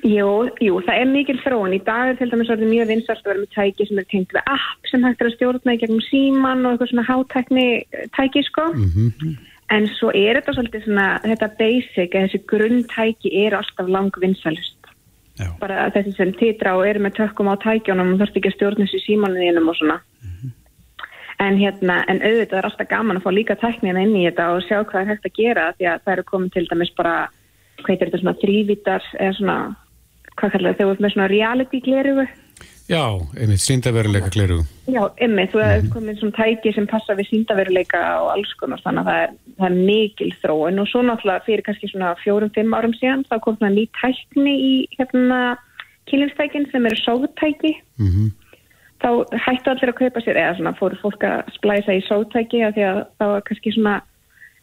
Jú, 0.00 0.28
jú, 0.64 0.80
það 0.86 0.98
er 0.98 1.08
mikil 1.08 1.38
þróun. 1.42 1.76
Í 1.76 1.80
dag 1.84 2.10
er 2.10 2.18
til 2.18 2.28
dæmis 2.32 2.50
orðið 2.52 2.70
mjög 2.70 2.90
vinsast 2.90 3.24
að 3.24 3.32
vera 3.32 3.42
með 3.42 3.54
tæki 3.56 3.86
sem 3.88 4.00
er 4.00 4.06
tengt 4.10 4.34
við 4.34 4.52
app 4.54 4.90
sem 4.90 5.04
hægt 5.04 5.22
er 5.22 5.28
að 5.28 5.34
stjórna 5.36 5.74
í 5.76 5.80
gegnum 5.82 6.04
síman 6.08 6.64
og 6.64 6.74
eitthvað 6.74 6.92
svona 6.92 7.08
hátækni 7.08 7.66
tæki, 8.16 8.44
sko. 8.48 8.68
Mm 8.72 8.92
-hmm. 8.92 9.34
En 9.72 9.88
svo 9.96 10.10
er 10.12 10.36
þetta 10.36 10.52
svolítið 10.56 10.84
svona, 10.84 11.06
þetta 11.24 11.48
basic, 11.58 12.12
þessi 12.12 12.40
grunntæki 12.50 13.30
er 13.44 13.56
alltaf 13.56 13.88
lang 13.88 14.12
vinsalust. 14.20 14.81
Já. 15.42 15.50
Bara 15.60 15.90
þessi 15.94 16.14
sem 16.16 16.32
titra 16.38 16.76
og 16.78 16.86
eru 16.86 17.02
með 17.02 17.16
tökkum 17.20 17.50
á 17.50 17.56
tækjónum 17.62 18.14
og 18.14 18.22
þarf 18.22 18.38
ekki 18.38 18.52
að 18.52 18.56
stjórna 18.56 18.86
þessi 18.86 19.02
símanuðinum 19.06 19.70
og 19.72 19.78
svona. 19.78 19.98
En 21.42 21.56
hérna, 21.58 22.02
en 22.06 22.20
auðvitað 22.22 22.58
er 22.60 22.66
alltaf 22.68 22.88
gaman 22.90 23.18
að 23.18 23.24
fá 23.24 23.30
líka 23.34 23.56
tæknina 23.58 24.02
inn 24.04 24.14
í 24.14 24.26
þetta 24.28 24.50
og 24.54 24.62
sjá 24.62 24.78
hvað 24.84 25.00
er 25.00 25.08
hægt 25.10 25.26
að 25.26 25.38
gera 25.40 25.64
því 25.78 25.88
að 25.90 26.04
það 26.04 26.12
eru 26.14 26.24
komið 26.28 26.52
til 26.54 26.66
dæmis 26.70 26.92
bara 26.98 27.14
hvað 27.82 27.94
er 27.94 28.02
þetta 28.04 28.20
svona 28.22 28.40
þrývítar 28.44 29.08
eða 29.18 29.32
svona, 29.38 29.56
hvað 30.36 30.52
kallar 30.54 30.76
það, 30.76 30.84
við 30.84 30.92
erum 30.92 31.02
með 31.06 31.14
svona 31.16 31.30
reality 31.32 31.80
glerugu 31.82 32.26
Já, 32.92 33.04
einmitt 33.40 33.62
síndaveruleika 33.62 34.28
gleru. 34.34 34.58
Já, 34.90 35.00
einmitt, 35.24 35.52
þú 35.54 35.62
hefði 35.62 35.82
mhm. 35.86 35.92
komið 35.94 36.18
svona 36.20 36.36
tæki 36.36 36.72
sem 36.76 36.86
passa 36.90 37.16
við 37.16 37.30
síndaveruleika 37.30 38.02
og 38.20 38.28
alls 38.34 38.52
konar, 38.60 38.82
þannig 38.84 39.06
að 39.06 39.10
það 39.10 39.22
er, 39.22 39.34
það 39.56 39.66
er 39.68 39.78
mikil 39.88 40.30
þróun 40.42 40.82
og 40.82 40.90
svo 40.90 41.04
náttúrulega 41.06 41.46
fyrir 41.46 41.64
kannski 41.68 41.90
svona 41.92 42.12
fjórum-fimm 42.20 42.76
árum 42.76 42.94
síðan 42.98 43.24
þá 43.30 43.36
kom 43.46 43.58
það 43.62 43.76
ný 43.78 43.86
tækni 44.00 44.54
í 44.60 44.72
hérna 44.98 45.40
kynlífstækin 46.10 46.68
sem 46.70 46.86
eru 46.86 47.00
sógtæki. 47.00 47.74
Mm 48.02 48.12
-hmm. 48.12 48.30
Þá 49.02 49.10
hættu 49.46 49.70
allir 49.70 49.90
að 49.90 50.00
kaupa 50.00 50.20
sér, 50.20 50.36
eða 50.36 50.56
svona 50.56 50.76
fóru 50.78 50.96
fólk 51.02 51.22
að 51.26 51.52
splæsa 51.56 51.96
í 51.96 52.06
sógtæki 52.06 52.62
að 52.62 52.74
því 52.76 52.82
að 52.92 52.98
þá 53.18 53.24
var 53.32 53.42
kannski 53.48 53.72
svona, 53.72 53.94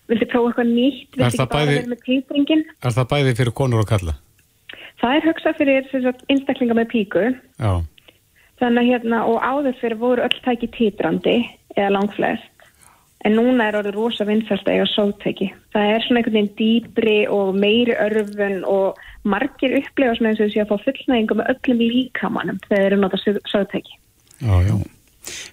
vilti 0.08 0.26
prófa 0.26 0.48
eitthvað 0.48 0.74
nýtt, 0.78 1.12
vilti 1.18 1.38
ekki 1.42 1.54
bara 1.54 1.66
vera 1.66 1.92
með 1.92 2.02
týpringin. 2.06 2.64
Er 2.86 2.94
það 2.98 3.10
bæði 3.12 3.38
fyrir 3.40 3.54
konur 3.54 3.82
og 3.84 3.90
kalla? 3.90 4.14
Það 5.02 5.16
er 5.16 5.28
hugsað 5.28 5.58
fyrir 5.58 5.84
einstaklinga 6.30 6.76
með 6.76 6.88
píku. 6.94 7.24
Já. 7.60 7.72
Þannig 8.60 8.82
að 8.82 8.90
hérna 8.94 9.26
og 9.32 9.44
áður 9.44 9.78
fyrir 9.80 10.00
voru 10.00 10.26
öll 10.26 10.40
tæki 10.44 10.70
tíbrandi 10.76 11.38
eða 11.78 11.94
langflest 11.96 12.60
en 13.28 13.36
núna 13.36 13.68
er 13.68 13.78
orðið 13.80 13.98
rosa 13.98 14.26
vinsast 14.28 14.68
að 14.68 14.78
eiga 14.78 14.88
sóttæki. 14.94 15.50
Það 15.76 15.94
er 15.94 16.06
svona 16.06 16.22
einhvern 16.22 16.38
veginn 16.38 16.54
dýbri 16.60 17.18
og 17.36 17.52
meiri 17.60 17.96
örfun 18.00 18.62
og 18.70 19.00
margir 19.28 19.76
upplefa 19.82 20.16
svona 20.16 20.32
eins 20.32 20.40
og 20.40 20.48
þessi 20.48 20.64
að 20.64 20.72
fá 20.72 20.86
fullnægingu 20.86 21.40
með 21.40 21.52
öllum 21.54 21.84
líkamannum 21.84 22.62
þegar 22.68 22.78
þeir 22.78 22.88
eru 22.88 23.02
notað 23.02 23.42
sóttæki. 23.52 24.00
Já, 24.40 24.56
já. 24.70 24.76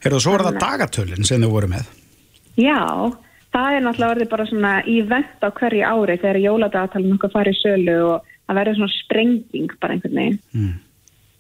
Er 0.05 0.15
það 0.15 0.23
svo 0.23 0.37
að 0.37 0.47
það 0.47 0.61
dagatölinn 0.63 1.27
sem 1.27 1.43
þau 1.43 1.53
voru 1.57 1.71
með? 1.75 1.91
Já, 2.57 2.81
það 3.57 3.75
er 3.75 3.85
náttúrulega 3.85 4.15
orðið 4.15 4.33
bara 4.37 4.49
svona 4.53 4.73
í 4.87 4.97
vend 5.11 5.43
á 5.43 5.49
hverju 5.59 5.91
ári 5.91 6.19
þegar 6.23 6.43
jóladagatalinn 6.45 7.19
okkar 7.19 7.35
farið 7.35 7.61
sölu 7.65 7.97
og 8.13 8.35
það 8.47 8.61
verður 8.61 8.79
svona 8.79 8.99
sprenging 9.01 9.79
bara 9.83 9.97
einhvern 9.97 10.21
veginn. 10.23 10.43
Mm. 10.55 10.75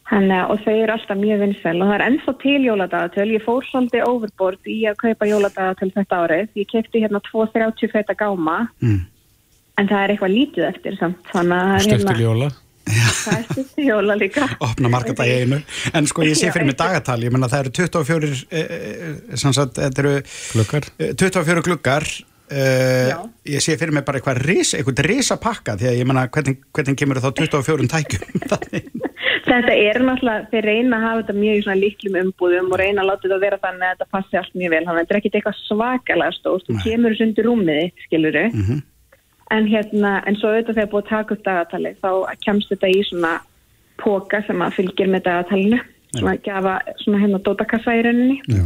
Hanna, 0.06 0.44
og 0.52 0.60
þau 0.62 0.74
eru 0.74 0.94
alltaf 0.94 1.18
mjög 1.18 1.40
vinsvel 1.42 1.80
og 1.80 1.88
það 1.88 1.96
er 1.96 2.04
ennþá 2.04 2.34
til 2.42 2.58
jóladagatöl, 2.62 3.26
ég 3.34 3.42
fór 3.42 3.64
svolítið 3.66 4.04
overboard 4.06 4.70
í 4.70 4.76
að 4.86 5.00
kaupa 5.00 5.26
jóladagatöl 5.26 5.88
þetta 5.96 6.20
árið, 6.22 6.52
ég 6.60 6.68
kefti 6.70 7.02
hérna 7.02 7.20
2.30 7.26 7.90
feta 7.90 8.14
gáma. 8.18 8.60
Mm. 8.84 9.00
en 9.76 9.88
það 9.90 10.02
er 10.02 10.12
eitthvað 10.14 10.32
lítið 10.32 10.68
eftir 10.70 10.94
samt. 10.96 11.34
Hérna, 11.34 12.14
jóla. 12.16 12.52
Það 12.86 13.34
er 13.34 13.42
stöftur 13.50 13.82
jóla 13.82 14.14
líka. 14.16 14.46
Opna 14.68 14.92
markata 14.92 15.26
í 15.26 15.34
einu, 15.42 15.58
en 15.90 16.06
sko 16.06 16.22
ég 16.26 16.38
sé 16.38 16.52
fyrir 16.54 16.70
mig 16.70 16.78
dagatal, 16.78 17.18
ég 17.26 17.34
menna 17.34 17.50
það 17.50 17.66
eru 17.66 17.74
24 17.82 18.30
eh, 18.46 18.72
eh, 19.10 19.36
sagt, 19.42 19.80
þetta 19.80 20.04
eru 20.04 20.14
glukkar 20.54 20.90
24 21.02 21.58
eh, 21.58 21.62
glukkar 21.66 22.10
Uh, 22.46 23.26
ég 23.42 23.58
sé 23.58 23.74
fyrir 23.74 23.90
mig 23.90 24.04
bara 24.06 24.20
eitthvað 24.20 24.38
risa, 24.46 24.78
eitthvað 24.78 25.00
risa 25.08 25.34
pakka 25.42 25.72
því 25.80 25.88
að 25.90 25.96
ég 25.98 26.06
menna 26.06 26.28
hvernig, 26.30 26.60
hvernig 26.70 26.98
kemur 27.00 27.18
þá 27.18 27.32
24 27.40 27.88
tækjum 27.90 28.36
Þetta 29.46 29.74
er 29.78 30.00
náttúrulega, 30.02 30.46
þeir 30.50 30.66
reyna 30.66 30.98
að 30.98 31.04
hafa 31.06 31.20
þetta 31.20 31.34
mjög 31.38 31.60
svona 31.62 31.78
líklum 31.78 32.16
umbúðum 32.22 32.72
og 32.72 32.80
reyna 32.80 33.02
að 33.02 33.08
láta 33.10 33.24
þetta 33.26 33.38
vera 33.44 33.58
þannig 33.62 33.86
að 33.86 33.92
þetta 33.94 34.14
passi 34.16 34.38
allt 34.40 34.54
mjög 34.58 34.72
vel, 34.72 34.80
þannig 34.86 34.96
að 34.96 35.04
þetta 35.04 35.14
er 35.14 35.20
ekkit 35.20 35.36
eitthvað 35.38 35.60
svakalega 35.60 36.36
stórt, 36.36 36.66
þú 36.66 36.78
kemur 36.82 37.14
þessu 37.14 37.26
undir 37.26 37.46
rúmiði, 37.46 37.84
skiluru, 38.06 38.44
mm 38.48 38.64
-hmm. 38.66 38.80
en 39.56 39.68
hérna, 39.70 40.12
en 40.26 40.38
svo 40.40 40.50
auðvitað 40.50 40.78
þegar 40.80 40.90
búið 40.94 41.04
að 41.04 41.12
taka 41.12 41.34
upp 41.34 41.44
dagatali, 41.46 41.94
þá 42.02 42.10
kemst 42.46 42.72
þetta 42.74 42.90
í 42.90 43.04
svona 43.10 43.32
póka 44.02 44.42
sem 44.46 44.62
að 44.62 44.76
fylgir 44.80 45.12
með 45.14 45.26
dagatalinu, 45.28 45.80
svona 46.16 46.34
að 46.34 46.42
gefa 46.48 46.74
svona 47.04 47.22
hérna 47.22 47.38
dótakassa 47.38 47.94
í 47.94 48.02
rauninni. 48.02 48.40
Já. 48.50 48.64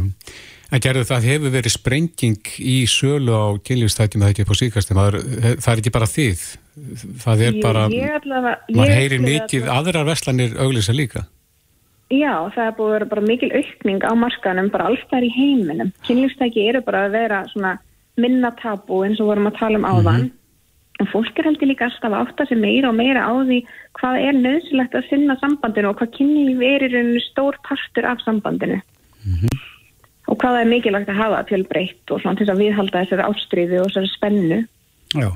En 0.71 0.79
gerðu 0.79 1.03
það 1.03 1.25
hefur 1.27 1.51
verið 1.51 1.73
sprenging 1.73 2.51
í 2.63 2.77
sölu 2.87 3.35
á 3.35 3.59
kynlífstætjum 3.67 4.23
það 4.23 4.29
ekki 4.31 4.45
á 4.47 4.55
síkastum, 4.55 4.99
það, 5.01 5.71
er 5.73 5.81
ekki 5.81 5.91
bara 5.91 6.07
þið, 6.07 6.43
það 7.19 7.41
er 7.47 7.57
Jú, 7.57 7.63
bara, 7.65 7.81
maður 8.71 8.93
heyrir 8.95 9.23
mikið, 9.25 9.65
allavega. 9.65 9.73
aðrar 9.75 10.07
veslanir 10.07 10.53
auglisa 10.63 10.95
líka. 10.95 11.25
Já, 12.11 12.31
það 12.55 12.63
er 12.63 12.77
búið 12.77 12.87
að 12.87 12.95
vera 12.95 13.07
bara 13.11 13.23
mikil 13.27 13.49
aukning 13.51 14.05
á 14.07 14.13
markanum, 14.19 14.69
bara 14.71 14.85
alltaf 14.91 15.25
í 15.27 15.31
heiminum. 15.35 15.91
Kynlífstæki 16.07 16.63
eru 16.71 16.83
bara 16.87 17.03
að 17.07 17.17
vera 17.17 17.41
svona 17.51 17.73
minna 18.19 18.53
tabu 18.61 19.01
eins 19.03 19.19
og 19.19 19.27
vorum 19.27 19.51
að 19.51 19.59
tala 19.59 19.79
um 19.81 19.87
áðan, 19.87 20.21
mm 20.21 20.29
-hmm. 20.29 21.03
en 21.03 21.11
fólk 21.11 21.35
er 21.35 21.49
heldur 21.49 21.67
líka 21.67 21.91
alltaf 21.91 22.39
að 22.39 22.47
sé 22.47 22.55
meira 22.55 22.87
og 22.87 22.95
meira 22.95 23.27
á 23.27 23.33
því 23.43 23.59
hvað 23.99 24.15
er 24.23 24.39
nöðsilegt 24.39 24.95
að 24.95 25.09
sinna 25.09 25.35
sambandinu 25.43 25.91
og 25.91 25.99
hvað 25.99 26.15
er 26.63 26.87
í 26.87 26.91
rauninu 26.95 27.19
stór 27.27 27.59
partur 27.67 28.05
af 28.07 28.23
sambandinu. 28.23 28.79
Mm 29.27 29.35
-hmm 29.35 29.70
og 30.31 30.39
hvað 30.39 30.61
er 30.61 30.69
mikilvægt 30.71 31.11
að 31.11 31.19
hafa 31.19 31.45
fjölbreytt 31.49 32.11
og 32.11 32.21
svona 32.23 32.39
til 32.39 32.45
þess 32.47 32.55
að 32.55 32.61
viðhalda 32.63 33.01
þessari 33.03 33.27
ástriði 33.27 33.79
og 33.81 33.87
þessari 33.89 34.11
spennu? 34.15 34.59
Já. 35.11 35.29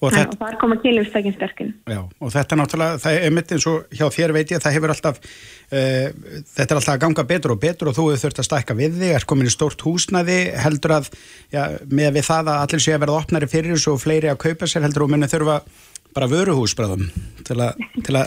Og, 0.00 0.08
Æ, 0.16 0.24
og 0.24 0.38
þar 0.40 0.56
koma 0.58 0.76
kynlífstækin 0.80 1.34
sterkinn. 1.36 1.74
Já 1.90 2.00
og 2.00 2.30
þetta 2.32 2.56
náttúrulega, 2.58 2.98
það 3.02 3.12
er 3.20 3.30
mitt 3.36 3.52
eins 3.54 3.66
og 3.68 3.76
hjá 3.94 4.06
þér 4.14 4.32
veit 4.34 4.50
ég, 4.50 4.62
það 4.62 4.74
hefur 4.76 4.92
alltaf 4.94 5.20
uh, 5.20 6.08
þetta 6.56 6.66
er 6.66 6.78
alltaf 6.78 6.94
að 6.94 7.02
ganga 7.04 7.24
betur 7.28 7.54
og 7.54 7.60
betur 7.60 7.90
og 7.90 7.96
þú 7.98 8.06
hefur 8.08 8.22
þurft 8.24 8.40
að 8.40 8.48
stækka 8.48 8.74
við 8.78 8.92
þig, 8.96 9.12
er 9.18 9.26
komin 9.28 9.50
í 9.50 9.52
stórt 9.52 9.84
húsnaði 9.84 10.38
heldur 10.58 10.92
að, 10.96 11.10
já, 11.52 11.62
með 11.86 12.10
við 12.16 12.24
það 12.30 12.44
að 12.54 12.62
allir 12.64 12.84
sé 12.86 12.92
að 12.96 13.02
verða 13.04 13.20
opnari 13.20 13.50
fyrir 13.50 13.74
þessu 13.76 13.90
og 13.92 14.02
fleiri 14.02 14.28
að 14.32 14.42
kaupa 14.46 14.66
sér 14.70 14.86
heldur 14.88 15.04
og 15.06 15.12
munið 15.12 15.34
þurfa 15.36 15.56
bara 16.16 16.30
vöruhúsbræðum 16.32 17.04
til, 17.44 17.58
til 18.00 18.14
að 18.16 18.26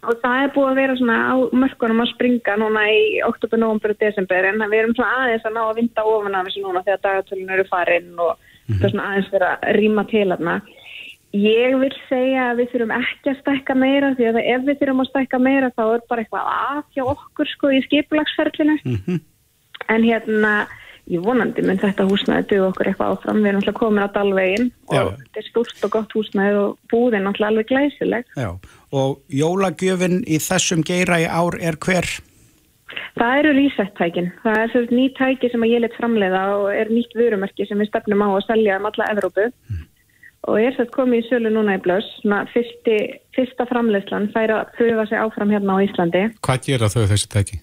og 0.00 0.20
það 0.22 0.42
er 0.42 0.52
búið 0.54 0.68
að 0.70 0.78
vera 0.80 0.96
svona 0.98 1.16
á 1.28 1.34
mörkunum 1.62 2.02
að 2.04 2.12
springa 2.14 2.56
núna 2.60 2.84
í 2.88 3.00
oktober, 3.26 3.60
november 3.60 3.94
og 3.94 4.00
desember 4.00 4.48
en 4.48 4.62
við 4.64 4.78
erum 4.78 4.94
svona 4.96 5.24
aðeins 5.24 5.48
að 5.48 5.56
ná 5.56 5.62
að 5.66 5.78
vinda 5.80 6.04
ofan 6.08 6.36
af 6.38 6.46
þessu 6.48 6.62
núna 6.64 6.84
þegar 6.86 7.02
dagartölun 7.06 7.54
eru 7.56 7.66
farin 7.68 8.12
og 8.16 8.30
mm 8.32 8.40
-hmm. 8.40 8.78
það 8.78 8.86
er 8.86 8.94
svona 8.94 9.08
aðeins 9.10 9.32
vera 9.32 9.50
að 9.56 9.76
rýma 9.80 10.04
til 10.10 10.28
aðna. 10.32 10.60
Ég 11.30 11.78
vil 11.78 11.94
segja 12.08 12.50
að 12.50 12.56
við 12.58 12.70
þurfum 12.72 12.96
ekki 12.96 13.30
að 13.30 13.40
stækka 13.40 13.74
meira 13.74 14.14
því 14.18 14.24
að 14.30 14.38
ef 14.54 14.62
við 14.66 14.78
þurfum 14.80 15.02
að 15.02 15.10
stækka 15.10 15.38
meira 15.38 15.68
þá 15.76 15.84
er 15.94 16.00
bara 16.08 16.20
eitthvað 16.20 16.46
að 16.50 16.82
hjá 16.94 17.04
okkur 17.04 17.46
sko 17.46 17.70
í 17.70 17.82
skiplagsferðlinu 17.86 18.76
mm 18.84 18.98
-hmm. 19.06 19.20
en 19.88 20.02
hérna 20.02 20.66
ég 21.10 21.22
vonandi 21.24 21.64
mun 21.66 21.80
þetta 21.80 22.06
húsnæði 22.08 22.46
dög 22.52 22.64
okkur 22.68 22.90
eitthvað 22.90 23.14
áfram, 23.16 23.42
við 23.42 23.50
erum 23.50 23.60
alltaf 23.60 23.78
komin 23.78 24.06
á 24.06 24.08
dalvegin 24.14 24.70
og 24.88 24.96
Já. 24.96 25.04
þetta 25.18 25.42
er 25.42 25.46
stúrt 25.48 25.84
og 25.86 25.92
gott 25.96 26.16
húsnæði 26.16 26.58
og 26.60 26.74
búðin 26.92 27.28
alltaf 27.30 27.48
alveg 27.50 27.70
glæsileg 27.70 28.34
Já. 28.38 28.50
og 28.94 29.20
jólagjöfin 29.40 30.20
í 30.26 30.40
þessum 30.42 30.84
geira 30.86 31.20
í 31.22 31.26
ár 31.26 31.58
er 31.58 31.78
hver? 31.82 32.08
Það 33.18 33.38
eru 33.42 33.54
reset-tækin 33.58 34.32
það 34.42 34.58
er 34.62 34.74
svona 34.74 34.98
nýtt 34.98 35.16
tæki 35.18 35.50
sem 35.50 35.64
að 35.66 35.74
ég 35.74 35.84
let 35.84 35.96
framleiða 35.98 36.42
og 36.56 36.66
er 36.74 36.90
nýtt 36.90 37.16
vörumerki 37.18 37.66
sem 37.66 37.80
við 37.82 37.90
stefnum 37.90 38.26
á 38.26 38.28
að 38.30 38.44
selja 38.46 38.78
um 38.78 38.90
alla 38.90 39.08
Evrópu 39.14 39.46
mm. 39.46 39.80
og 40.50 40.60
ég 40.62 40.70
er 40.70 40.76
sett 40.78 40.92
komið 40.94 41.24
í 41.24 41.28
sölu 41.30 41.54
núna 41.54 41.78
í 41.78 41.82
blöss 41.82 42.10
fyrsti, 42.54 42.98
fyrsta 43.34 43.66
framleiðslan 43.70 44.30
fær 44.34 44.54
að 44.58 44.70
pröfa 44.78 45.08
sig 45.10 45.22
áfram 45.22 45.54
hérna 45.54 45.78
á 45.78 45.84
Íslandi 45.86 46.24
Hvað 46.38 46.70
gera 46.70 46.92
þau 46.92 47.02
þessi 47.10 47.34
tæki? 47.34 47.60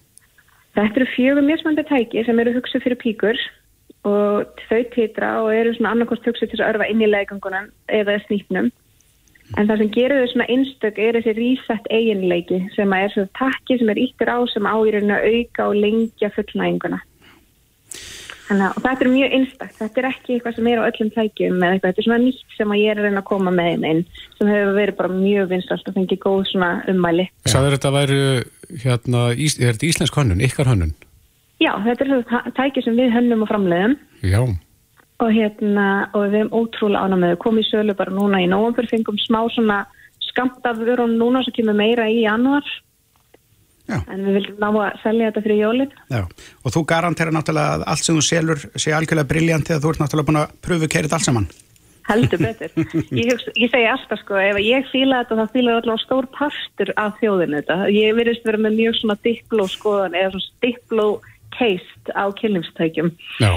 Þetta 0.78 1.00
eru 1.00 1.06
fjögur 1.10 1.42
mismandi 1.42 1.82
tæki 1.88 2.22
sem 2.22 2.38
eru 2.38 2.52
hugsið 2.54 2.84
fyrir 2.84 2.98
píkur 3.00 3.38
og 4.06 4.60
þau 4.68 4.82
titra 4.92 5.30
og 5.42 5.48
eru 5.50 5.72
svona 5.74 5.90
annarkost 5.96 6.28
hugsið 6.28 6.52
til 6.52 6.60
að 6.60 6.68
örfa 6.68 6.86
inn 6.92 7.02
í 7.02 7.08
legangunum 7.08 7.66
eða 7.90 8.14
snýpnum. 8.28 8.68
En 9.56 9.66
það 9.66 9.82
sem 9.82 9.90
gerur 9.96 10.22
þau 10.22 10.30
svona 10.32 10.46
einstök 10.54 11.00
er 11.02 11.18
þessi 11.18 11.34
reset 11.40 11.90
eiginleiki 11.90 12.60
sem 12.76 12.94
er 12.94 13.10
svona 13.10 13.32
takki 13.40 13.80
sem 13.80 13.90
er 13.90 14.02
íttur 14.04 14.30
á 14.30 14.38
sem 14.52 14.70
áýruna 14.70 15.18
auka 15.18 15.66
og 15.72 15.80
lengja 15.82 16.30
fullnæginguna. 16.36 17.00
Þannig 18.48 18.64
að 18.64 18.78
þetta 18.84 19.04
er 19.04 19.10
mjög 19.12 19.34
einstakt, 19.36 19.74
þetta 19.76 20.00
er 20.00 20.06
ekki 20.08 20.34
eitthvað 20.34 20.54
sem 20.56 20.68
er 20.70 20.80
á 20.80 20.88
öllum 20.88 21.10
tækjum 21.12 21.58
eða 21.58 21.74
eitthvað, 21.74 21.90
þetta 21.90 22.00
er 22.00 22.06
svona 22.06 22.20
nýtt 22.22 22.54
sem 22.56 22.70
að 22.72 22.80
ég 22.80 22.92
er 22.92 23.00
að 23.00 23.08
reyna 23.08 23.20
að 23.20 23.26
koma 23.28 23.52
með 23.52 23.68
einn 23.72 23.84
einn 23.88 24.00
sem 24.38 24.52
hefur 24.52 24.70
verið 24.78 24.96
bara 25.00 25.18
mjög 25.18 25.50
vinstast 25.50 25.90
og 25.90 25.98
fengið 25.98 26.22
góð 26.22 26.38
svona 26.48 26.70
ummæli. 26.88 27.26
Sæður 27.44 27.76
þetta 27.76 27.90
að 27.90 27.98
væri, 27.98 28.22
hérna, 28.86 29.26
ís, 29.36 29.58
er 29.60 29.76
þetta 29.76 29.88
íslensk 29.90 30.18
hönnun, 30.22 30.42
ykkar 30.48 30.72
hönnun? 30.72 30.96
Já, 31.60 31.72
þetta 31.84 32.06
er 32.06 32.10
svona 32.14 32.54
tæki 32.56 32.86
sem 32.86 32.96
við 32.96 33.12
hönnum 33.18 33.44
og 33.44 33.52
framleiðum. 33.52 33.98
Já. 34.24 34.40
Og 35.18 35.30
hérna, 35.34 35.86
og 36.14 36.28
við 36.30 36.40
hefum 36.40 36.56
ótrúlega 36.62 37.04
ánum 37.04 37.24
með, 37.24 37.34
við 37.34 37.40
komum 37.44 37.60
í 37.60 37.68
sölu 37.68 37.98
bara 37.98 38.16
núna 38.16 38.40
í 38.40 38.48
nógumfyrir, 38.48 38.92
fengum 38.94 39.20
smá 39.20 39.42
svona 39.52 39.82
skamt 40.30 40.64
af 40.64 40.80
vörun 40.80 41.18
núna 41.20 41.44
sem 41.44 41.56
kemur 41.58 41.76
meira 41.76 42.08
í 42.08 42.22
januar 42.22 42.64
Já. 43.88 44.02
en 44.04 44.24
við 44.26 44.34
viljum 44.36 44.58
ná 44.60 44.68
að 44.68 44.98
selja 45.02 45.30
þetta 45.30 45.44
fyrir 45.46 45.62
jólinn. 45.62 45.94
Já, 46.12 46.20
og 46.28 46.74
þú 46.74 46.82
garantera 46.90 47.32
náttúrulega 47.32 47.78
að 47.78 47.86
allt 47.92 48.04
sem 48.04 48.18
þú 48.18 48.24
selur 48.26 48.66
sé 48.76 48.92
algjörlega 48.92 49.30
brilljant 49.30 49.70
þegar 49.70 49.80
þú 49.84 49.94
ert 49.94 50.02
náttúrulega 50.02 50.28
búin 50.28 50.40
að 50.42 50.52
pröfu 50.66 50.90
kerið 50.92 51.16
allt 51.16 51.28
saman. 51.28 51.48
Heldur 52.08 52.40
betur. 52.40 52.72
Ég, 53.20 53.32
ég 53.60 53.72
segi 53.72 53.88
alltaf 53.88 54.22
sko, 54.22 54.38
ef 54.40 54.60
ég 54.64 54.86
fýla 54.92 55.22
þetta 55.22 55.40
þá 55.40 55.56
fýla 55.56 55.74
þetta 55.78 55.96
stór 56.04 56.28
partur 56.36 56.92
af 57.00 57.18
þjóðinu 57.20 57.60
þetta. 57.60 57.76
Ég 57.92 58.16
verðist 58.16 58.46
vera 58.48 58.62
með 58.64 58.78
mjög 58.78 58.96
svona 59.00 59.18
dipló 59.26 59.66
skoðan 59.68 60.16
eða 60.16 60.32
svona 60.36 60.62
dipló 60.64 61.08
keist 61.58 62.12
á 62.12 62.24
kynlífstækjum. 62.38 63.12
Já, 63.42 63.52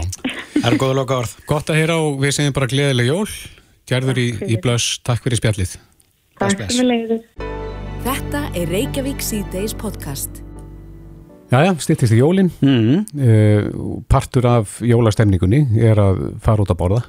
það 0.57 0.69
er 0.71 0.77
góða 0.83 0.99
loka 0.99 1.21
orð. 1.23 1.37
Gott 1.47 1.71
að 1.71 1.81
heyra 1.81 1.99
og 2.01 2.19
við 2.23 2.37
segjum 2.39 2.57
bara 2.57 2.71
gleðileg 2.71 3.11
jól. 3.11 3.29
Gerður 3.91 4.21
í, 4.23 4.27
í 4.47 4.59
blöss. 4.63 4.99
Takk 5.05 5.23
fyrir 5.27 5.41
spjallið. 5.41 5.79
Takk. 6.41 7.60
Þetta 8.01 8.41
er 8.57 8.69
Reykjavík 8.71 9.21
C-Days 9.23 9.73
podcast. 9.77 10.41
Jæja, 11.51 11.73
styrtist 11.83 12.15
í 12.15 12.19
jólinn. 12.21 12.49
Mm. 12.63 13.01
Uh, 13.17 13.97
partur 14.09 14.47
af 14.49 14.77
jólastemningunni 14.85 15.65
er 15.83 15.99
að 16.01 16.21
fara 16.43 16.63
út 16.65 16.71
að 16.73 16.79
borða. 16.79 17.01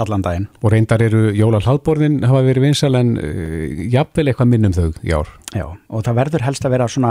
allan 0.00 0.22
daginn 0.24 0.46
og 0.62 0.70
reyndar 0.72 1.02
eru 1.02 1.32
jóla 1.36 1.58
hlaðborðin 1.60 2.20
hafa 2.24 2.40
verið 2.46 2.62
vinsal 2.64 2.94
en 2.96 3.08
uh, 3.20 3.80
jafnvel 3.92 4.30
eitthvað 4.30 4.48
minnum 4.48 4.72
þau 4.72 4.86
í 5.04 5.10
ár 5.12 5.28
Já, 5.52 5.66
og 5.90 6.04
það 6.06 6.16
verður 6.20 6.44
helst 6.46 6.64
að 6.64 6.72
vera 6.76 6.86
svona 6.88 7.10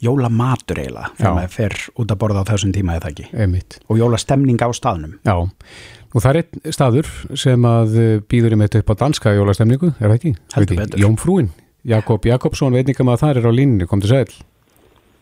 jólamatur 0.00 0.80
eiginlega 0.80 1.10
þegar 1.18 1.34
maður 1.36 1.52
fer 1.56 1.74
út 1.98 2.14
að 2.14 2.20
borða 2.22 2.44
á 2.46 2.48
þessum 2.52 2.72
tíma 2.72 2.94
eða 2.96 3.10
ekki 3.10 3.26
Einmitt. 3.34 3.76
og 3.90 4.00
jólastemning 4.00 4.62
á 4.62 4.70
staðnum 4.78 5.18
Já, 5.26 5.34
og 5.34 6.16
það 6.24 6.30
er 6.30 6.40
einn 6.40 6.78
staður 6.78 7.10
sem 7.42 7.68
að 7.68 7.98
býður 8.30 8.56
í 8.56 8.60
mitt 8.62 8.78
upp 8.80 8.94
á 8.96 9.00
danska 9.02 9.34
jólastemningu, 9.36 9.92
er 9.98 10.06
það 10.06 10.16
ekki? 10.20 10.34
Heldur 10.54 10.80
betur. 10.84 11.02
Jómfrúin, 11.04 11.50
Jakob 11.86 12.24
Jakobsson 12.26 12.74
veitingam 12.74 13.12
að 13.12 13.22
það 13.22 13.40
er 13.40 13.46
á 13.46 13.52
línni, 13.54 13.86
kom 13.86 14.02
til 14.02 14.10
sæl 14.10 14.30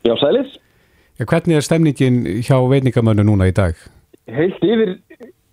Já, 0.05 0.15
sælis 0.21 0.57
ja, 1.19 1.27
Hvernig 1.27 1.59
er 1.59 1.67
stemningin 1.67 2.23
hjá 2.45 2.57
veitingamönnu 2.71 3.27
núna 3.27 3.49
í 3.51 3.55
dag? 3.57 3.77
Heilt 4.31 4.65
yfir 4.65 4.97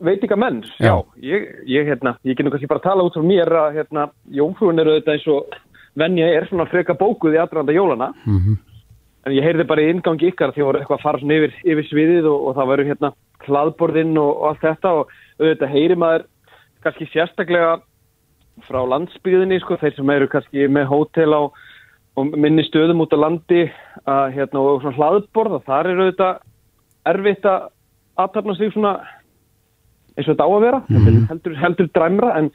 veitingamenn 0.01 0.63
Já. 0.79 0.95
ég, 1.21 1.49
ég, 1.67 1.85
hérna, 1.89 2.15
ég 2.23 2.39
genið 2.39 2.55
kannski 2.55 2.71
bara 2.71 2.81
að 2.81 2.87
tala 2.89 3.05
út 3.07 3.17
frá 3.17 3.27
mér 3.27 3.51
að 3.59 3.77
hérna, 3.79 4.07
jómfrúin 4.31 4.81
eru 4.81 4.95
auðvitað 4.95 5.17
eins 5.17 5.27
og 5.31 5.59
venja 5.99 6.31
er 6.31 6.47
svona 6.49 6.69
freka 6.71 6.95
bókuð 6.97 7.35
í 7.35 7.41
aðranda 7.41 7.75
jólana 7.75 8.13
Mm 8.25 8.39
-hmm. 8.39 8.57
en 9.25 9.33
ég 9.33 9.43
heyrði 9.43 9.67
bara 9.67 9.81
í 9.81 9.89
ingangi 9.91 10.31
ykkar 10.31 10.53
því 10.55 10.63
voru 10.63 10.79
eitthvað 10.79 10.97
að 10.97 11.03
fara 11.03 11.19
svona 11.19 11.33
yfir, 11.33 11.53
yfir 11.63 11.85
sviðið 11.91 12.25
og, 12.25 12.47
og 12.47 12.55
það 12.55 12.67
veru 12.71 12.87
hérna 12.87 13.13
hlaðborðinn 13.45 14.17
og, 14.17 14.31
og 14.41 14.47
allt 14.49 14.61
þetta 14.61 14.89
og 14.89 15.07
auðvitað 15.39 15.73
heyri 15.75 15.95
maður 15.95 16.23
kannski 16.83 17.05
sérstaklega 17.11 17.81
frá 18.67 18.81
landsbyðinni 18.87 19.59
sko, 19.63 19.77
þeir 19.81 19.95
sem 19.95 20.09
eru 20.09 20.27
kannski 20.27 20.67
með 20.67 20.89
hótel 20.91 21.33
á 21.33 21.41
og 22.19 22.33
minni 22.35 22.63
stöðum 22.67 23.01
út 23.05 23.13
á 23.15 23.23
landi 23.23 23.71
að 24.05 24.33
hérna 24.35 24.59
og 24.59 24.81
svona 24.83 24.97
hlaðborð 24.97 25.53
og 25.57 25.63
þar 25.65 25.87
eru 25.93 26.03
auðvitað 26.09 26.41
erfitt 27.05 27.45
að 27.47 27.69
aðtapna 28.19 28.55
sig 28.57 28.73
svona 28.73 28.91
eins 30.17 30.27
og 30.27 30.35
þetta 30.35 30.43
á 30.43 30.51
að 30.51 30.61
vera 30.65 30.79
Mhm. 30.89 31.27
heldur, 31.29 31.55
heldur 31.55 31.87
dræmra 31.95 32.33
en, 32.37 32.51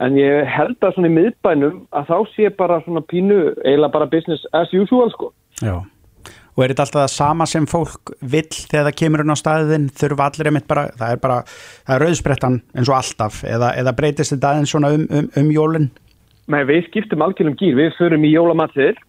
en 0.00 0.14
ég 0.16 0.46
held 0.48 0.80
að 0.80 0.94
svona 0.94 1.08
í 1.10 1.16
miðbænum 1.18 1.86
að 1.92 2.06
þá 2.08 2.16
sé 2.34 2.48
bara 2.56 2.80
svona 2.84 3.00
pínu 3.04 3.54
eiginlega 3.64 3.92
bara 3.92 4.06
business 4.06 4.46
as 4.52 4.72
usual 4.72 5.10
sko 5.10 5.32
Já. 5.60 5.82
Og 6.56 6.64
er 6.64 6.72
þetta 6.72 6.86
alltaf 6.86 7.02
það 7.02 7.12
sama 7.12 7.46
sem 7.50 7.66
fólk 7.68 8.14
vill 8.24 8.48
þegar 8.48 8.86
það 8.88 8.98
kemur 9.02 9.22
inn 9.22 9.34
á 9.34 9.36
staðin 9.36 9.90
þurfa 9.92 10.30
allir 10.30 10.50
einmitt 10.50 10.68
bara, 10.70 10.86
það 10.96 11.12
er 11.12 11.20
bara 11.20 11.38
það 11.50 11.94
er 11.96 12.04
rauðsprettan 12.06 12.60
eins 12.72 12.90
og 12.90 12.96
alltaf. 12.96 13.42
Eða, 13.44 13.74
eða 13.82 13.96
breytist 13.98 14.32
þetta 14.32 14.54
aðeins 14.54 14.72
svona 14.72 14.92
um, 14.96 15.04
um, 15.10 15.28
um 15.36 15.50
jólin? 15.52 15.90
Nei, 16.52 16.62
við 16.64 16.86
skiptum 16.86 17.24
algjörnum 17.26 17.58
gýr, 17.60 17.76
við 17.76 17.92
förum 17.98 18.24
í 18.24 18.32
jólamatið. 18.32 19.02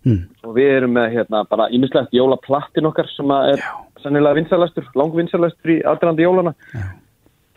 Mm. 0.00 0.30
og 0.48 0.54
við 0.56 0.70
erum 0.78 0.94
með 0.96 1.10
hérna 1.12 1.42
bara 1.44 1.66
ímislegt 1.76 2.14
jólaplattin 2.16 2.86
okkar 2.88 3.08
sem 3.12 3.32
er 3.36 3.60
sannilega 4.00 4.38
vinsalastur, 4.38 4.86
langvinsalastur 4.96 5.74
í 5.74 5.80
aðdrandi 5.84 6.24
jólana. 6.24 6.54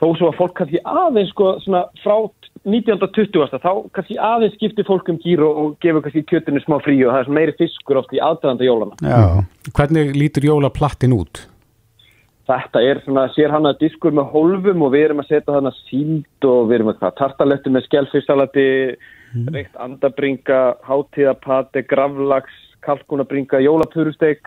Þó 0.02 0.10
svo 0.20 0.28
að 0.28 0.40
fólk 0.42 0.58
kannski 0.58 0.82
aðeins 0.84 1.32
sko 1.32 1.54
svona 1.64 1.86
frá 2.64 2.72
1920. 2.72 3.60
þá 3.60 3.72
kannski 3.94 4.18
aðeins 4.18 4.56
skiptir 4.56 4.86
fólk 4.88 5.10
um 5.10 5.18
gýr 5.20 5.44
og, 5.44 5.58
og 5.58 5.74
gefur 5.84 6.04
kannski 6.04 6.24
kjötinu 6.24 6.62
smá 6.64 6.80
frí 6.84 7.00
og 7.04 7.14
það 7.14 7.26
er 7.26 7.34
meiri 7.38 7.56
fiskur 7.58 8.00
oft 8.00 8.14
í 8.14 8.22
aðdrandi 8.24 8.68
jólana. 8.68 8.96
Já. 9.02 9.44
Hvernig 9.74 10.14
lítur 10.16 10.48
jólaplattin 10.48 11.16
út? 11.16 11.48
Þetta 12.48 12.82
er 12.84 13.00
svona 13.06 13.30
sér 13.32 13.54
hann 13.56 13.68
að 13.68 13.86
diskur 13.86 14.12
með 14.12 14.32
hólfum 14.34 14.82
og 14.84 14.92
við 14.92 15.06
erum 15.08 15.22
að 15.24 15.30
setja 15.30 15.54
þarna 15.54 15.72
síld 15.86 16.48
og 16.48 16.66
við 16.68 16.76
erum 16.80 16.92
að 16.92 17.14
tartalettu 17.20 17.72
með 17.72 17.86
skjálfissalati, 17.88 18.66
mm. 19.32 19.48
reykt 19.56 19.78
andabringa, 19.80 20.60
hátíðapati, 20.84 21.86
gravlags, 21.88 22.58
kalkunabringa, 22.84 23.64
jólapurusteg. 23.64 24.44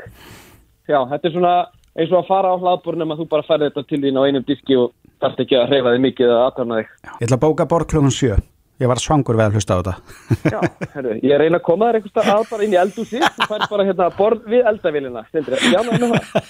Já, 0.86 1.00
þetta 1.08 1.28
er 1.28 1.34
svona 1.38 1.54
eins 1.96 2.12
og 2.12 2.20
að 2.20 2.28
fara 2.28 2.52
á 2.52 2.60
hlaðbornum 2.60 3.14
að 3.14 3.22
þú 3.22 3.28
bara 3.32 3.48
færði 3.48 3.70
þetta 3.70 3.86
til 3.88 4.02
þín 4.04 4.20
á 4.20 4.26
einum 4.28 4.44
diski 4.44 4.76
og 4.76 4.92
þarft 5.22 5.42
ekki 5.46 5.58
að 5.60 5.72
reyfa 5.72 5.94
þig 5.94 6.04
mikið 6.06 6.28
eða 6.28 6.44
aðtarna 6.50 6.78
þig. 6.80 6.92
Ég 7.06 7.26
ætla 7.26 7.38
að 7.38 7.44
bóka 7.46 7.66
borg 7.70 7.90
klukkan 7.92 8.14
sjö 8.14 8.36
Ég 8.76 8.90
var 8.90 9.00
svangur 9.00 9.38
við 9.38 9.46
að 9.46 9.54
hlusta 9.56 9.72
á 9.72 9.80
þetta 9.80 10.50
Já, 10.52 10.58
herru, 10.92 11.14
ég 11.24 11.38
reyna 11.40 11.56
að 11.56 11.62
koma 11.64 11.86
þér 11.88 11.96
einhverstað 11.96 12.26
að 12.34 12.42
bara 12.50 12.66
inn 12.66 12.74
í 12.74 12.78
eldúsi, 12.82 13.22
þú 13.22 13.46
fær 13.48 13.62
bara 13.70 13.86
hérna 13.88 14.08
borð 14.18 14.50
við 14.52 14.68
eldavélina, 14.68 15.22
stendur 15.30 15.56
þetta, 15.56 15.70
já, 15.72 15.80
með 15.86 16.04
það. 16.04 16.42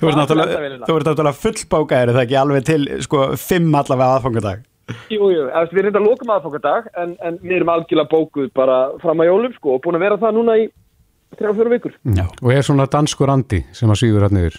Þú 0.00 0.10
ert 0.10 0.18
náttúrulega, 0.18 0.80
þú 0.88 0.96
ert 0.96 1.10
náttúrulega 1.12 1.40
fullbókaðir 1.44 2.10
er 2.10 2.18
það 2.18 2.24
ekki 2.24 2.40
alveg 2.40 2.66
til 2.66 2.80
sko 3.06 3.22
fimm 3.38 3.78
allavega 3.78 4.18
aðfangadag 4.18 4.66
Jú, 5.10 5.28
jú, 5.30 5.46
eftir, 5.54 5.76
við 5.76 5.86
reynda 5.86 6.00
að 6.00 6.06
loka 6.08 6.26
maður 6.26 6.46
fólkadag 6.48 6.88
en, 6.98 7.14
en 7.22 7.38
við 7.42 7.60
erum 7.60 7.72
algjörlega 7.74 8.10
bókuð 8.10 8.48
bara 8.56 8.78
fram 9.02 9.22
að 9.22 9.30
jólum 9.30 9.54
sko 9.54 9.76
og 9.76 9.84
búin 9.84 9.98
að 9.98 10.04
vera 10.06 10.18
það 10.22 10.36
núna 10.38 10.56
í 10.58 10.66
3-4 11.38 11.70
vikur. 11.76 11.94
Já. 12.16 12.24
Og 12.42 12.50
er 12.50 12.66
svona 12.66 12.88
danskur 12.90 13.30
andi 13.30 13.62
sem 13.76 13.90
að 13.92 14.00
síður 14.02 14.26
hann 14.26 14.40
yfir? 14.40 14.58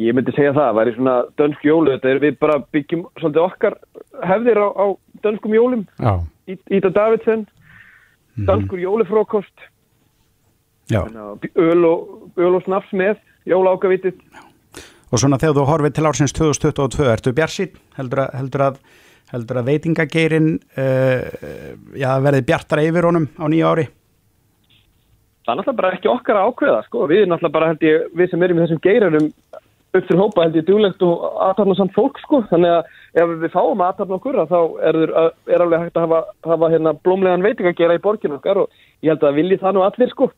Ég 0.00 0.14
myndi 0.16 0.32
segja 0.32 0.54
það, 0.56 0.62
það 0.70 0.76
væri 0.78 0.92
svona 0.96 1.14
dönsk 1.36 1.64
jólu, 1.68 1.90
þetta 1.92 2.08
er 2.14 2.20
við 2.22 2.38
bara 2.40 2.54
byggjum 2.72 3.02
svolítið 3.20 3.42
okkar 3.44 3.74
hefðir 4.30 4.60
á, 4.64 4.68
á 4.72 4.86
dönskum 5.26 5.52
jólum. 5.56 5.82
Í- 6.48 6.56
Íta 6.78 6.88
Davidsen, 6.96 7.44
danskur 8.48 8.80
jólufrókost, 8.80 9.66
öl 10.92 11.84
og, 11.84 12.32
öl 12.40 12.54
og 12.56 12.64
snaps 12.64 12.90
með, 12.96 13.20
jóla 13.48 13.76
ákavitið. 13.76 14.16
Og 15.12 15.20
svona 15.20 15.36
þegar 15.40 15.58
þú 15.60 15.64
horfið 15.68 15.94
til 15.98 16.08
ársins 16.08 16.32
2022 16.40 17.08
ertu 17.12 17.32
bjarsýn, 17.36 17.74
heldur 17.98 18.24
heldur 18.32 18.64
heldur 19.32 19.58
að 19.60 19.68
veitingageirin 19.70 20.54
uh, 20.76 21.20
já, 21.96 22.10
verði 22.24 22.42
bjartara 22.48 22.84
yfir 22.84 23.06
honum 23.08 23.28
á 23.36 23.44
nýja 23.48 23.70
ári? 23.72 23.86
Það 25.42 25.52
er 25.52 25.58
náttúrulega 25.58 25.78
bara 25.80 25.92
ekki 25.96 26.08
okkar 26.12 26.38
að 26.38 26.48
ákveða, 26.52 26.80
sko, 26.86 27.06
við 27.10 27.22
erum 27.22 27.32
náttúrulega 27.32 27.56
bara 27.56 27.70
ég, 27.82 28.04
við 28.16 28.28
sem 28.30 28.44
erum 28.46 28.58
í 28.60 28.62
þessum 28.62 28.82
geiranum 28.84 29.30
upp 29.92 30.06
til 30.08 30.16
hópa 30.16 30.46
held 30.46 30.56
ég 30.56 30.66
duglegt 30.66 31.02
og 31.04 31.24
aðtarna 31.46 31.76
samt 31.76 31.92
fólk, 31.96 32.20
sko, 32.24 32.42
þannig 32.50 32.72
að 32.78 33.22
ef 33.22 33.34
við 33.42 33.52
fáum 33.52 33.82
aðtarna 33.84 34.16
okkur 34.16 34.38
að 34.40 34.54
þá 34.54 34.60
er, 34.88 34.98
er 35.52 35.64
alveg 35.64 35.84
hægt 35.84 35.98
að 35.98 36.06
hafa, 36.06 36.20
hafa 36.48 36.70
hérna 36.72 36.94
blómlegan 37.04 37.44
veitingagera 37.44 37.98
í 37.98 38.02
borginu 38.02 38.38
okkar 38.38 38.62
og 38.64 38.72
ég 39.04 39.12
held 39.12 39.26
að 39.28 39.38
vilji 39.40 39.60
það 39.60 39.76
nú 39.76 39.84
allir, 39.84 40.12
sko. 40.14 40.30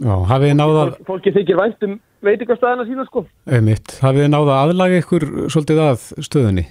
Já, 0.00 0.14
hafið 0.30 0.48
þið 0.48 0.56
náða, 0.56 0.84
Fólki 1.08 1.34
þykir 1.36 1.60
vænt 1.60 1.84
um 1.84 1.98
veitingastæðina 2.24 2.88
sína, 2.88 3.06
sko. 3.10 3.24
einmitt, 3.44 3.98
hafið 4.00 4.24
þið 4.24 4.32
náða 4.32 4.58
aðlaga 4.64 5.02
ykkur 5.04 5.28
svolítið 5.52 5.82
að 5.84 6.06
stöðunni? 6.24 6.66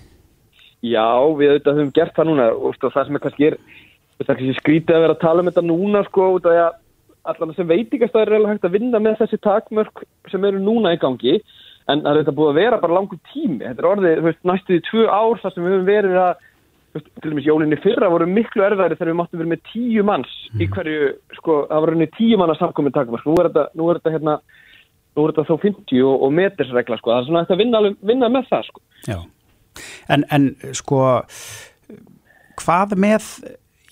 Já, 0.80 1.06
við 1.38 1.54
auðvitað 1.54 1.78
höfum 1.78 1.94
gert 1.94 2.18
það 2.18 2.30
núna 2.32 2.50
og 2.56 2.78
það 2.82 3.02
sem 3.06 3.18
er 3.20 3.24
kannski 3.26 3.50
er 3.52 3.58
það 4.20 4.22
er 4.24 4.30
kannski 4.30 4.60
skrítið 4.60 4.96
að 4.96 5.04
vera 5.06 5.16
að 5.16 5.24
tala 5.24 5.44
um 5.44 5.50
þetta 5.52 5.66
núna 5.68 6.04
sko, 6.08 6.30
út 6.38 6.48
af 6.48 6.56
því 6.56 6.62
að 6.64 6.78
allan 7.30 7.56
sem 7.56 7.70
veitingastæður 7.70 8.32
er 8.32 8.38
alveg 8.38 8.54
hægt 8.54 8.68
að 8.68 8.76
vinna 8.78 9.02
með 9.04 9.18
þessi 9.20 9.40
takmörk 9.44 10.04
sem 10.32 10.46
eru 10.48 10.62
núna 10.64 10.96
í 10.96 11.02
gangi 11.02 11.36
en 11.90 12.04
það 12.04 12.12
er 12.12 12.22
þetta 12.22 12.36
búið 12.38 12.52
að 12.52 12.60
vera 12.60 12.80
bara 12.84 12.96
langur 12.98 13.20
tími 13.32 13.64
þetta 13.64 13.84
er 13.84 13.90
orðið, 13.90 14.16
þú 14.20 14.28
veist, 14.28 14.40
næstu 14.50 14.76
því 14.76 14.80
tvö 14.90 15.08
ár 15.10 15.42
þar 15.42 15.56
sem 15.56 15.66
við 15.66 15.76
höfum 15.76 15.90
verið 15.90 16.20
að 16.24 16.46
veist, 16.96 17.10
til 17.22 17.32
dæmis 17.34 17.50
jólinni 17.50 17.80
fyrra 17.84 18.12
voru 18.14 18.30
miklu 18.30 18.66
erfæri 18.66 18.98
þegar 19.00 19.12
við 19.12 19.20
máttum 19.20 19.42
vera 19.42 19.54
með 19.54 19.64
tíu 19.72 20.06
manns 20.08 20.36
í 20.60 20.70
hverju, 20.74 21.12
sko, 21.40 21.60
það 21.70 21.86
var 21.86 21.94
rauninni 21.94 22.10
tíu 22.18 22.40
manna 22.42 22.58
samkomið 22.60 22.98
takmörk, 22.98 23.28
nú 23.30 23.38
er 23.40 23.50
þetta, 23.50 23.66
nú 23.80 23.90
er 23.90 24.00
þetta 24.00 24.16
hérna, 24.18 24.38
nú 25.18 25.26
er 25.26 25.34
þetta 25.34 25.48
þó 25.50 25.66
50 25.66 26.06
og, 26.06 26.28
og 26.28 26.36
metersregla, 26.40 27.00
sko, 27.02 27.14
það 27.14 27.22
er 27.22 27.30
svona 27.30 27.44
hægt 27.44 27.56
að 27.56 27.64
vinna, 27.64 27.84
vinna 28.12 28.32
með 28.34 28.52
það, 28.52 28.70
sko. 28.70 28.86
Já. 29.10 29.20
En, 30.12 30.26
en 30.34 30.50
sko 30.76 31.04
hvað 32.60 32.96
með 33.00 33.28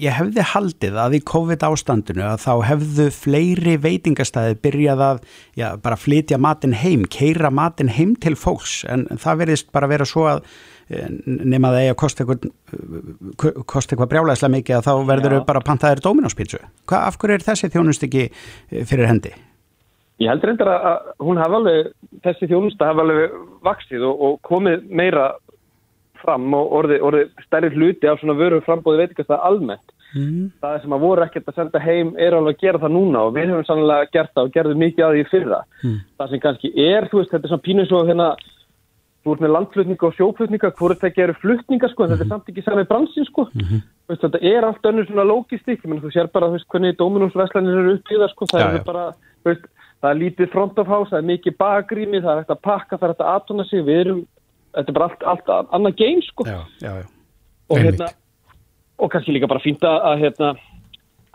ég 0.02 0.14
hefði 0.18 0.46
haldið 0.52 0.98
að 1.02 1.18
í 1.18 1.22
COVID 1.28 1.66
ástandinu 1.68 2.26
að 2.28 2.44
þá 2.44 2.52
hefðu 2.70 3.08
fleiri 3.16 3.76
veitingastæði 3.82 4.58
byrjað 4.64 5.04
að 5.08 5.22
já, 5.58 5.68
bara 5.84 6.00
flytja 6.00 6.40
matinn 6.42 6.76
heim, 6.78 7.06
keira 7.10 7.52
matinn 7.54 7.92
heim 7.94 8.16
til 8.22 8.36
fólks 8.38 8.84
en 8.90 9.08
það 9.18 9.44
verðist 9.44 9.72
bara 9.76 9.90
vera 9.90 10.08
svo 10.08 10.28
að 10.30 10.44
eh, 10.90 11.10
nema 11.26 11.74
það 11.74 11.82
eigi 11.82 11.96
að 11.96 12.00
kosta 12.04 12.26
eitthvað, 12.26 13.66
kosta 13.66 13.96
eitthvað 13.96 14.14
brjálæslega 14.14 14.56
mikið 14.58 14.78
að 14.78 14.88
þá 14.88 14.94
verður 15.12 15.38
þau 15.38 15.50
bara 15.50 15.66
pantaðir 15.66 16.04
Dominos-pítsu. 16.06 16.62
Hvað, 16.86 17.10
af 17.10 17.20
hverju 17.22 17.40
er 17.40 17.50
þessi 17.50 17.74
þjónust 17.74 18.08
ekki 18.08 18.28
eh, 18.30 18.86
fyrir 18.86 19.10
hendi? 19.10 19.34
Ég 20.18 20.32
held 20.32 20.46
reyndar 20.46 20.70
að, 20.74 20.86
að 20.90 21.26
hún 21.28 21.38
hafa 21.38 21.60
alveg, 21.60 21.92
þessi 22.26 22.48
þjónusta 22.50 22.88
hafa 22.90 23.04
alveg 23.06 23.36
vaksið 23.66 24.06
og, 24.08 24.24
og 24.26 24.40
komið 24.46 24.88
meira 24.90 25.28
fram 26.22 26.54
og 26.58 26.74
orðið 26.80 27.06
orði 27.08 27.24
stærri 27.46 27.70
hluti 27.76 28.10
af 28.10 28.20
svona 28.22 28.36
vöru 28.40 28.60
frambóði 28.66 29.04
veitingast 29.04 29.32
það 29.32 29.46
almennt. 29.50 29.94
Mm. 30.16 30.52
Það 30.64 30.78
sem 30.82 30.94
að 30.96 31.04
voru 31.04 31.24
ekkert 31.26 31.50
að 31.52 31.58
senda 31.60 31.80
heim 31.84 32.14
er 32.18 32.36
alveg 32.38 32.56
að 32.56 32.62
gera 32.64 32.80
það 32.84 32.94
núna 32.96 33.24
og 33.28 33.34
við 33.36 33.50
höfum 33.52 33.66
sannlega 33.68 34.12
gert 34.16 34.32
það 34.34 34.48
og 34.48 34.54
gerðum 34.56 34.84
mikið 34.86 35.06
að 35.08 35.16
því 35.16 35.24
í 35.24 35.32
fyrra. 35.32 35.60
Mm. 35.84 35.98
Það 36.18 36.30
sem 36.32 36.44
kannski 36.46 36.72
er, 36.88 37.10
þú 37.12 37.20
veist, 37.20 37.34
þetta 37.34 37.44
er 37.48 37.52
svona 37.54 37.66
pínu 37.68 37.86
svo 37.90 38.04
hérna, 38.08 38.30
þú 39.28 39.36
ert 39.36 39.44
með 39.44 39.54
landflutninga 39.58 40.08
og 40.08 40.16
sjóflutninga, 40.16 40.72
hvort 40.80 41.02
þetta 41.02 41.18
gerir 41.20 41.40
flutninga 41.42 41.90
sko, 41.92 42.06
en 42.06 42.14
þetta 42.14 42.26
er 42.26 42.32
samt 42.32 42.52
ekki 42.54 42.64
sami 42.64 42.88
bransin 42.88 43.28
sko. 43.28 43.50
Mhm. 43.54 43.82
Þú 44.08 44.14
Veist, 44.14 44.24
þetta 44.24 44.40
er 44.48 44.64
allt 44.64 44.88
önnur 44.88 45.08
svona 45.10 45.28
logistik, 45.28 45.84
menn 45.84 46.00
þú 46.00 46.14
sér 46.16 46.32
bara 46.32 46.48
þú 46.48 46.56
veist, 46.56 46.70
hvernig 46.72 46.96
Dominus-veslanir 46.96 47.82
eru 47.82 47.98
uppbyggðar 47.98 48.32
sko, 48.32 48.46
það 48.48 48.62
Já, 48.64 48.68
er 48.70 48.80
já. 48.80 48.86
bara, 48.88 49.06
þú 49.44 49.52
veist, 49.52 49.66
það 50.02 50.10
er 50.14 50.22
lítið 50.22 50.52
front 50.54 50.80
of 50.80 50.88
house, 50.88 51.10
það 51.12 51.20
er 51.20 51.28
mikið 51.34 51.58
bakrými, 51.60 52.22
það 52.24 52.32
er 52.32 52.40
hægt 52.42 52.54
að 52.56 52.62
pakka, 52.64 52.98
það 52.98 53.04
er 53.04 53.14
hægt 53.14 53.26
að 53.26 53.34
atona 53.36 53.66
sig, 53.68 53.84
við 53.84 54.00
erum, 54.06 54.22
þetta 54.78 54.94
er 54.94 54.98
bara 54.98 55.10
allt, 55.10 55.28
allt 55.34 55.76
annað 55.76 56.00
game 56.00 56.24
sko. 56.26 56.48
Já, 56.48 56.64
já, 56.82 56.96
já. 57.02 57.06
Og 57.68 57.78
Einmitt. 57.78 58.00
hérna, 58.00 58.10
og 58.98 59.12
kannski 59.12 59.36
líka 59.36 59.50
bara 59.50 59.62
fínt 59.64 59.84
að, 59.86 60.24
hérna, 60.24 60.54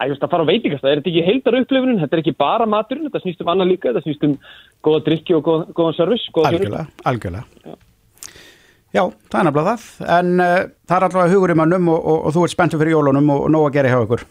að, 0.00 0.12
just, 0.12 0.24
að 0.24 0.32
fara 0.32 0.46
á 0.46 0.50
veitingast, 0.50 0.82
það 0.82 0.92
er 0.94 1.02
ekki 1.02 1.24
heildar 1.26 1.58
upplifunin, 1.60 2.00
þetta 2.02 2.16
er 2.16 2.22
ekki 2.24 2.36
bara 2.40 2.66
maturinn, 2.66 3.08
þetta 3.08 3.22
snýst 3.22 3.42
um 3.44 3.52
annað 3.52 3.72
líka, 3.74 3.92
þetta 3.92 4.04
snýst 4.06 4.28
um 4.28 4.36
góða 4.84 5.04
drikki 5.08 5.36
og 5.38 5.46
góð, 5.46 5.64
góðan 5.76 5.98
service, 5.98 6.34
góða. 6.34 6.52
Algjörlega, 6.52 6.86
algjörlega. 7.10 7.76
Já, 8.92 9.06
það 9.32 9.38
er 9.40 9.46
nefnilega 9.48 9.72
það, 9.72 9.84
en 10.18 10.32
uh, 10.36 10.58
það 10.88 10.96
er 10.98 11.06
alltaf 11.06 11.30
hugur 11.32 11.52
í 11.54 11.58
mannum 11.62 11.86
og, 11.94 12.00
og, 12.02 12.18
og 12.28 12.34
þú 12.34 12.42
ert 12.44 12.52
spenntur 12.52 12.82
fyrir 12.82 12.96
jólunum 12.96 13.30
og, 13.32 13.46
og 13.46 13.54
nóg 13.54 13.68
að 13.68 13.78
gera 13.78 13.92
hjá 13.92 14.02
ykkur. 14.04 14.26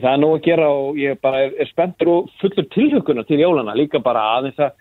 Það 0.00 0.12
er 0.12 0.20
nóg 0.22 0.36
að 0.36 0.44
gera 0.44 0.68
og 0.70 1.00
ég 1.00 1.18
bara 1.24 1.40
er, 1.46 1.56
er 1.58 1.68
spenntur 1.68 2.12
og 2.12 2.28
fullur 2.40 2.68
tilhuguna 2.70 3.24
til 3.26 3.40
jólana, 3.42 3.74
líka 3.74 3.98
bara 4.04 4.22
aðeins 4.36 4.60
að 4.62 4.76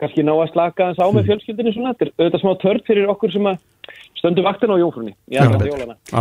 kannski 0.00 0.24
ná 0.26 0.32
að 0.34 0.50
slaka 0.52 0.88
aðeins 0.88 1.02
á 1.02 1.06
með 1.14 1.28
fjölskyldinu 1.30 1.74
svona, 1.74 1.92
þetta 1.94 2.04
er 2.04 2.12
auðvitað 2.14 2.42
smá 2.42 2.52
törn 2.62 2.82
fyrir 2.88 3.12
okkur 3.12 3.34
sem 3.34 3.48
að 3.50 3.60
stöndum 4.18 4.46
vaktin 4.48 4.74
á 4.74 4.76
jófrunni. 4.80 5.14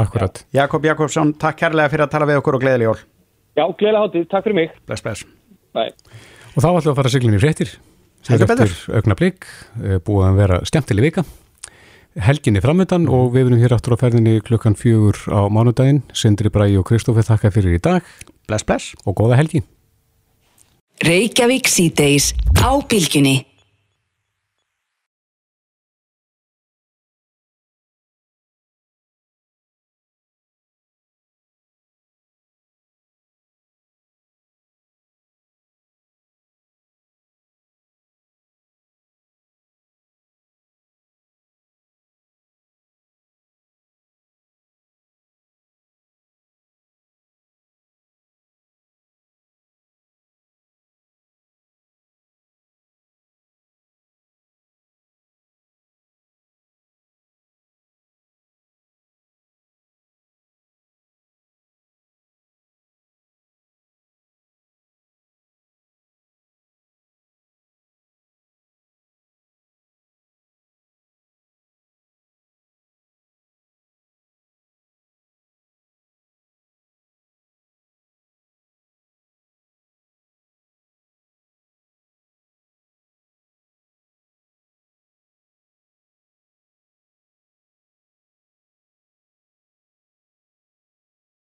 Akkurat. 0.03 0.43
Jakob 0.53 0.85
Jakobsson, 0.85 1.33
takk 1.41 1.61
kærlega 1.63 1.93
fyrir 1.93 2.05
að 2.05 2.13
tala 2.13 2.29
við 2.29 2.41
okkur 2.41 2.59
og 2.59 2.63
gleðileg 2.65 2.89
jól. 2.91 2.99
Já, 3.53 3.65
gleðileg 3.69 4.03
hátíð, 4.03 4.27
takk 4.33 4.47
fyrir 4.47 4.59
mig. 4.59 4.75
Bless, 4.89 5.05
bless. 5.05 5.25
Bye. 5.73 5.93
Og 6.53 6.59
þá 6.61 6.69
ætlum 6.69 6.83
við 6.83 6.91
að 6.93 6.99
fara 7.01 7.13
siglin 7.13 7.37
í 7.37 7.41
fréttir. 7.41 7.71
Heldur 8.29 8.49
betur. 8.53 8.75
Ögna 8.99 9.17
blik, 9.19 9.47
búið 10.05 10.27
að 10.29 10.37
vera 10.43 10.59
skemmtileg 10.69 11.09
vika. 11.09 11.23
Helginni 12.23 12.61
framöndan 12.61 13.07
og 13.09 13.31
við 13.33 13.47
erum 13.47 13.61
hér 13.63 13.73
áttur 13.73 13.95
á 13.97 14.01
ferðinni 14.03 14.37
klukkan 14.45 14.77
fjögur 14.77 15.17
á 15.33 15.49
mánudaginn. 15.49 16.03
Sindri 16.13 16.51
Bræi 16.53 16.77
og 16.77 16.85
Kristófi 16.85 17.25
þakka 17.25 17.49
fyrir 17.55 17.79
í 17.79 17.81
dag. 17.81 18.05
Bless, 18.45 18.67
bless. 18.67 18.93
Og 19.07 19.17
góða 19.17 19.39
helgi. 19.41 19.63
Reykjavík 21.03 21.67
síðdeis 21.67 22.31
á 22.61 22.69
bylginni. 22.85 23.41